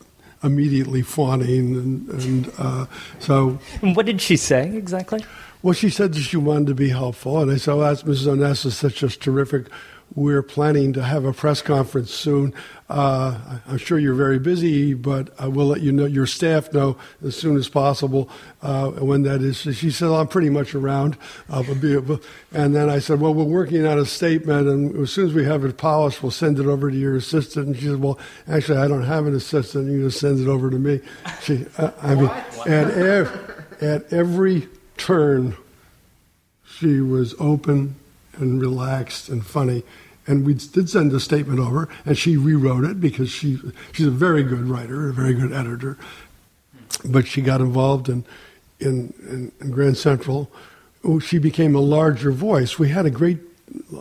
immediately 0.43 1.03
fawning 1.03 1.77
and, 1.77 2.09
and 2.09 2.53
uh, 2.59 2.87
so 3.19 3.59
And 3.83 3.95
what 3.95 4.07
did 4.07 4.21
she 4.21 4.37
say 4.37 4.75
exactly 4.75 5.25
well, 5.65 5.73
she 5.73 5.89
said 5.89 6.13
that 6.13 6.21
she 6.21 6.37
wanted 6.37 6.67
to 6.67 6.75
be 6.75 6.91
helpful, 6.91 7.41
and 7.41 7.51
I 7.51 7.57
said, 7.57 7.77
well, 7.77 7.89
that's 7.89 8.03
Mrs. 8.03 8.27
Onassis, 8.27 8.83
that's 8.83 8.95
just 8.95 9.23
terrific. 9.23 9.69
We're 10.17 10.43
planning 10.43 10.93
to 10.93 11.03
have 11.03 11.25
a 11.25 11.33
press 11.33 11.61
conference 11.61 12.13
soon. 12.13 12.55
Uh, 12.89 13.59
I'm 13.67 13.79
sure 13.79 13.99
you're 13.99 14.15
very 14.15 14.39
busy, 14.39 14.95
but 14.95 15.31
I 15.41 15.49
will 15.49 15.67
let 15.67 15.81
you 15.81 15.91
know, 15.91 16.05
your 16.05 16.27
staff 16.27 16.73
know 16.73 16.97
as 17.25 17.35
soon 17.37 17.57
as 17.57 17.69
possible 17.69 18.31
uh, 18.63 18.91
when 18.91 19.23
that 19.23 19.43
is. 19.43 19.57
She 19.57 19.91
said, 19.91 20.11
I'm 20.11 20.29
pretty 20.29 20.51
much 20.51 20.73
around. 20.73 21.17
Uh, 21.51 21.65
and 22.53 22.75
then 22.77 22.89
I 22.89 23.01
said, 23.01 23.21
Well, 23.21 23.35
we're 23.35 23.43
working 23.43 23.85
on 23.87 23.99
a 23.99 24.05
statement, 24.05 24.69
and 24.69 24.97
as 25.03 25.11
soon 25.13 25.27
as 25.27 25.35
we 25.35 25.45
have 25.47 25.65
it 25.65 25.77
polished, 25.79 26.23
we'll 26.23 26.31
send 26.31 26.61
it 26.61 26.67
over 26.67 26.93
to 26.93 26.97
your 26.97 27.17
assistant. 27.17 27.67
And 27.67 27.77
she 27.77 27.87
said, 27.87 28.01
Well, 28.01 28.19
actually, 28.47 28.79
I 28.79 28.87
don't 28.87 29.03
have 29.03 29.27
an 29.27 29.35
assistant. 29.35 29.91
You 29.91 30.05
just 30.05 30.21
send 30.21 30.39
it 30.39 30.49
over 30.49 30.71
to 30.71 30.79
me. 30.79 31.01
She, 31.43 31.67
uh, 31.77 31.91
I 32.01 32.15
mean, 32.15 32.31
at, 32.67 32.91
ev- 32.93 33.65
at 33.81 34.13
every 34.13 34.69
turn, 34.97 35.57
she 36.65 37.01
was 37.01 37.35
open 37.41 37.97
and 38.37 38.61
relaxed 38.61 39.29
and 39.29 39.45
funny. 39.45 39.83
And 40.27 40.47
we 40.47 40.55
did 40.55 40.89
send 40.89 41.13
a 41.13 41.21
statement 41.21 41.61
over, 41.61 41.89
and 42.07 42.17
she 42.17 42.37
rewrote 42.37 42.85
it 42.85 43.01
because 43.01 43.31
she 43.31 43.59
she's 43.93 44.07
a 44.07 44.11
very 44.11 44.43
good 44.43 44.67
writer, 44.67 45.09
a 45.09 45.13
very 45.13 45.35
good 45.35 45.53
editor. 45.53 45.99
But 47.05 47.27
she 47.27 47.43
got 47.43 47.61
involved 47.61 48.09
in 48.09 48.25
in, 48.81 49.13
in, 49.29 49.53
in 49.61 49.71
Grand 49.71 49.97
Central. 49.97 50.51
Oh, 51.05 51.19
she 51.19 51.39
became 51.39 51.75
a 51.75 51.81
larger 51.81 52.33
voice. 52.33 52.79
We 52.79 52.89
had 52.89 53.05
a 53.05 53.11
great 53.11 53.39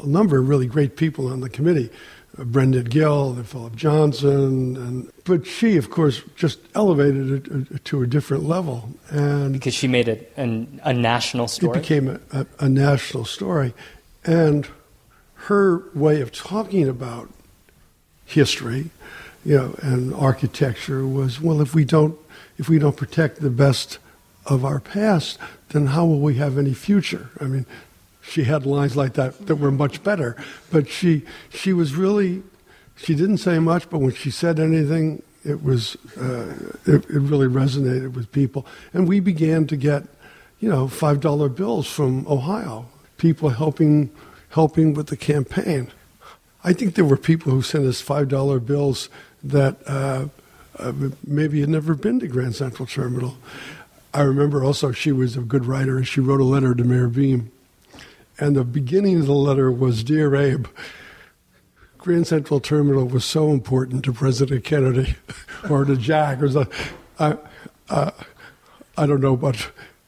a 0.01 0.07
number 0.07 0.39
of 0.39 0.49
really 0.49 0.67
great 0.67 0.95
people 0.95 1.27
on 1.27 1.41
the 1.41 1.49
committee. 1.49 1.89
Uh, 2.37 2.43
Brendan 2.43 2.85
Gill 2.85 3.33
and 3.33 3.47
Philip 3.47 3.75
Johnson, 3.75 4.75
and 4.75 5.11
but 5.23 5.45
she, 5.45 5.77
of 5.77 5.89
course, 5.89 6.21
just 6.35 6.59
elevated 6.73 7.47
it 7.71 7.85
to 7.85 8.01
a 8.01 8.07
different 8.07 8.43
level, 8.43 8.89
and 9.09 9.53
because 9.53 9.73
she 9.73 9.87
made 9.87 10.07
it 10.07 10.33
an, 10.35 10.81
a 10.83 10.93
national 10.93 11.47
story. 11.47 11.77
It 11.77 11.81
became 11.81 12.07
a, 12.07 12.19
a, 12.31 12.45
a 12.59 12.69
national 12.69 13.25
story, 13.25 13.73
and 14.23 14.67
her 15.43 15.83
way 15.93 16.21
of 16.21 16.31
talking 16.31 16.87
about 16.87 17.29
history, 18.25 18.89
you 19.43 19.57
know, 19.57 19.75
and 19.81 20.13
architecture 20.13 21.05
was 21.05 21.41
well. 21.41 21.59
If 21.59 21.75
we 21.75 21.83
don't, 21.83 22.17
if 22.57 22.69
we 22.69 22.79
don't 22.79 22.95
protect 22.95 23.41
the 23.41 23.49
best 23.49 23.97
of 24.45 24.63
our 24.63 24.79
past, 24.79 25.37
then 25.69 25.87
how 25.87 26.05
will 26.05 26.19
we 26.19 26.35
have 26.35 26.57
any 26.57 26.73
future? 26.73 27.29
I 27.41 27.45
mean, 27.45 27.65
she 28.21 28.45
had 28.45 28.65
lines 28.65 28.95
like 28.95 29.13
that 29.13 29.47
that 29.47 29.57
were 29.57 29.71
much 29.71 30.01
better. 30.01 30.37
But 30.71 30.87
she 30.87 31.23
she 31.49 31.73
was 31.73 31.93
really 31.93 32.43
she 32.95 33.13
didn't 33.13 33.39
say 33.39 33.59
much, 33.59 33.89
but 33.89 33.99
when 33.99 34.13
she 34.13 34.31
said 34.31 34.59
anything, 34.59 35.23
it 35.43 35.61
was 35.61 35.97
uh, 36.17 36.53
it, 36.85 37.03
it, 37.09 37.19
really 37.19 37.47
resonated 37.47 38.13
with 38.13 38.31
people, 38.31 38.65
and 38.93 39.09
we 39.09 39.19
began 39.19 39.67
to 39.67 39.75
get 39.75 40.03
you 40.61 40.69
know 40.69 40.87
five 40.87 41.19
dollar 41.19 41.49
bills 41.49 41.87
from 41.87 42.25
Ohio, 42.27 42.85
people 43.17 43.49
helping 43.49 44.09
helping 44.53 44.93
with 44.93 45.07
the 45.07 45.17
campaign. 45.17 45.91
I 46.63 46.73
think 46.73 46.95
there 46.95 47.05
were 47.05 47.17
people 47.17 47.51
who 47.51 47.61
sent 47.61 47.85
us 47.85 48.01
five 48.01 48.29
dollar 48.29 48.59
bills 48.59 49.09
that 49.43 49.77
uh, 49.85 50.27
uh, 50.79 50.93
maybe 51.25 51.59
had 51.59 51.69
never 51.69 51.93
been 51.93 52.19
to 52.21 52.27
Grand 52.27 52.55
Central 52.55 52.87
Terminal. 52.87 53.37
I 54.13 54.21
remember 54.21 54.63
also 54.63 54.91
she 54.91 55.11
was 55.11 55.35
a 55.35 55.41
good 55.41 55.65
writer, 55.65 55.97
and 55.97 56.07
she 56.07 56.21
wrote 56.21 56.39
a 56.39 56.45
letter 56.45 56.73
to 56.73 56.83
Mayor 56.83 57.09
Beame 57.09 57.49
and 58.39 58.55
the 58.55 58.63
beginning 58.63 59.19
of 59.19 59.25
the 59.25 59.33
letter 59.33 59.71
was 59.71 60.03
Dear 60.03 60.35
Abe, 60.35 60.67
Grand 61.97 62.27
Central 62.27 62.59
Terminal 62.59 63.05
was 63.05 63.23
so 63.23 63.51
important 63.51 64.03
to 64.05 64.13
President 64.13 64.63
Kennedy 64.63 65.15
or 65.69 65.85
to 65.85 65.95
Jack. 65.95 66.41
Or 66.41 66.49
the, 66.49 66.69
I, 67.19 67.37
uh, 67.89 68.11
I 68.97 69.05
don't 69.05 69.21
know 69.21 69.33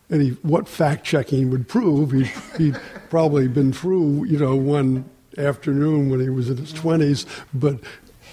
what 0.08 0.16
any 0.16 0.30
what 0.30 0.68
fact 0.68 1.06
checking 1.06 1.50
would 1.52 1.68
prove. 1.68 2.12
He'd, 2.12 2.32
he'd 2.58 2.80
probably 3.10 3.48
been 3.48 3.74
through, 3.74 4.26
you 4.26 4.38
know, 4.38 4.56
one 4.56 5.10
afternoon 5.38 6.10
when 6.10 6.20
he 6.20 6.30
was 6.30 6.50
in 6.50 6.58
his 6.58 6.74
twenties, 6.74 7.26
but 7.54 7.80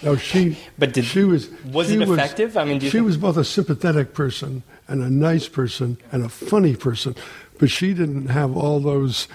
no, 0.03 0.17
she. 0.17 0.59
But 0.79 0.93
did 0.93 1.05
she 1.05 1.25
was 1.25 1.51
was 1.65 1.89
she 1.89 1.95
it 1.95 2.03
effective? 2.03 2.57
I 2.57 2.65
mean, 2.65 2.81
she 2.81 2.91
think? 2.91 3.07
was 3.07 3.17
both 3.17 3.37
a 3.37 3.45
sympathetic 3.45 4.15
person 4.15 4.63
and 4.89 5.03
a 5.03 5.11
nice 5.11 5.49
person 5.49 5.99
and 6.11 6.25
a 6.25 6.29
funny 6.29 6.77
person, 6.77 7.15
but 7.59 7.71
she 7.71 7.95
didn't 7.95 8.29
have 8.29 8.57
all 8.57 8.81
those 8.81 9.29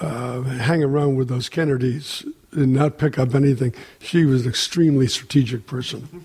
uh, 0.00 0.42
hang 0.42 0.82
around 0.82 1.16
with 1.16 1.28
those 1.28 1.48
Kennedys 1.48 2.24
and 2.52 2.72
not 2.72 2.98
pick 2.98 3.18
up 3.18 3.34
anything. 3.34 3.74
She 4.00 4.24
was 4.24 4.42
an 4.42 4.50
extremely 4.50 5.08
strategic 5.08 5.66
person. 5.66 6.24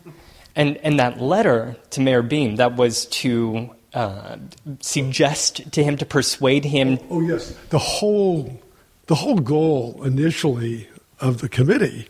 And 0.55 0.77
and 0.77 0.99
that 0.99 1.19
letter 1.19 1.75
to 1.91 2.01
Mayor 2.01 2.23
Beame 2.23 2.57
that 2.57 2.75
was 2.75 3.05
to 3.07 3.71
uh, 3.93 4.37
suggest 4.79 5.71
to 5.71 5.83
him 5.83 5.97
to 5.97 6.05
persuade 6.05 6.65
him. 6.65 6.99
Oh, 7.09 7.21
yes, 7.21 7.55
the 7.69 7.79
whole 7.79 8.59
the 9.07 9.15
whole 9.15 9.39
goal 9.39 10.03
initially 10.03 10.87
of 11.19 11.41
the 11.41 11.49
committee, 11.49 12.07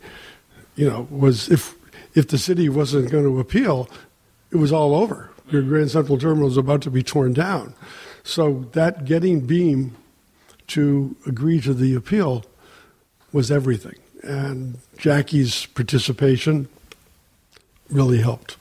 you 0.75 0.89
know, 0.89 1.07
was 1.09 1.49
if 1.49 1.75
if 2.13 2.27
the 2.27 2.37
city 2.37 2.69
wasn't 2.69 3.09
going 3.09 3.23
to 3.23 3.39
appeal, 3.39 3.89
it 4.51 4.57
was 4.57 4.71
all 4.71 4.95
over. 4.95 5.29
Your 5.49 5.61
Grand 5.61 5.89
Central 5.89 6.17
Terminal 6.17 6.47
was 6.47 6.57
about 6.57 6.81
to 6.83 6.91
be 6.91 7.01
torn 7.01 7.33
down. 7.33 7.73
So 8.23 8.65
that 8.73 9.05
getting 9.05 9.47
Beame 9.47 9.91
to 10.67 11.15
agree 11.25 11.59
to 11.61 11.73
the 11.73 11.95
appeal 11.95 12.45
was 13.31 13.49
everything. 13.49 13.95
And 14.21 14.77
Jackie's 14.97 15.65
participation 15.67 16.67
really 17.89 18.19
helped. 18.19 18.57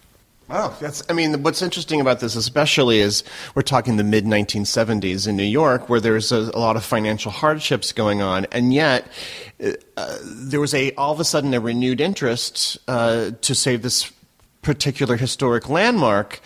Wow, 0.49 0.75
that's. 0.81 1.03
I 1.11 1.13
mean, 1.13 1.43
what's 1.43 1.61
interesting 1.61 2.01
about 2.01 2.21
this, 2.21 2.35
especially, 2.35 3.01
is 3.01 3.23
we're 3.55 3.61
talking 3.61 3.97
the 3.97 4.05
mid 4.05 4.25
1970s 4.25 5.29
in 5.29 5.37
New 5.37 5.43
York, 5.43 5.91
where 5.91 6.01
there's 6.01 6.33
a, 6.33 6.51
a 6.55 6.59
lot 6.59 6.77
of 6.77 6.85
financial 6.85 7.31
hardships 7.31 7.93
going 7.93 8.23
on, 8.23 8.47
and 8.51 8.73
yet 8.73 9.07
uh, 9.63 10.17
there 10.25 10.61
was 10.61 10.73
a 10.73 10.93
all 10.95 11.13
of 11.13 11.21
a 11.21 11.25
sudden 11.25 11.53
a 11.53 11.61
renewed 11.61 12.01
interest 12.01 12.79
uh, 12.89 13.33
to 13.43 13.55
save 13.55 13.83
this 13.83 14.11
particular 14.63 15.17
historic 15.17 15.69
landmark 15.69 16.41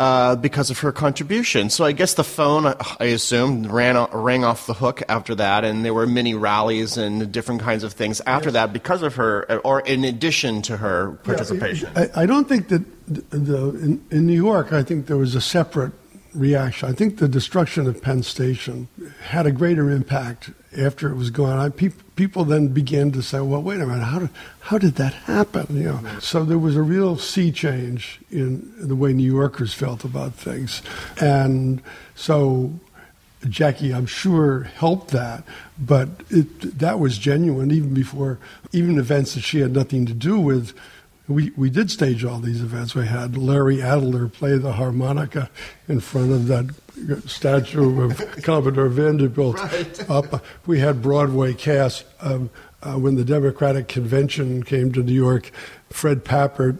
uh, 0.00 0.34
because 0.34 0.70
of 0.70 0.78
her 0.78 0.92
contribution. 0.92 1.68
So 1.68 1.84
I 1.84 1.92
guess 1.92 2.14
the 2.14 2.24
phone, 2.24 2.74
I 2.98 3.04
assume, 3.04 3.70
ran 3.70 4.02
rang 4.12 4.44
off 4.44 4.64
the 4.64 4.72
hook 4.72 5.02
after 5.10 5.34
that, 5.34 5.62
and 5.62 5.84
there 5.84 5.92
were 5.92 6.06
many 6.06 6.34
rallies 6.34 6.96
and 6.96 7.30
different 7.30 7.60
kinds 7.60 7.84
of 7.84 7.92
things 7.92 8.22
after 8.24 8.46
yes. 8.46 8.54
that 8.54 8.72
because 8.72 9.02
of 9.02 9.16
her, 9.16 9.60
or 9.60 9.80
in 9.80 10.04
addition 10.06 10.62
to 10.62 10.78
her 10.78 11.12
participation. 11.22 11.90
Yeah, 11.94 12.06
I, 12.16 12.22
I, 12.22 12.26
don't 12.26 12.48
think 12.48 12.68
that 12.68 12.82
the, 13.08 13.36
the 13.36 13.68
in, 13.78 14.06
in 14.10 14.26
New 14.26 14.42
York, 14.42 14.72
I 14.72 14.82
think 14.82 15.06
there 15.06 15.18
was 15.18 15.34
a 15.34 15.40
separate 15.40 15.92
reaction. 16.32 16.88
I 16.88 16.92
think 16.92 17.18
the 17.18 17.28
destruction 17.28 17.86
of 17.86 18.00
Penn 18.00 18.22
Station 18.22 18.88
had 19.24 19.44
a 19.44 19.52
greater 19.52 19.90
impact 19.90 20.48
after 20.78 21.10
it 21.10 21.16
was 21.16 21.28
gone. 21.28 21.58
on, 21.58 21.72
people 21.72 22.00
people 22.20 22.44
then 22.44 22.68
began 22.68 23.10
to 23.12 23.22
say, 23.22 23.40
"Well, 23.40 23.62
wait 23.62 23.80
a 23.80 23.86
minute, 23.86 24.04
how 24.04 24.18
did 24.18 24.30
how 24.60 24.76
did 24.76 24.96
that 24.96 25.14
happen?" 25.14 25.66
You 25.70 25.84
know, 25.84 26.00
so 26.20 26.44
there 26.44 26.58
was 26.58 26.76
a 26.76 26.82
real 26.82 27.16
sea 27.16 27.50
change 27.50 28.20
in 28.30 28.70
the 28.76 28.94
way 28.94 29.14
New 29.14 29.32
Yorkers 29.32 29.72
felt 29.72 30.04
about 30.04 30.34
things, 30.34 30.82
and 31.18 31.80
so 32.14 32.74
Jackie, 33.48 33.94
I'm 33.94 34.04
sure, 34.04 34.64
helped 34.64 35.12
that, 35.12 35.44
but 35.78 36.08
it, 36.28 36.78
that 36.78 36.98
was 36.98 37.16
genuine 37.16 37.70
even 37.70 37.94
before, 37.94 38.38
even 38.70 38.98
events 38.98 39.32
that 39.34 39.40
she 39.40 39.60
had 39.60 39.72
nothing 39.72 40.04
to 40.04 40.12
do 40.12 40.38
with. 40.38 40.74
We, 41.30 41.50
we 41.50 41.70
did 41.70 41.90
stage 41.90 42.24
all 42.24 42.40
these 42.40 42.60
events. 42.60 42.94
We 42.94 43.06
had 43.06 43.36
Larry 43.36 43.80
Adler 43.80 44.28
play 44.28 44.58
the 44.58 44.72
harmonica 44.72 45.48
in 45.88 46.00
front 46.00 46.32
of 46.32 46.46
that 46.48 46.74
statue 47.28 48.02
of 48.02 48.18
Commodore 48.42 48.88
Vanderbilt. 48.88 49.58
Right. 49.58 50.10
Up. 50.10 50.44
We 50.66 50.80
had 50.80 51.00
Broadway 51.00 51.54
cast. 51.54 52.04
Um, 52.20 52.50
uh, 52.82 52.94
when 52.94 53.14
the 53.14 53.24
Democratic 53.24 53.88
Convention 53.88 54.62
came 54.62 54.90
to 54.92 55.02
New 55.02 55.12
York, 55.12 55.50
Fred 55.90 56.24
Papert 56.24 56.78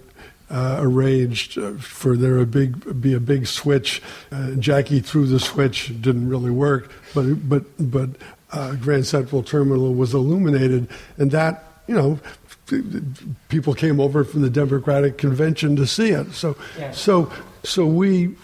uh, 0.51 0.79
arranged 0.81 1.59
uh, 1.59 1.75
for 1.75 2.17
there 2.17 2.39
to 2.39 2.47
big, 2.47 3.01
be 3.01 3.15
a 3.15 3.21
big 3.21 3.47
switch. 3.47 4.03
Uh, 4.33 4.53
Jackie 4.53 5.01
threw 5.01 5.27
the 5.27 5.39
switch, 5.39 5.89
didn't 6.01 6.29
really 6.29 6.51
work, 6.51 6.91
but 7.15 7.49
but 7.49 7.65
but 7.79 8.11
uh, 8.53 8.75
Grand 8.75 9.07
Central 9.07 9.43
Terminal 9.43 9.95
was 9.95 10.13
illuminated, 10.13 10.89
and 11.19 11.31
that 11.31 11.65
you 11.87 11.95
know 11.95 12.19
people 13.49 13.75
came 13.75 14.01
over 14.01 14.25
from 14.25 14.43
the 14.43 14.51
Democratic 14.51 15.19
Convention 15.19 15.77
to 15.77 15.87
see 15.87 16.11
it. 16.11 16.33
So 16.33 16.57
yeah. 16.79 16.91
so 16.93 17.33
so 17.63 17.87
we 17.87 18.37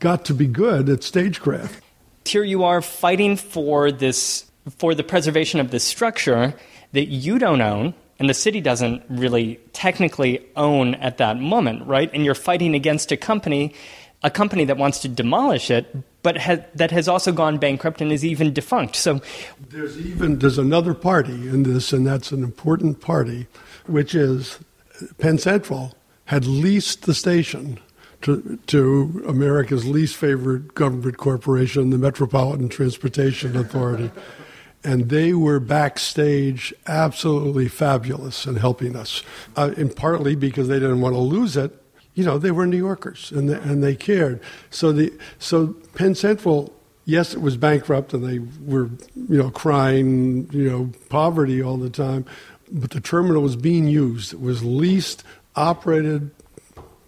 got 0.00 0.24
to 0.26 0.34
be 0.34 0.46
good 0.46 0.88
at 0.88 1.02
stagecraft. 1.02 1.82
Here 2.24 2.44
you 2.44 2.64
are 2.64 2.82
fighting 2.82 3.36
for 3.36 3.90
this 3.90 4.44
for 4.78 4.94
the 4.94 5.04
preservation 5.04 5.60
of 5.60 5.70
this 5.70 5.84
structure 5.84 6.54
that 6.92 7.06
you 7.06 7.38
don't 7.38 7.60
own 7.60 7.94
and 8.18 8.28
the 8.28 8.34
city 8.34 8.60
doesn't 8.60 9.02
really 9.08 9.60
technically 9.72 10.44
own 10.56 10.94
at 10.96 11.18
that 11.18 11.38
moment, 11.38 11.86
right? 11.86 12.10
And 12.12 12.24
you're 12.24 12.34
fighting 12.34 12.74
against 12.74 13.12
a 13.12 13.16
company, 13.16 13.74
a 14.22 14.30
company 14.30 14.64
that 14.64 14.76
wants 14.76 14.98
to 15.00 15.08
demolish 15.08 15.70
it, 15.70 15.94
but 16.22 16.36
has, 16.36 16.60
that 16.74 16.90
has 16.90 17.08
also 17.08 17.32
gone 17.32 17.58
bankrupt 17.58 18.00
and 18.00 18.10
is 18.10 18.24
even 18.24 18.52
defunct. 18.52 18.96
So 18.96 19.20
there's 19.70 19.98
even 19.98 20.38
there's 20.38 20.58
another 20.58 20.94
party 20.94 21.32
in 21.48 21.62
this, 21.62 21.92
and 21.92 22.06
that's 22.06 22.32
an 22.32 22.42
important 22.42 23.00
party, 23.00 23.46
which 23.86 24.14
is 24.14 24.58
Penn 25.18 25.38
Central 25.38 25.94
had 26.26 26.44
leased 26.44 27.06
the 27.06 27.14
station 27.14 27.78
to, 28.22 28.58
to 28.66 29.24
America's 29.26 29.86
least 29.86 30.16
favorite 30.16 30.74
government 30.74 31.16
corporation, 31.16 31.90
the 31.90 31.98
Metropolitan 31.98 32.68
Transportation 32.68 33.56
Authority 33.56 34.10
and 34.84 35.08
they 35.08 35.32
were 35.32 35.60
backstage 35.60 36.72
absolutely 36.86 37.68
fabulous 37.68 38.46
in 38.46 38.56
helping 38.56 38.96
us. 38.96 39.22
Uh, 39.56 39.72
and 39.76 39.94
partly 39.94 40.36
because 40.36 40.68
they 40.68 40.78
didn't 40.78 41.00
want 41.00 41.14
to 41.14 41.20
lose 41.20 41.56
it, 41.56 41.82
you 42.18 42.24
know, 42.24 42.36
they 42.36 42.50
were 42.50 42.66
New 42.66 42.76
Yorkers 42.76 43.30
and 43.30 43.48
they, 43.48 43.54
and 43.54 43.80
they 43.80 43.94
cared. 43.94 44.40
So 44.70 44.90
the 44.90 45.12
so 45.38 45.68
Penn 45.94 46.16
Central, 46.16 46.74
yes, 47.04 47.32
it 47.32 47.40
was 47.40 47.56
bankrupt 47.56 48.12
and 48.12 48.26
they 48.26 48.40
were 48.66 48.90
you 49.14 49.38
know 49.38 49.50
crying 49.50 50.50
you 50.50 50.68
know 50.68 50.90
poverty 51.10 51.62
all 51.62 51.76
the 51.76 51.88
time, 51.88 52.24
but 52.72 52.90
the 52.90 53.00
terminal 53.00 53.40
was 53.40 53.54
being 53.54 53.86
used. 53.86 54.32
It 54.32 54.40
was 54.40 54.64
leased, 54.64 55.22
operated 55.54 56.32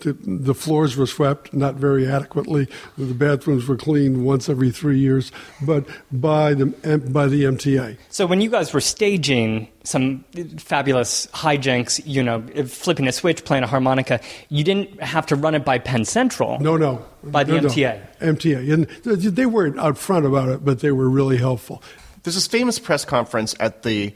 the, 0.00 0.12
the 0.24 0.54
floors 0.54 0.96
were 0.96 1.06
swept, 1.06 1.52
not 1.52 1.74
very 1.74 2.06
adequately. 2.06 2.68
The 2.98 3.14
bathrooms 3.14 3.68
were 3.68 3.76
cleaned 3.76 4.24
once 4.24 4.48
every 4.48 4.70
three 4.70 4.98
years, 4.98 5.32
but 5.62 5.86
by 6.12 6.54
the 6.54 6.66
by 7.10 7.26
the 7.26 7.44
MTA. 7.44 7.96
So 8.08 8.26
when 8.26 8.40
you 8.40 8.50
guys 8.50 8.72
were 8.72 8.80
staging 8.80 9.68
some 9.84 10.24
fabulous 10.58 11.26
hijinks, 11.28 12.00
you 12.04 12.22
know, 12.22 12.42
flipping 12.66 13.08
a 13.08 13.12
switch, 13.12 13.44
playing 13.44 13.64
a 13.64 13.66
harmonica, 13.66 14.20
you 14.48 14.64
didn't 14.64 15.02
have 15.02 15.26
to 15.26 15.36
run 15.36 15.54
it 15.54 15.64
by 15.64 15.78
Penn 15.78 16.04
Central. 16.04 16.58
No, 16.60 16.76
no, 16.76 17.04
by 17.24 17.44
the 17.44 17.60
no, 17.60 17.68
MTA. 17.68 18.00
No. 18.20 18.32
MTA, 18.34 18.72
and 18.72 18.86
they 18.86 19.46
weren't 19.46 19.78
out 19.78 19.98
front 19.98 20.26
about 20.26 20.48
it, 20.48 20.64
but 20.64 20.80
they 20.80 20.92
were 20.92 21.08
really 21.08 21.36
helpful. 21.36 21.82
There's 22.22 22.34
this 22.34 22.46
famous 22.46 22.78
press 22.78 23.04
conference 23.04 23.54
at 23.60 23.82
the 23.82 24.12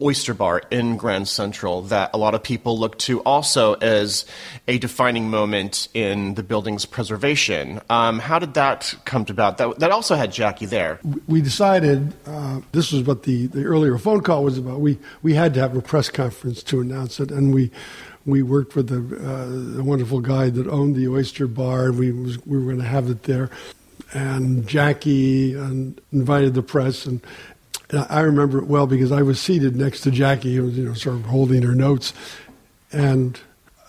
Oyster 0.00 0.34
Bar 0.34 0.62
in 0.70 0.96
Grand 0.96 1.26
Central 1.26 1.82
that 1.82 2.10
a 2.12 2.18
lot 2.18 2.34
of 2.34 2.42
people 2.42 2.78
look 2.78 2.98
to 2.98 3.20
also 3.20 3.74
as 3.74 4.26
a 4.68 4.78
defining 4.78 5.30
moment 5.30 5.88
in 5.94 6.34
the 6.34 6.42
building's 6.42 6.84
preservation. 6.84 7.80
Um, 7.88 8.18
how 8.18 8.38
did 8.38 8.54
that 8.54 8.94
come 9.04 9.24
to 9.24 9.32
about? 9.32 9.58
That, 9.58 9.78
that 9.78 9.90
also 9.90 10.14
had 10.14 10.32
Jackie 10.32 10.66
there. 10.66 11.00
We 11.26 11.40
decided 11.40 12.12
uh, 12.26 12.60
this 12.72 12.92
was 12.92 13.04
what 13.04 13.22
the, 13.22 13.46
the 13.46 13.64
earlier 13.64 13.96
phone 13.96 14.22
call 14.22 14.44
was 14.44 14.58
about. 14.58 14.80
We 14.80 14.98
we 15.22 15.34
had 15.34 15.54
to 15.54 15.60
have 15.60 15.76
a 15.76 15.82
press 15.82 16.10
conference 16.10 16.62
to 16.64 16.80
announce 16.80 17.18
it, 17.18 17.30
and 17.30 17.54
we 17.54 17.70
we 18.26 18.42
worked 18.42 18.74
with 18.74 18.88
the, 18.88 19.78
uh, 19.78 19.82
wonderful 19.82 20.20
guy 20.20 20.50
that 20.50 20.66
owned 20.66 20.96
the 20.96 21.08
Oyster 21.08 21.46
Bar. 21.46 21.92
We 21.92 22.10
was, 22.10 22.44
we 22.44 22.58
were 22.58 22.64
going 22.64 22.78
to 22.78 22.88
have 22.88 23.08
it 23.08 23.22
there, 23.22 23.50
and 24.12 24.66
Jackie 24.66 25.54
and 25.54 25.98
invited 26.12 26.54
the 26.54 26.62
press, 26.62 27.06
and 27.06 27.20
I 27.92 28.20
remember 28.20 28.58
it 28.58 28.66
well 28.66 28.86
because 28.86 29.12
I 29.12 29.22
was 29.22 29.40
seated 29.40 29.76
next 29.76 30.00
to 30.02 30.10
Jackie, 30.10 30.56
who 30.56 30.64
was 30.64 30.78
you 30.78 30.84
know 30.84 30.94
sort 30.94 31.16
of 31.16 31.26
holding 31.26 31.62
her 31.62 31.74
notes, 31.74 32.12
and 32.92 33.38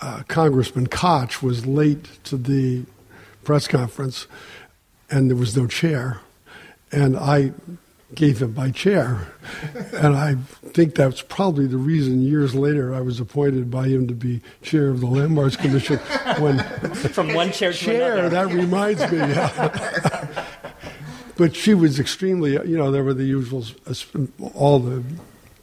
uh, 0.01 0.23
Congressman 0.27 0.87
Koch 0.87 1.41
was 1.41 1.65
late 1.65 2.23
to 2.25 2.37
the 2.37 2.85
press 3.43 3.67
conference, 3.67 4.27
and 5.09 5.29
there 5.29 5.37
was 5.37 5.57
no 5.57 5.67
chair, 5.67 6.19
and 6.91 7.17
I 7.17 7.53
gave 8.13 8.41
him 8.41 8.53
my 8.53 8.69
chair, 8.69 9.33
and 9.93 10.15
I 10.15 10.35
think 10.67 10.93
that's 10.93 11.23
probably 11.23 11.65
the 11.65 11.77
reason 11.77 12.21
years 12.21 12.53
later 12.53 12.93
I 12.93 13.01
was 13.01 13.19
appointed 13.19 13.71
by 13.71 13.87
him 13.87 14.07
to 14.07 14.13
be 14.13 14.41
chair 14.61 14.89
of 14.89 14.99
the 14.99 15.07
Landmarks 15.07 15.55
Commission. 15.55 15.97
When 16.39 16.59
from 16.93 17.33
one 17.33 17.51
chair 17.51 17.71
to 17.71 17.77
chair, 17.77 18.13
another. 18.13 18.29
that 18.29 18.53
reminds 18.53 19.11
me. 19.11 19.17
Yeah 19.17 20.45
but 21.37 21.55
she 21.55 21.73
was 21.73 21.99
extremely, 21.99 22.53
you 22.53 22.77
know, 22.77 22.91
there 22.91 23.03
were 23.03 23.13
the 23.13 23.25
usual, 23.25 23.63
all 24.53 24.79
the 24.79 25.03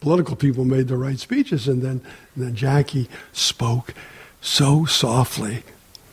political 0.01 0.37
people 0.37 0.65
made 0.65 0.89
the 0.89 0.97
right 0.97 1.19
speeches, 1.19 1.67
and 1.67 1.83
then, 1.83 2.01
and 2.35 2.45
then 2.45 2.55
Jackie 2.55 3.09
spoke 3.33 3.95
so 4.41 4.85
softly 4.85 5.63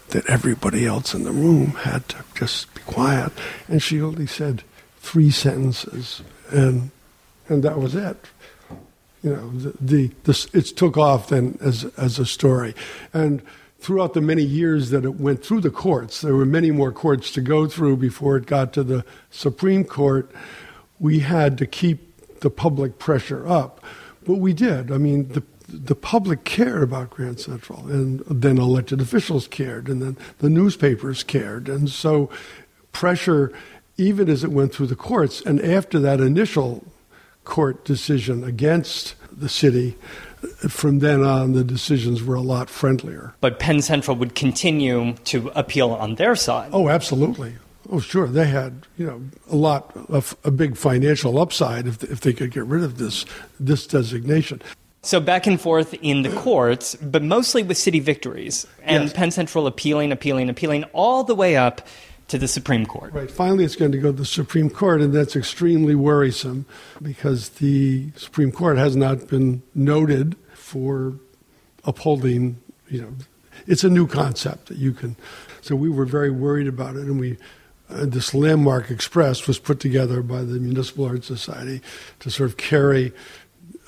that 0.09 0.26
everybody 0.30 0.86
else 0.86 1.14
in 1.14 1.24
the 1.24 1.32
room 1.32 1.72
had 1.72 2.07
to 2.09 2.18
just 2.36 2.74
be 2.74 2.82
quiet, 2.82 3.32
and 3.68 3.82
she 3.82 4.01
only 4.01 4.28
said 4.28 4.64
three 4.97 5.30
sentences, 5.30 6.22
and 6.49 6.91
and 7.47 7.64
that 7.64 7.80
was 7.80 7.95
it. 7.95 8.18
You 9.24 9.36
know, 9.36 9.49
the, 9.51 9.74
the, 9.80 10.12
the 10.24 10.49
it 10.53 10.66
took 10.78 10.97
off 10.97 11.30
then 11.30 11.57
as 11.62 11.86
as 11.97 12.20
a 12.20 12.26
story, 12.26 12.74
and 13.14 13.41
throughout 13.82 14.14
the 14.14 14.22
many 14.22 14.44
years 14.44 14.92
that 14.92 15.04
it 15.04 15.20
went 15.20 15.44
through 15.44 15.62
the 15.62 15.72
courts, 15.72 16.22
there 16.22 16.36
were 16.36 16.46
many 16.46 16.72
more 16.72 16.92
courts 16.92 17.32
to 17.32 17.42
go 17.42 17.68
through 17.68 17.98
before 17.98 18.38
it 18.38 18.46
got 18.46 18.72
to 18.74 18.84
the 18.84 19.04
Supreme 19.32 19.84
Court. 19.84 20.32
We 21.00 21.20
had 21.20 21.58
to 21.58 21.66
keep 21.66 22.40
the 22.42 22.52
public 22.52 23.00
pressure 23.00 23.48
up, 23.48 23.84
but 24.26 24.36
we 24.36 24.54
did. 24.54 24.92
I 24.92 24.98
mean, 24.98 25.30
the 25.30 25.44
the 25.74 25.96
public 25.96 26.44
cared 26.44 26.84
about 26.84 27.12
Grand 27.12 27.40
Central, 27.40 27.88
and 27.88 28.20
then 28.30 28.58
elected 28.58 29.00
officials 29.00 29.48
cared, 29.48 29.88
and 29.88 30.02
then 30.02 30.18
the 30.40 30.50
newspapers 30.50 31.24
cared, 31.24 31.70
and 31.70 31.90
so 31.90 32.30
pressure, 32.92 33.54
even 33.98 34.30
as 34.30 34.44
it 34.44 34.52
went 34.52 34.74
through 34.74 34.88
the 34.88 34.98
courts, 34.98 35.42
and 35.42 35.62
after 35.62 35.98
that 36.00 36.20
initial 36.20 36.84
court 37.46 37.86
decision 37.86 38.44
against 38.44 39.16
the 39.32 39.48
city, 39.48 39.96
from 40.70 41.00
then 41.00 41.24
on, 41.24 41.54
the 41.54 41.64
decisions 41.64 42.24
were 42.24 42.36
a 42.36 42.42
lot 42.42 42.70
friendlier. 42.70 43.34
But 43.42 43.60
Penn 43.60 43.82
Central 43.82 44.18
would 44.18 44.36
continue 44.36 45.14
to 45.26 45.52
appeal 45.56 45.92
on 45.92 46.16
their 46.16 46.36
side. 46.36 46.70
Oh, 46.74 46.89
absolutely. 46.89 47.56
Oh, 47.89 48.00
sure. 48.00 48.28
They 48.28 48.48
had, 48.48 48.88
you 48.98 49.06
know, 49.06 49.22
a 49.50 49.56
lot 49.56 49.96
of 50.10 50.36
a 50.44 50.52
big 50.52 50.78
financial 50.78 51.39
upside 51.39 51.88
if, 51.88 52.04
if 52.04 52.22
they 52.22 52.34
could 52.34 52.52
get 52.52 52.66
rid 52.66 52.84
of 52.84 52.98
this 52.98 53.26
this 53.60 53.86
designation. 53.86 54.62
So 55.04 55.20
back 55.20 55.48
and 55.48 55.60
forth 55.60 55.96
in 55.96 56.22
the 56.22 56.30
courts, 56.30 56.96
but 56.96 57.24
mostly 57.24 57.64
with 57.64 57.78
city 57.78 58.00
victories, 58.00 58.68
and 58.84 59.06
yes. 59.06 59.14
Penn 59.14 59.32
Central 59.32 59.66
appealing, 59.66 60.12
appealing, 60.12 60.48
appealing, 60.48 60.84
all 60.94 61.24
the 61.24 61.34
way 61.34 61.58
up 61.58 61.82
to 62.32 62.38
the 62.38 62.48
Supreme 62.48 62.86
Court. 62.86 63.14
Right. 63.14 63.30
Finally, 63.30 63.66
it's 63.66 63.76
going 63.76 63.92
to 63.92 63.98
go 63.98 64.12
to 64.12 64.18
the 64.18 64.26
Supreme 64.26 64.70
Court, 64.70 65.02
and 65.02 65.14
that's 65.14 65.36
extremely 65.36 65.96
worrisome 65.96 66.66
because 67.02 67.50
the 67.50 68.10
Supreme 68.16 68.52
Court 68.52 68.78
has 68.78 68.96
not 68.96 69.28
been 69.28 69.62
noted 69.76 70.38
for 70.54 71.14
upholding, 71.84 72.58
you 72.90 73.02
know, 73.02 73.14
it's 73.68 73.84
a 73.84 73.90
new 73.90 74.08
concept 74.08 74.68
that 74.68 74.78
you 74.78 74.94
can. 74.94 75.18
So 75.62 75.76
we 75.76 75.90
were 75.90 76.06
very 76.06 76.32
worried 76.32 76.68
about 76.68 76.96
it, 76.96 77.04
and 77.04 77.20
we. 77.20 77.38
Uh, 77.90 78.06
this 78.06 78.34
landmark 78.34 78.90
express 78.90 79.48
was 79.48 79.60
put 79.60 79.82
together 79.82 80.22
by 80.22 80.44
the 80.44 80.58
Municipal 80.62 81.04
Art 81.04 81.26
Society 81.26 81.82
to 82.22 82.32
sort 82.32 82.50
of 82.50 82.56
carry 82.56 83.12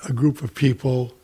a 0.06 0.12
group 0.12 0.42
of 0.42 0.54
people 0.54 1.14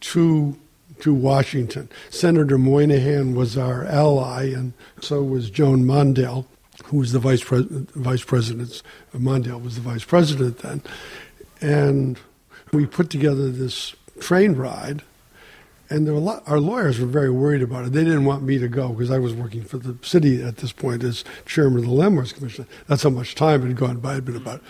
to 0.00 0.56
to 1.00 1.12
Washington. 1.12 1.90
Senator 2.08 2.56
Moynihan 2.56 3.34
was 3.34 3.58
our 3.58 3.84
ally, 3.84 4.44
and 4.44 4.72
so 5.02 5.22
was 5.22 5.50
Joan 5.50 5.84
Mondale 5.84 6.46
who 6.92 6.98
was 6.98 7.12
the 7.12 7.18
vice 7.18 7.42
president, 7.42 7.90
vice 7.92 8.22
president, 8.22 8.82
Mondale 9.14 9.62
was 9.62 9.76
the 9.76 9.80
vice 9.80 10.04
president 10.04 10.58
then. 10.58 10.82
And 11.62 12.18
we 12.70 12.84
put 12.84 13.08
together 13.08 13.50
this 13.50 13.94
train 14.20 14.52
ride, 14.52 15.02
and 15.88 16.06
lot, 16.22 16.42
our 16.46 16.60
lawyers 16.60 17.00
were 17.00 17.06
very 17.06 17.30
worried 17.30 17.62
about 17.62 17.86
it. 17.86 17.94
They 17.94 18.04
didn't 18.04 18.26
want 18.26 18.42
me 18.42 18.58
to 18.58 18.68
go 18.68 18.90
because 18.90 19.10
I 19.10 19.18
was 19.18 19.32
working 19.32 19.62
for 19.62 19.78
the 19.78 19.96
city 20.06 20.42
at 20.42 20.58
this 20.58 20.70
point 20.70 21.02
as 21.02 21.24
chairman 21.46 21.78
of 21.78 21.86
the 21.86 21.92
Landmarks 21.92 22.32
Commission. 22.32 22.66
That's 22.88 23.02
how 23.02 23.10
much 23.10 23.34
time 23.34 23.66
had 23.66 23.74
gone 23.74 23.96
by. 23.96 24.12
It 24.12 24.14
had 24.16 24.24
been 24.26 24.36
about 24.36 24.62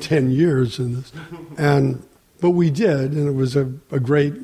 10 0.00 0.30
years 0.30 0.78
in 0.78 0.96
this. 0.96 1.12
And, 1.56 2.06
but 2.42 2.50
we 2.50 2.68
did, 2.68 3.12
and 3.12 3.26
it 3.26 3.34
was 3.34 3.56
a, 3.56 3.72
a 3.90 4.00
great 4.00 4.34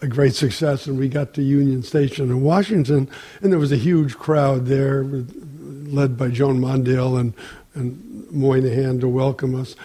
a 0.00 0.06
great 0.06 0.34
success, 0.34 0.86
and 0.86 0.98
we 0.98 1.08
got 1.08 1.34
to 1.34 1.42
Union 1.42 1.82
Station 1.82 2.30
in 2.30 2.42
Washington, 2.42 3.08
and 3.40 3.52
there 3.52 3.58
was 3.58 3.72
a 3.72 3.76
huge 3.76 4.16
crowd 4.16 4.66
there, 4.66 5.02
led 5.92 6.16
by 6.16 6.28
Joan 6.28 6.58
Mondale 6.58 7.20
and, 7.20 7.34
and 7.74 8.30
Moynihan 8.30 9.00
to 9.00 9.08
welcome 9.08 9.54
us. 9.54 9.76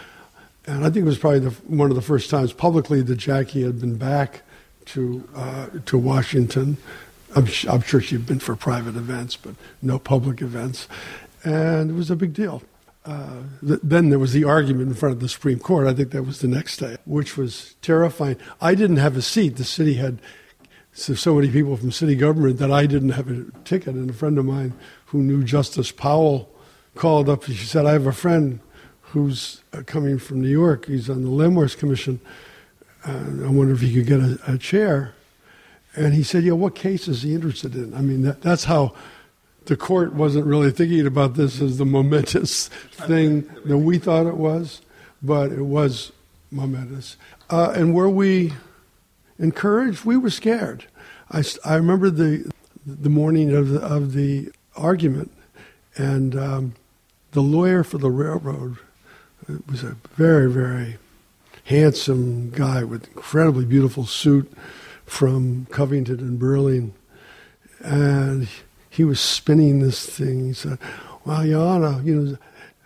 And 0.66 0.84
I 0.86 0.89
think 0.89 0.97
it 0.97 1.10
was 1.10 1.18
probably 1.18 1.39
the, 1.39 1.51
one 1.68 1.89
of 1.89 1.95
the 1.95 2.01
first 2.01 2.30
times 2.30 2.53
publicly 2.53 3.01
that 3.01 3.16
Jackie 3.16 3.64
had 3.64 3.80
been 3.80 3.95
back 3.95 4.41
to 4.86 5.28
uh, 5.36 5.68
to 5.86 5.97
Washington. 5.97 6.78
I'm, 7.36 7.47
I'm 7.70 7.82
sure 7.82 8.01
she'd 8.01 8.26
been 8.26 8.39
for 8.39 8.55
private 8.55 8.95
events, 8.95 9.36
but 9.36 9.55
no 9.82 9.99
public 9.99 10.41
events, 10.41 10.88
and 11.43 11.91
it 11.91 11.93
was 11.93 12.10
a 12.10 12.16
big 12.16 12.34
deal. 12.34 12.64
Uh, 13.05 13.43
th- 13.66 13.80
then 13.84 14.10
there 14.10 14.20
was 14.20 14.34
the 14.34 14.43
argument 14.43 14.89
in 14.89 14.93
front 14.93 15.14
of 15.14 15.22
the 15.22 15.30
Supreme 15.30 15.60
Court. 15.60 15.88
I 15.88 15.93
think 15.93 16.12
that 16.12 16.24
was 16.24 16.39
the 16.39 16.47
next 16.47 16.78
day, 16.78 16.97
which 17.05 17.38
was 17.38 17.76
terrifying. 17.82 18.36
I 18.60 18.76
didn't 18.76 18.97
have 18.97 19.16
a 19.16 19.22
seat. 19.22 19.55
The 19.55 19.64
city 19.64 19.93
had 19.93 20.20
so, 20.91 21.14
so 21.14 21.36
many 21.36 21.49
people 21.49 21.78
from 21.78 21.91
city 21.91 22.16
government 22.16 22.58
that 22.58 22.72
I 22.72 22.86
didn't 22.86 23.12
have 23.12 23.30
a 23.30 23.45
ticket. 23.64 23.95
And 23.95 24.10
a 24.10 24.14
friend 24.14 24.38
of 24.38 24.45
mine 24.45 24.74
who 25.08 25.20
knew 25.20 25.43
Justice 25.43 25.91
Powell 25.91 26.49
called 26.95 27.30
up 27.30 27.43
she 27.43 27.53
said, 27.53 27.86
I 27.86 27.93
have 27.93 28.08
a 28.08 28.12
friend 28.12 28.60
who's 29.01 29.62
uh, 29.72 29.84
coming 29.86 30.20
from 30.20 30.41
New 30.41 30.49
York. 30.49 30.86
He's 30.86 31.10
on 31.10 31.24
the 31.24 31.30
Landmarks 31.30 31.76
Commission. 31.76 32.20
Uh, 33.05 33.45
I 33.45 33.49
wonder 33.49 33.74
if 33.74 33.82
he 33.82 33.93
could 33.93 34.05
get 34.05 34.20
a, 34.20 34.39
a, 34.47 34.58
chair. 34.58 35.14
And 35.95 36.14
he 36.14 36.24
said, 36.24 36.43
Yeah, 36.43 36.53
what 36.53 36.76
case 36.76 37.08
is 37.08 37.22
he 37.22 37.34
interested 37.34 37.76
in? 37.76 37.93
I 37.93 38.01
mean, 38.01 38.24
that, 38.24 38.41
that's 38.41 38.66
how 38.66 38.93
the 39.66 39.78
court 39.78 40.14
wasn't 40.14 40.45
really 40.45 40.72
thinking 40.72 41.05
about 41.05 41.36
this 41.36 41.62
as 41.62 41.78
the 41.78 41.86
momentous 41.86 42.68
thing 42.91 43.49
that 43.66 43.78
we 43.78 43.97
thought 43.97 44.26
it 44.26 44.38
was, 44.38 44.82
but 45.22 45.51
it 45.51 45.64
was 45.64 46.12
momentous. 46.51 47.16
Uh, 47.49 47.72
and 47.76 47.93
were 47.93 48.10
we 48.10 48.53
encouraged? 49.39 50.03
We 50.03 50.18
were 50.18 50.30
scared. 50.30 50.86
I, 51.32 51.43
I 51.64 51.76
remember 51.76 52.10
the 52.10 52.51
the 52.86 53.10
morning 53.10 53.53
of 53.53 53.68
the, 53.68 53.82
of 53.82 54.14
the 54.14 54.49
argument, 54.78 55.32
and 55.95 56.36
um, 56.36 56.75
the 57.32 57.41
lawyer 57.41 57.84
for 57.84 57.97
the 57.97 58.11
railroad 58.11 58.78
was 59.69 59.84
a 59.84 59.95
very 60.15 60.51
very 60.51 60.97
handsome 61.65 62.49
guy 62.51 62.84
with 62.84 63.07
incredibly 63.07 63.65
beautiful 63.65 64.05
suit 64.05 64.51
from 65.05 65.67
Covington 65.69 66.19
and 66.19 66.39
Burling, 66.39 66.93
and 67.80 68.47
he 68.89 69.03
was 69.03 69.19
spinning 69.19 69.80
this 69.80 70.05
thing. 70.05 70.45
He 70.45 70.53
said, 70.53 70.80
"Well, 71.25 71.45
Your 71.45 71.65
Honor, 71.67 72.01
you 72.03 72.15
know, 72.15 72.38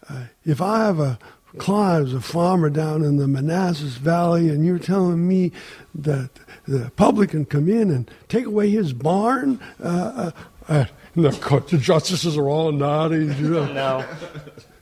uh, 0.10 0.26
if 0.46 0.62
I 0.62 0.86
have 0.86 1.00
a 1.00 1.20
client 1.58 2.06
who's 2.06 2.14
a 2.14 2.22
farmer 2.22 2.70
down 2.70 3.04
in 3.04 3.18
the 3.18 3.28
Manassas 3.28 3.98
Valley, 3.98 4.50
and 4.50 4.66
you're 4.66 4.80
telling 4.80 5.28
me 5.28 5.52
that 5.94 6.30
the 6.68 6.92
public 6.96 7.32
can 7.32 7.46
come 7.46 7.70
in 7.70 7.90
and 7.92 8.10
take 8.28 8.46
away 8.46 8.70
his 8.70 8.94
barn." 8.94 9.60
Uh, 9.82 10.32
uh, 10.68 10.86
uh 11.18 11.22
the, 11.22 11.32
court, 11.32 11.68
the 11.70 11.78
justices 11.78 12.38
are 12.38 12.48
all 12.48 12.72
nodding. 12.72 13.34
You 13.40 13.50
know. 13.50 13.74
no. 13.74 14.06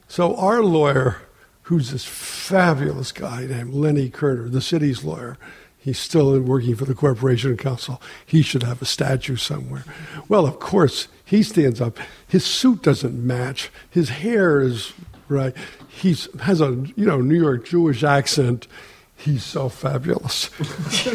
So 0.07 0.35
our 0.37 0.63
lawyer, 0.63 1.21
who's 1.63 1.91
this 1.91 2.05
fabulous 2.05 3.11
guy 3.11 3.45
named 3.45 3.73
Lenny 3.73 4.09
Koerner, 4.09 4.51
the 4.51 4.61
city's 4.61 5.03
lawyer, 5.03 5.37
He's 5.81 5.97
still 5.97 6.37
working 6.41 6.75
for 6.75 6.83
the 6.83 6.93
Corporation 6.93 7.55
counsel. 7.55 8.01
He 8.25 8.41
should 8.41 8.63
have 8.63 8.81
a 8.81 8.85
statue 8.85 9.37
somewhere. 9.37 9.85
Well, 10.27 10.45
of 10.45 10.59
course, 10.59 11.07
he 11.23 11.41
stands 11.41 11.79
up. 11.79 11.97
His 12.27 12.45
suit 12.45 12.81
doesn't 12.83 13.15
match. 13.25 13.71
His 13.89 14.09
hair 14.09 14.59
is 14.59 14.91
right. 15.29 15.55
He 15.87 16.17
has 16.41 16.59
a 16.59 16.85
you 16.97 17.05
know 17.05 17.21
New 17.21 17.39
York 17.39 17.65
Jewish 17.65 18.03
accent. 18.03 18.67
He's 19.15 19.43
so 19.43 19.69
fabulous 19.69 20.49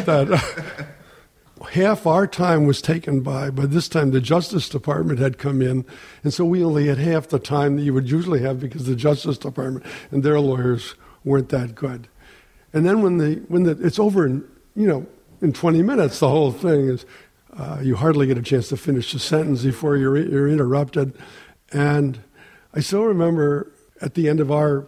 that 0.05 0.31
uh, 0.31 0.83
half 1.71 2.05
our 2.05 2.27
time 2.27 2.65
was 2.65 2.81
taken 2.81 3.21
by. 3.21 3.49
By 3.49 3.65
this 3.65 3.87
time, 3.87 4.11
the 4.11 4.21
Justice 4.21 4.69
Department 4.69 5.19
had 5.19 5.37
come 5.37 5.61
in, 5.61 5.85
and 6.23 6.33
so 6.33 6.45
we 6.45 6.63
only 6.63 6.87
had 6.87 6.97
half 6.97 7.29
the 7.29 7.39
time 7.39 7.77
that 7.77 7.83
you 7.83 7.93
would 7.93 8.09
usually 8.09 8.41
have 8.41 8.59
because 8.59 8.85
the 8.85 8.95
Justice 8.95 9.37
Department 9.37 9.85
and 10.11 10.23
their 10.23 10.39
lawyers 10.39 10.95
weren't 11.23 11.49
that 11.49 11.75
good. 11.75 12.07
And 12.73 12.85
then 12.85 13.01
when 13.01 13.17
the 13.17 13.35
when 13.47 13.63
the 13.63 13.71
it's 13.81 13.99
over 13.99 14.25
in 14.25 14.43
you 14.75 14.87
know, 14.87 15.05
in 15.41 15.53
20 15.53 15.81
minutes, 15.81 16.19
the 16.19 16.29
whole 16.29 16.51
thing 16.51 16.89
is 16.89 17.05
uh, 17.57 17.79
you 17.81 17.95
hardly 17.95 18.27
get 18.27 18.37
a 18.37 18.41
chance 18.41 18.69
to 18.69 18.77
finish 18.77 19.13
the 19.13 19.19
sentence 19.19 19.63
before 19.63 19.97
you're, 19.97 20.17
you're 20.17 20.49
interrupted. 20.49 21.13
And 21.71 22.19
I 22.73 22.81
still 22.81 23.03
remember 23.03 23.71
at 24.01 24.13
the 24.13 24.27
end 24.27 24.39
of 24.39 24.51
our 24.51 24.87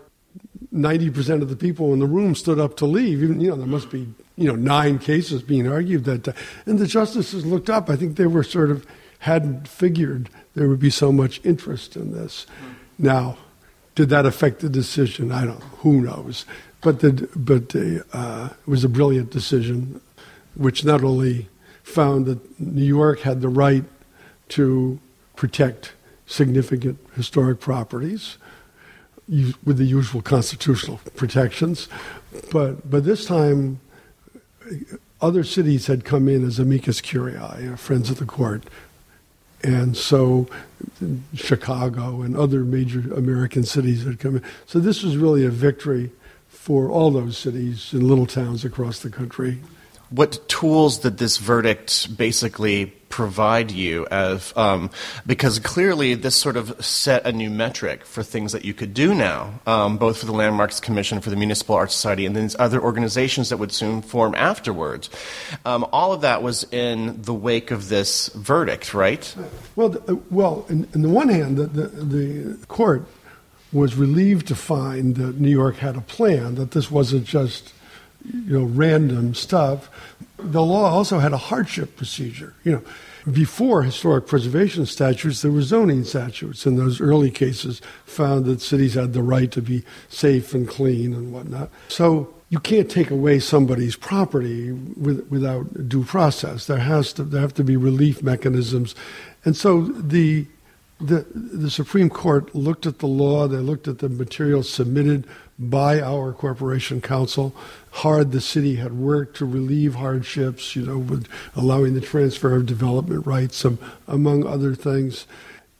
90% 0.74 1.42
of 1.42 1.50
the 1.50 1.56
people 1.56 1.94
in 1.94 2.00
the 2.00 2.06
room 2.06 2.36
stood 2.36 2.60
up 2.60 2.76
to 2.78 2.86
leave. 2.86 3.24
Even, 3.24 3.40
you 3.40 3.50
know, 3.50 3.56
there 3.56 3.66
must 3.66 3.90
be, 3.90 4.08
you 4.38 4.48
know, 4.48 4.56
nine 4.56 5.00
cases 5.00 5.42
being 5.42 5.68
argued 5.68 6.06
that 6.06 6.24
day. 6.24 6.34
And 6.66 6.80
the 6.80 6.88
justices 6.88 7.46
looked 7.46 7.70
up. 7.70 7.90
I 7.90 7.96
think 7.96 8.16
they 8.16 8.28
were 8.28 8.44
sort 8.44 8.70
of, 8.70 8.86
hadn't 9.20 9.68
figured 9.68 10.30
there 10.54 10.70
would 10.70 10.80
be 10.80 10.92
so 10.92 11.12
much 11.12 11.42
interest 11.44 11.96
in 11.96 12.14
this. 12.14 12.46
Now, 13.00 13.38
did 13.96 14.10
that 14.10 14.28
affect 14.28 14.60
the 14.60 14.70
decision? 14.70 15.32
I 15.32 15.46
don't. 15.46 15.64
Who 15.80 16.02
knows? 16.02 16.46
But, 16.82 17.00
the, 17.00 17.28
but 17.36 17.70
the, 17.70 18.06
uh, 18.14 18.50
it 18.52 18.70
was 18.70 18.84
a 18.84 18.90
brilliant 18.90 19.32
decision, 19.32 20.00
which 20.56 20.86
not 20.86 21.04
only 21.04 21.50
found 21.82 22.28
that 22.28 22.60
New 22.60 22.86
York 22.86 23.22
had 23.22 23.42
the 23.42 23.50
right 23.50 23.84
to 24.50 25.00
protect 25.36 25.94
significant 26.28 27.00
historic 27.16 27.60
properties 27.60 28.38
with 29.28 29.78
the 29.78 29.86
usual 29.86 30.22
constitutional 30.22 31.00
protections, 31.16 31.90
but, 32.52 32.90
but 32.90 33.04
this 33.04 33.26
time 33.26 33.80
other 35.22 35.44
cities 35.44 35.88
had 35.88 36.06
come 36.06 36.28
in 36.28 36.46
as 36.46 36.60
amicus 36.60 37.02
curiae, 37.02 37.62
you 37.62 37.70
know, 37.72 37.76
friends 37.76 38.10
of 38.10 38.20
the 38.20 38.26
court. 38.26 38.64
And 39.64 39.98
so 39.98 40.48
Chicago 41.34 42.22
and 42.22 42.38
other 42.38 42.64
major 42.64 43.00
American 43.14 43.64
cities 43.64 44.06
had 44.06 44.20
come 44.20 44.38
in. 44.38 44.44
So 44.66 44.80
this 44.80 45.04
was 45.04 45.18
really 45.18 45.46
a 45.46 45.50
victory 45.50 46.12
for 46.48 46.90
all 46.90 47.12
those 47.12 47.38
cities 47.38 47.92
and 47.94 48.04
little 48.04 48.28
towns 48.28 48.64
across 48.64 49.00
the 49.00 49.10
country. 49.10 49.60
What 50.10 50.48
tools 50.48 51.00
did 51.00 51.18
this 51.18 51.38
verdict 51.38 52.16
basically 52.18 52.86
provide 53.18 53.72
you 53.72 54.06
as 54.12 54.54
um, 54.56 54.92
because 55.26 55.58
clearly 55.58 56.14
this 56.14 56.36
sort 56.36 56.56
of 56.56 56.86
set 56.86 57.26
a 57.26 57.32
new 57.32 57.50
metric 57.50 58.06
for 58.06 58.22
things 58.22 58.52
that 58.52 58.64
you 58.64 58.76
could 58.76 58.94
do 58.94 59.12
now 59.12 59.60
um, 59.66 59.98
both 59.98 60.20
for 60.20 60.28
the 60.28 60.32
landmarks 60.32 60.80
commission 60.80 61.20
for 61.20 61.32
the 61.32 61.36
municipal 61.36 61.74
art 61.74 61.92
society 61.92 62.28
and 62.28 62.36
then 62.36 62.48
other 62.60 62.80
organizations 62.80 63.50
that 63.50 63.58
would 63.58 63.72
soon 63.72 64.04
form 64.04 64.36
afterwards. 64.36 65.10
Um, 65.66 65.84
all 65.92 66.14
of 66.14 66.22
that 66.22 66.44
was 66.44 66.64
in 66.72 67.20
the 67.24 67.34
wake 67.34 67.72
of 67.72 67.90
this 67.90 68.28
verdict 68.36 68.94
right? 68.94 69.36
Well 69.76 69.90
the, 69.90 70.22
well 70.30 70.68
in, 70.70 70.88
in 70.94 71.02
the 71.02 71.10
one 71.10 71.30
hand 71.30 71.58
the, 71.58 71.66
the, 71.66 71.88
the 71.88 72.68
court 72.68 73.08
was 73.74 73.96
relieved 73.96 74.46
to 74.50 74.56
find 74.56 75.16
that 75.16 75.42
New 75.42 75.50
York 75.50 75.78
had 75.78 75.96
a 75.96 76.02
plan, 76.02 76.54
that 76.56 76.70
this 76.72 76.92
wasn't 76.92 77.26
just 77.26 77.74
you 78.34 78.60
know 78.60 78.66
random 78.66 79.34
stuff. 79.34 79.90
The 80.38 80.62
law 80.62 80.90
also 80.90 81.20
had 81.20 81.34
a 81.34 81.38
hardship 81.38 81.96
procedure. 81.96 82.54
You 82.64 82.74
know, 82.74 82.84
before 83.32 83.84
historic 83.84 84.28
preservation 84.28 84.86
statutes, 84.86 85.42
there 85.42 85.52
were 85.52 85.62
zoning 85.62 86.04
statutes, 86.04 86.66
and 86.66 86.78
those 86.78 87.02
early 87.02 87.32
cases 87.32 87.82
found 88.06 88.46
that 88.46 88.62
cities 88.62 88.94
had 88.94 89.14
the 89.14 89.24
right 89.24 89.52
to 89.52 89.62
be 89.62 89.84
safe 90.10 90.54
and 90.54 90.68
clean 90.68 91.14
and 91.14 91.34
whatnot. 91.34 91.70
So 91.90 92.34
you 92.50 92.60
can't 92.60 92.90
take 92.90 93.12
away 93.12 93.40
somebody's 93.40 93.96
property 93.96 94.72
with, 94.72 95.28
without 95.30 95.90
due 95.90 96.04
process. 96.04 96.68
There 96.68 96.78
has 96.78 97.12
to 97.14 97.24
there 97.24 97.42
have 97.42 97.54
to 97.56 97.64
be 97.64 97.76
relief 97.76 98.24
mechanisms, 98.24 98.96
and 99.44 99.56
so 99.56 99.82
the 99.82 100.48
the, 101.00 101.26
the 101.34 101.70
Supreme 101.70 102.10
Court 102.10 102.56
looked 102.56 102.88
at 102.88 103.00
the 103.00 103.08
law, 103.08 103.48
they 103.48 103.58
looked 103.58 103.88
at 103.88 104.00
the 104.00 104.10
material 104.10 104.64
submitted 104.64 105.28
by 105.60 106.02
our 106.02 106.34
corporation 106.34 107.02
counsel, 107.02 107.56
hard 107.98 108.32
the 108.32 108.42
city 108.42 108.76
had 108.76 108.94
worked 108.94 109.38
to 109.38 109.46
relieve 109.46 109.96
hardships, 109.96 110.76
you 110.76 110.86
know, 110.86 111.00
with 111.00 111.28
allowing 111.56 111.96
the 111.96 112.02
transfer 112.02 112.56
of 112.56 112.66
development 112.66 113.26
rights, 113.26 113.66
um, 113.66 113.80
among 114.08 114.46
other 114.46 114.76
things. 114.76 115.26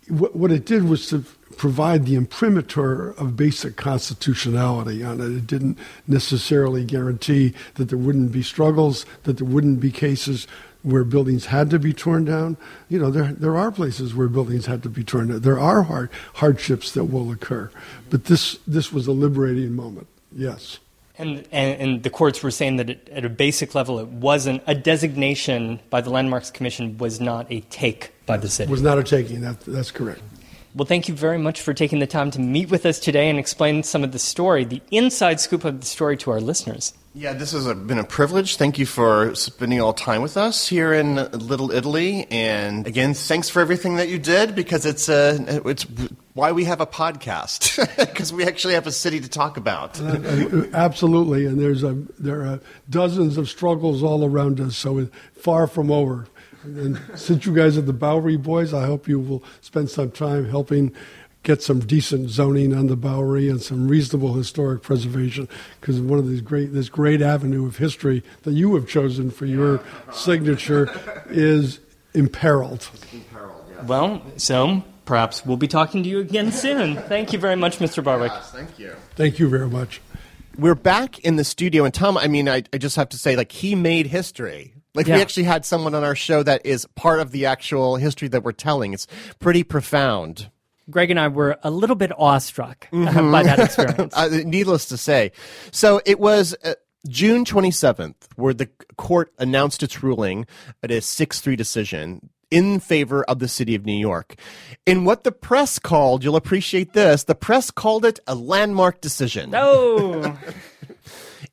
What, 0.08 0.36
what 0.36 0.52
it 0.52 0.66
did 0.66 0.84
was 0.86 1.08
to 1.10 1.24
provide 1.58 2.06
the 2.06 2.16
imprimatur 2.16 3.12
of 3.12 3.36
basic 3.36 3.76
constitutionality 3.76 5.04
on 5.04 5.22
it. 5.22 5.26
It 5.26 5.48
didn't 5.48 5.78
necessarily 6.08 6.84
guarantee 6.86 7.54
that 7.76 7.90
there 7.90 7.98
wouldn't 7.98 8.32
be 8.32 8.44
struggles, 8.44 9.06
that 9.24 9.38
there 9.38 9.48
wouldn't 9.48 9.80
be 9.80 9.92
cases 9.92 10.48
where 10.84 11.04
buildings 11.04 11.46
had 11.46 11.70
to 11.70 11.78
be 11.80 11.94
torn 11.94 12.26
down. 12.26 12.58
You 12.90 13.00
know, 13.00 13.12
there, 13.12 13.34
there 13.34 13.58
are 13.58 13.72
places 13.72 14.16
where 14.16 14.28
buildings 14.28 14.66
had 14.66 14.82
to 14.84 14.90
be 14.90 15.04
torn 15.04 15.28
down. 15.28 15.42
There 15.42 15.60
are 15.60 15.84
hard, 15.84 16.10
hardships 16.36 16.92
that 16.94 17.06
will 17.06 17.32
occur. 17.32 17.70
But 18.10 18.26
this, 18.26 18.58
this 18.66 18.92
was 18.92 19.06
a 19.06 19.12
liberating 19.12 19.76
moment, 19.76 20.08
yes. 20.32 20.80
And, 21.20 21.48
and, 21.52 21.82
and 21.82 22.04
the 22.04 22.10
courts 22.10 22.44
were 22.44 22.52
saying 22.52 22.78
that 22.78 22.90
it, 22.90 23.10
at 23.12 23.26
a 23.26 23.30
basic 23.30 23.74
level, 23.74 24.00
it 24.00 24.08
wasn't 24.08 24.62
a 24.68 24.76
designation 24.76 25.80
by 25.90 26.02
the 26.02 26.12
Landmarks 26.12 26.52
Commission 26.52 26.98
was 26.98 27.20
not 27.20 27.48
a 27.52 27.62
take 27.62 28.14
by 28.26 28.38
the 28.38 28.48
city. 28.48 28.70
Was 28.70 28.84
not 28.84 29.00
a 29.00 29.04
taking. 29.04 29.42
That, 29.42 29.60
that's 29.62 29.90
correct. 29.92 30.22
Well, 30.76 30.86
thank 30.86 31.08
you 31.08 31.16
very 31.16 31.40
much 31.40 31.60
for 31.60 31.74
taking 31.74 31.98
the 31.98 32.06
time 32.06 32.30
to 32.32 32.40
meet 32.40 32.70
with 32.70 32.86
us 32.86 33.00
today 33.00 33.32
and 33.32 33.40
explain 33.40 33.82
some 33.82 34.04
of 34.04 34.12
the 34.12 34.20
story, 34.20 34.64
the 34.64 34.82
inside 34.92 35.40
scoop 35.40 35.66
of 35.66 35.80
the 35.80 35.88
story 35.88 36.18
to 36.18 36.30
our 36.30 36.40
listeners. 36.40 36.94
Yeah, 37.16 37.34
this 37.34 37.52
has 37.54 37.66
been 37.66 37.98
a 37.98 38.04
privilege. 38.04 38.58
Thank 38.58 38.78
you 38.78 38.86
for 38.86 39.34
spending 39.34 39.82
all 39.82 39.94
time 39.94 40.22
with 40.22 40.38
us 40.38 40.68
here 40.68 40.94
in 40.94 41.16
Little 41.16 41.72
Italy, 41.72 42.28
and 42.30 42.86
again, 42.86 43.16
thanks 43.16 43.50
for 43.50 43.60
everything 43.60 43.96
that 43.96 44.08
you 44.08 44.20
did 44.20 44.54
because 44.54 44.86
it's 44.86 45.10
uh, 45.10 45.62
it's 45.66 45.88
why 46.38 46.52
we 46.52 46.66
have 46.66 46.80
a 46.80 46.86
podcast 46.86 47.84
because 47.98 48.32
we 48.32 48.46
actually 48.46 48.76
have 48.76 48.86
a 48.86 48.92
city 48.92 49.20
to 49.20 49.28
talk 49.28 49.58
about. 49.58 50.00
Uh, 50.00 50.04
uh, 50.06 50.66
absolutely, 50.72 51.48
and 51.48 51.60
there's 51.60 51.84
a 51.84 51.94
there 52.20 52.46
are 52.46 52.60
dozens 52.92 53.38
of 53.38 53.50
struggles 53.50 54.04
all 54.04 54.24
around 54.24 54.62
us, 54.62 54.78
so 54.78 55.08
far 55.34 55.66
from 55.66 55.90
over. 55.90 56.28
And 56.64 57.02
since 57.16 57.48
you 57.48 57.56
guys 57.56 57.76
are 57.76 57.82
the 57.82 57.92
Bowery 57.92 58.38
Boys, 58.38 58.72
I 58.72 58.86
hope 58.86 59.08
you 59.08 59.20
will 59.20 59.44
spend 59.62 59.90
some 59.90 60.12
time 60.12 60.48
helping 60.48 60.94
get 61.42 61.64
some 61.64 61.80
decent 61.80 62.30
zoning 62.30 62.72
on 62.72 62.86
the 62.86 62.96
Bowery 62.96 63.50
and 63.50 63.60
some 63.60 63.88
reasonable 63.88 64.34
historic 64.34 64.84
preservation 64.84 65.50
because 65.82 66.00
one 66.00 66.20
of 66.20 66.30
these 66.30 66.42
great 66.42 66.72
this 66.72 66.88
great 66.88 67.24
avenue 67.24 67.66
of 67.66 67.78
history 67.78 68.22
that 68.44 68.54
you 68.54 68.76
have 68.76 68.88
chosen 68.88 69.32
for 69.32 69.48
your 69.48 69.82
signature 70.12 70.88
is 71.32 71.80
imperiled. 72.14 72.88
Well, 73.88 74.22
so 74.36 74.84
perhaps 75.08 75.46
we'll 75.46 75.58
be 75.58 75.68
talking 75.68 76.04
to 76.04 76.10
you 76.10 76.20
again 76.20 76.52
soon. 76.52 76.96
Thank 76.96 77.34
you 77.34 77.40
very 77.40 77.56
much, 77.56 77.80
Mr. 77.80 78.04
Barwick. 78.04 78.32
Yes, 78.32 78.52
thank 78.52 78.78
you. 78.78 78.96
Thank 79.16 79.40
you 79.40 79.50
very 79.50 79.70
much. 79.70 80.02
We're 80.58 80.76
back 80.76 81.20
in 81.20 81.38
the 81.38 81.44
studio, 81.44 81.86
and 81.86 81.94
Tom, 81.94 82.18
I 82.18 82.28
mean, 82.28 82.50
I, 82.50 82.64
I 82.74 82.78
just 82.78 82.96
have 82.96 83.10
to 83.10 83.18
say, 83.18 83.36
like, 83.36 83.52
he 83.52 83.74
made 83.74 84.08
history. 84.08 84.74
Like 84.94 85.06
yeah. 85.06 85.18
we 85.18 85.22
actually 85.22 85.44
had 85.44 85.64
someone 85.64 85.94
on 85.94 86.04
our 86.04 86.16
show 86.16 86.42
that 86.42 86.66
is 86.66 86.88
part 86.96 87.20
of 87.20 87.32
the 87.32 87.46
actual 87.46 87.98
history 87.98 88.28
that 88.30 88.44
we're 88.44 88.52
telling. 88.52 88.94
It's 88.94 89.06
pretty 89.40 89.64
profound. 89.64 90.50
Greg 90.90 91.12
and 91.12 91.20
I 91.20 91.28
were 91.28 91.60
a 91.62 91.70
little 91.70 91.96
bit 91.96 92.12
awestruck 92.18 92.88
mm-hmm. 92.92 93.32
by 93.32 93.44
that 93.44 93.60
experience. 93.60 94.14
uh, 94.18 94.30
needless 94.44 94.88
to 94.88 94.98
say. 94.98 95.34
So 95.72 96.02
it 96.04 96.20
was 96.20 96.56
uh, 96.64 96.74
June 97.08 97.46
27th 97.46 98.16
where 98.38 98.56
the 98.56 98.70
court 98.98 99.32
announced 99.38 99.84
its 99.84 100.02
ruling 100.02 100.48
at 100.82 100.90
a 100.90 101.00
6 101.00 101.42
3 101.42 101.56
decision 101.56 102.30
in 102.52 102.80
favor 102.80 103.24
of 103.24 103.40
the 103.40 103.48
city 103.48 103.76
of 103.76 103.86
New 103.86 103.98
York. 103.98 104.36
In 104.86 105.06
what 105.06 105.24
the 105.24 105.32
press 105.32 105.80
called, 105.80 106.24
you'll 106.24 106.36
appreciate 106.36 106.94
this, 106.94 107.24
the 107.24 107.36
press 107.36 107.72
called 107.72 108.06
it 108.06 108.20
a 108.28 108.36
landmark 108.36 109.02
decision. 109.02 109.54
Oh. 109.54 110.38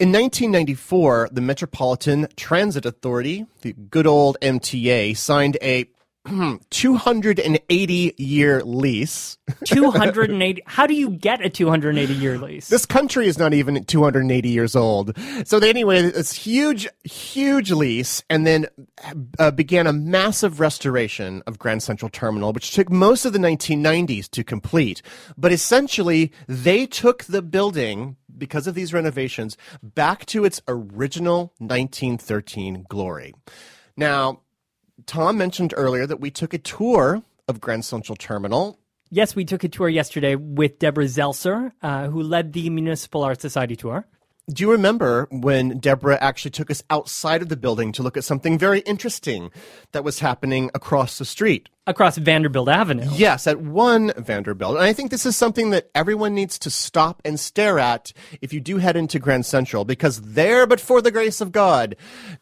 In 0.01 0.11
1994, 0.11 1.29
the 1.31 1.41
Metropolitan 1.41 2.27
Transit 2.37 2.85
Authority, 2.85 3.47
the 3.61 3.75
good 3.75 4.09
old 4.09 4.37
MTA, 4.43 5.17
signed 5.17 5.57
a 5.63 5.85
280 6.71 8.15
year 8.17 8.63
lease. 8.63 9.39
280. 9.65 10.63
How 10.67 10.87
do 10.87 10.95
you 10.95 11.11
get 11.11 11.45
a 11.45 11.51
280 11.51 12.15
year 12.15 12.39
lease? 12.39 12.69
This 12.69 12.87
country 12.87 13.27
is 13.27 13.39
not 13.39 13.53
even 13.53 13.85
280 13.85 14.49
years 14.49 14.75
old. 14.75 15.17
So, 15.45 15.61
they, 15.61 15.69
anyway, 15.69 16.03
this 16.03 16.33
huge, 16.33 16.89
huge 17.05 17.71
lease, 17.71 18.23
and 18.31 18.47
then 18.47 18.67
uh, 19.39 19.51
began 19.51 19.87
a 19.87 19.93
massive 19.93 20.61
restoration 20.61 21.43
of 21.47 21.59
Grand 21.59 21.83
Central 21.83 22.09
Terminal, 22.09 22.53
which 22.53 22.73
took 22.73 22.91
most 22.91 23.25
of 23.25 23.33
the 23.33 23.39
1990s 23.39 24.31
to 24.31 24.43
complete. 24.43 25.03
But 25.37 25.53
essentially, 25.53 26.33
they 26.49 26.87
took 26.87 27.25
the 27.25 27.43
building 27.43 28.17
because 28.37 28.67
of 28.67 28.75
these 28.75 28.93
renovations, 28.93 29.57
back 29.83 30.27
to 30.27 30.45
its 30.45 30.61
original 30.67 31.53
1913 31.59 32.87
glory. 32.89 33.33
Now, 33.97 34.41
Tom 35.07 35.37
mentioned 35.37 35.75
earlier 35.77 36.07
that 36.07 36.21
we 36.21 36.31
took 36.31 36.55
a 36.55 36.59
tour 36.59 37.23
of 37.49 37.61
Grand 37.61 37.85
Central 37.85 38.17
Terminal. 38.17 38.79
Yes, 39.11 39.37
we 39.37 39.45
took 39.45 39.65
a 39.65 39.69
tour 39.69 39.89
yesterday 39.89 40.35
with 40.35 40.79
Deborah 40.79 41.05
Zelser, 41.05 41.73
uh, 41.83 42.09
who 42.09 42.23
led 42.23 42.53
the 42.53 42.71
Municipal 42.71 43.23
Art 43.23 43.41
Society 43.41 43.77
tour. 43.77 44.07
Do 44.53 44.63
you 44.63 44.71
remember 44.71 45.27
when 45.31 45.79
Deborah 45.79 46.19
actually 46.21 46.51
took 46.51 46.71
us 46.71 46.83
outside 46.91 47.41
of 47.41 47.49
the 47.49 47.57
building 47.57 47.93
to 47.93 48.03
look 48.03 48.19
at 48.19 48.25
something 48.25 48.59
very 48.59 48.81
interesting 48.81 49.51
that 49.93 50.05
was 50.05 50.19
happening 50.19 50.71
across 50.75 51.17
the 51.17 51.25
street? 51.25 51.71
Across 51.87 52.19
Vanderbilt 52.19 52.69
Avenue. 52.69 53.09
Yes, 53.15 53.47
at 53.47 53.63
one 53.63 54.13
Vanderbilt. 54.19 54.77
And 54.77 54.85
I 54.85 54.93
think 54.93 55.11
this 55.11 55.25
is 55.25 55.35
something 55.35 55.71
that 55.71 55.91
everyone 55.95 56.35
needs 56.35 56.59
to 56.59 56.71
stop 56.71 57.23
and 57.25 57.41
stare 57.41 57.79
at 57.79 58.13
if 58.43 58.53
you 58.53 58.61
do 58.61 58.77
head 58.77 58.97
into 58.97 59.19
Grand 59.19 59.47
Central, 59.47 59.87
because 59.87 60.21
there, 60.21 60.67
but 60.67 60.79
for 60.79 61.01
the 61.01 61.11
grace 61.11 61.41
of 61.41 61.51
God, 61.51 61.97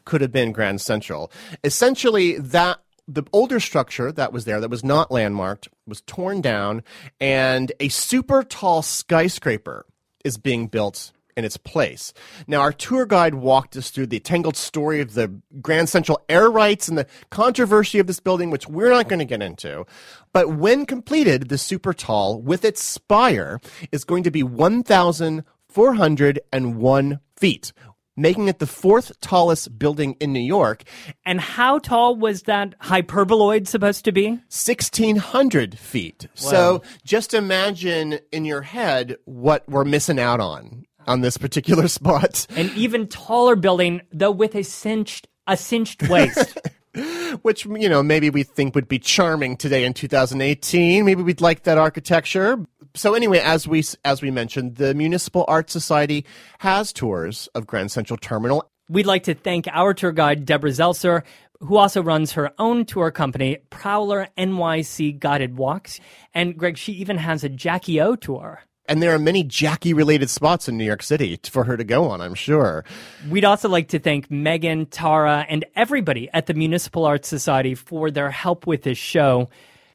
could 0.05 0.23
have 0.23 0.33
been 0.33 0.51
Grand 0.51 0.81
Central. 0.81 1.31
Essentially, 1.63 2.37
that 2.37 2.81
the 3.07 3.23
older 3.33 3.61
structure 3.61 4.11
that 4.11 4.33
was 4.33 4.45
there 4.45 4.61
that 4.61 4.71
was 4.71 4.83
not 4.83 5.13
landmarked 5.13 5.69
was 5.87 6.01
torn 6.01 6.41
down 6.41 6.83
and 7.21 7.71
a 7.79 7.89
super 7.89 8.43
tall 8.43 8.83
skyscraper 8.83 9.87
is 10.25 10.37
being 10.37 10.67
built 10.67 11.13
in 11.37 11.45
its 11.45 11.57
place. 11.57 12.12
Now, 12.47 12.61
our 12.61 12.72
tour 12.72 13.05
guide 13.07 13.35
walked 13.35 13.76
us 13.76 13.91
through 13.91 14.07
the 14.07 14.20
tangled 14.20 14.57
story 14.57 15.01
of 15.01 15.14
the 15.14 15.41
Grand 15.61 15.89
Central 15.89 16.20
air 16.28 16.49
rights 16.51 16.89
and 16.89 16.99
the 16.99 17.07
controversy 17.30 17.99
of 17.99 18.07
this 18.07 18.20
building, 18.20 18.51
which 18.51 18.68
we're 18.68 18.91
not 18.91 19.09
going 19.09 19.18
to 19.18 19.24
get 19.24 19.43
into. 19.43 19.85
But 20.33 20.57
when 20.57 20.87
completed, 20.87 21.49
the 21.49 21.59
super 21.59 21.93
tall 21.93 22.41
with 22.41 22.64
its 22.64 22.83
spire 22.83 23.61
is 23.91 24.05
going 24.05 24.22
to 24.24 24.30
be 24.30 24.43
1,401 24.43 27.20
feet, 27.37 27.72
making 28.16 28.49
it 28.49 28.59
the 28.59 28.66
fourth 28.66 29.20
tallest 29.20 29.78
building 29.78 30.16
in 30.20 30.33
New 30.33 30.41
York. 30.41 30.85
And 31.24 31.41
how 31.41 31.78
tall 31.78 32.16
was 32.16 32.43
that 32.43 32.78
hyperboloid 32.80 33.66
supposed 33.66 34.05
to 34.05 34.12
be? 34.12 34.28
1,600 34.28 35.78
feet. 35.78 36.26
Wow. 36.43 36.45
So 36.51 36.83
just 37.05 37.35
imagine 37.35 38.20
in 38.30 38.45
your 38.45 38.62
head 38.62 39.16
what 39.24 39.68
we're 39.68 39.85
missing 39.85 40.20
out 40.20 40.41
on 40.41 40.85
on 41.07 41.21
this 41.21 41.37
particular 41.37 41.89
spot. 41.99 42.47
An 42.57 42.71
even 42.77 43.09
taller 43.09 43.57
building, 43.57 44.03
though 44.13 44.31
with 44.31 44.55
a 44.55 44.63
cinched 44.63 45.29
a 45.47 45.57
cinched 45.57 46.09
waist. 46.09 46.59
Which, 47.43 47.65
you 47.65 47.89
know, 47.89 48.03
maybe 48.03 48.29
we 48.29 48.43
think 48.43 48.75
would 48.75 48.87
be 48.87 48.99
charming 48.99 49.57
today 49.57 49.85
in 49.85 49.95
2018. 49.95 51.05
Maybe 51.05 51.23
we'd 51.23 51.41
like 51.41 51.63
that 51.63 51.79
architecture. 51.79 52.59
So 52.95 53.15
anyway, 53.15 53.39
as 53.39 53.67
we 53.67 53.83
as 54.05 54.21
we 54.21 54.31
mentioned, 54.31 54.77
the 54.77 54.95
Municipal 54.95 55.47
Art 55.49 55.71
Society 55.71 56.27
has 56.59 56.93
tours 56.93 57.49
of 57.55 57.67
Grand 57.67 57.91
Central 57.91 58.19
Terminal. 58.19 58.71
We'd 58.91 59.07
like 59.07 59.23
to 59.23 59.35
thank 59.35 59.67
our 59.73 59.95
tour 59.95 60.13
guide 60.13 60.45
Deborah 60.45 60.71
Zelser, 60.71 61.23
who 61.61 61.79
also 61.79 62.03
runs 62.03 62.33
her 62.33 62.53
own 62.59 62.85
tour 62.85 63.11
company, 63.11 63.59
Prowler 63.71 64.29
NYC 64.37 65.19
Guided 65.19 65.57
Walks. 65.57 66.01
And 66.35 66.59
Greg, 66.59 66.77
she 66.77 66.93
even 66.93 67.17
has 67.17 67.43
a 67.43 67.49
Jackie 67.49 68.03
O 68.03 68.17
tour. 68.17 68.65
And 68.93 69.03
there 69.03 69.14
are 69.14 69.18
many 69.18 69.43
Jackie 69.43 69.95
related 69.95 70.28
spots 70.28 70.68
in 70.68 70.76
New 70.76 70.84
York 70.84 71.03
City 71.03 71.40
for 71.45 71.64
her 71.64 71.78
to 71.78 71.82
go 71.82 72.11
on, 72.11 72.20
I'm 72.20 72.34
sure. 72.34 72.84
We'd 73.30 73.47
also 73.47 73.66
like 73.70 73.88
to 73.88 73.99
thank 73.99 74.30
Megan, 74.30 74.84
Tara, 74.84 75.47
and 75.49 75.64
everybody 75.74 76.28
at 76.34 76.45
the 76.45 76.53
Municipal 76.53 77.07
Arts 77.07 77.26
Society 77.26 77.74
for 77.74 78.11
their 78.11 78.30
help 78.30 78.66
with 78.66 78.82
this 78.82 78.99
show. 78.99 79.49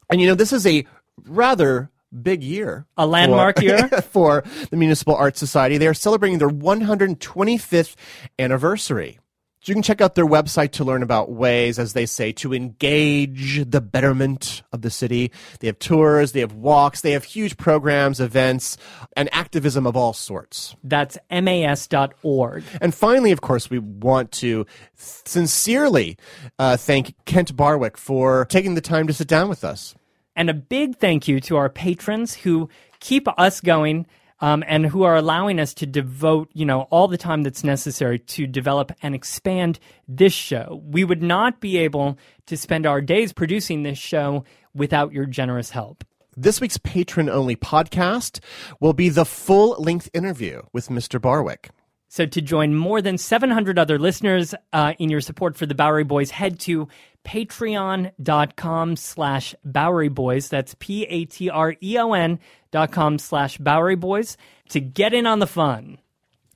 And 0.10 0.20
you 0.20 0.26
know, 0.26 0.34
this 0.34 0.52
is 0.52 0.66
a 0.66 0.84
rather 1.26 1.92
big 2.24 2.42
year. 2.42 2.88
A 2.98 3.06
landmark 3.06 3.58
for, 3.58 3.62
year? 3.62 3.88
for 4.10 4.44
the 4.72 4.78
Municipal 4.78 5.14
Arts 5.14 5.38
Society. 5.38 5.78
They 5.78 5.88
are 5.88 5.94
celebrating 5.94 6.40
their 6.40 6.50
125th 6.50 7.96
anniversary. 8.40 9.20
So 9.68 9.72
you 9.72 9.76
can 9.76 9.84
check 9.84 10.00
out 10.00 10.16
their 10.16 10.26
website 10.26 10.72
to 10.72 10.86
learn 10.86 11.04
about 11.04 11.30
ways, 11.30 11.78
as 11.78 11.92
they 11.92 12.06
say, 12.06 12.32
to 12.32 12.54
engage 12.54 13.70
the 13.70 13.82
betterment 13.82 14.64
of 14.72 14.82
the 14.82 14.90
city. 14.90 15.30
They 15.60 15.68
have 15.68 15.78
tours, 15.78 16.32
they 16.32 16.40
have 16.40 16.54
walks, 16.54 17.02
they 17.02 17.12
have 17.12 17.26
huge 17.26 17.58
programs, 17.58 18.22
events, 18.22 18.78
and 19.18 19.28
activism 19.34 19.86
of 19.86 19.98
all 19.98 20.14
sorts. 20.14 20.74
That's 20.86 21.18
mas.org. 21.30 22.64
And 22.80 22.96
finally, 22.96 23.34
of 23.34 23.42
course, 23.42 23.70
we 23.70 23.80
want 23.80 24.32
to 24.34 24.66
sincerely 24.96 26.18
uh, 26.58 26.78
thank 26.78 27.14
Kent 27.26 27.54
Barwick 27.54 27.98
for 27.98 28.46
taking 28.46 28.76
the 28.76 28.80
time 28.80 29.06
to 29.08 29.14
sit 29.14 29.28
down 29.28 29.50
with 29.50 29.66
us. 29.66 29.96
And 30.34 30.50
a 30.50 30.54
big 30.54 30.96
thank 30.96 31.28
you 31.28 31.42
to 31.42 31.58
our 31.58 31.68
patrons 31.68 32.36
who 32.36 32.70
keep 33.02 33.28
us 33.38 33.60
going 33.60 34.06
um, 34.40 34.64
and 34.68 34.86
who 34.86 35.04
are 35.04 35.16
allowing 35.16 35.60
us 35.60 35.74
to 35.76 35.86
devote, 35.86 36.50
you 36.54 36.66
know, 36.66 36.82
all 36.84 37.08
the 37.08 37.18
time 37.18 37.44
that's 37.44 37.64
necessary 37.64 38.20
to 38.20 38.48
develop 38.48 38.92
and 39.02 39.16
expand 39.16 39.80
this 40.08 40.34
show. 40.34 40.82
We 40.86 41.04
would 41.04 41.24
not 41.24 41.60
be 41.60 41.78
able 41.78 42.18
to 42.46 42.58
spend 42.58 42.86
our 42.86 43.02
days 43.02 43.34
producing 43.34 43.84
this 43.84 43.98
show 43.98 44.44
without 44.74 45.12
your 45.12 45.26
generous 45.26 45.72
help. 45.72 46.04
This 46.36 46.62
week's 46.62 46.78
patron 46.78 47.30
only 47.30 47.56
podcast 47.56 48.40
will 48.80 48.94
be 48.94 49.10
the 49.10 49.26
full 49.26 49.72
length 49.82 50.10
interview 50.14 50.62
with 50.72 50.90
Mr. 50.90 51.20
Barwick. 51.20 51.72
So, 52.10 52.26
to 52.26 52.42
join 52.42 52.76
more 52.76 53.02
than 53.02 53.18
700 53.18 53.78
other 53.78 54.00
listeners 54.00 54.56
uh, 54.72 54.94
in 54.98 55.10
your 55.10 55.22
support 55.22 55.58
for 55.58 55.66
the 55.66 55.76
Bowery 55.76 56.06
Boys, 56.06 56.32
head 56.32 56.60
to 56.62 56.88
patreon.com 57.26 58.96
slash 58.96 59.56
Bowery 59.66 60.10
Boys. 60.10 60.50
That's 60.50 60.76
P 60.80 61.04
A 61.04 61.26
T 61.26 61.50
R 61.50 61.76
E 61.84 61.98
O 61.98 62.14
N 62.14 62.40
dot 62.72 62.92
com 62.92 63.20
slash 63.20 63.58
Bowery 63.58 63.96
Boys 63.96 64.38
to 64.70 64.80
get 64.80 65.14
in 65.14 65.26
on 65.28 65.40
the 65.40 65.48
fun. 65.48 65.98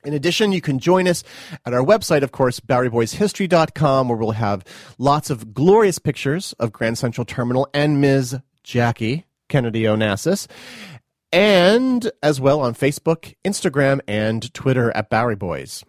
In 0.04 0.14
addition, 0.14 0.50
you 0.50 0.60
can 0.60 0.80
join 0.80 1.06
us 1.06 1.22
at 1.64 1.72
our 1.72 1.84
website, 1.84 2.22
of 2.22 2.32
course, 2.32 2.58
BoweryBoysHistory.com, 2.58 4.08
where 4.08 4.18
we'll 4.18 4.32
have 4.32 4.64
lots 4.98 5.30
of 5.30 5.54
glorious 5.54 6.00
pictures 6.00 6.54
of 6.54 6.72
Grand 6.72 6.98
Central 6.98 7.24
Terminal 7.24 7.68
and 7.72 8.00
Ms. 8.00 8.40
Jackie 8.64 9.26
Kennedy 9.48 9.82
Onassis, 9.82 10.48
and 11.32 12.10
as 12.22 12.40
well 12.40 12.60
on 12.60 12.74
Facebook, 12.74 13.34
Instagram, 13.44 14.00
and 14.06 14.52
Twitter 14.54 14.90
at 14.92 15.10
Bowery 15.10 15.36
Boys. 15.36 15.84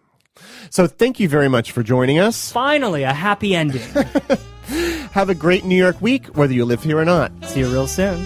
So 0.69 0.87
thank 0.87 1.19
you 1.19 1.29
very 1.29 1.49
much 1.49 1.71
for 1.71 1.83
joining 1.83 2.19
us. 2.19 2.51
Finally, 2.51 3.03
a 3.03 3.13
happy 3.13 3.55
ending. 3.55 3.81
Have 5.11 5.29
a 5.29 5.35
great 5.35 5.63
New 5.63 5.75
York 5.75 6.01
week, 6.01 6.25
whether 6.35 6.53
you 6.53 6.65
live 6.65 6.83
here 6.83 6.97
or 6.97 7.05
not. 7.05 7.31
See 7.45 7.59
you 7.59 7.67
real 7.67 7.87
soon. 7.87 8.25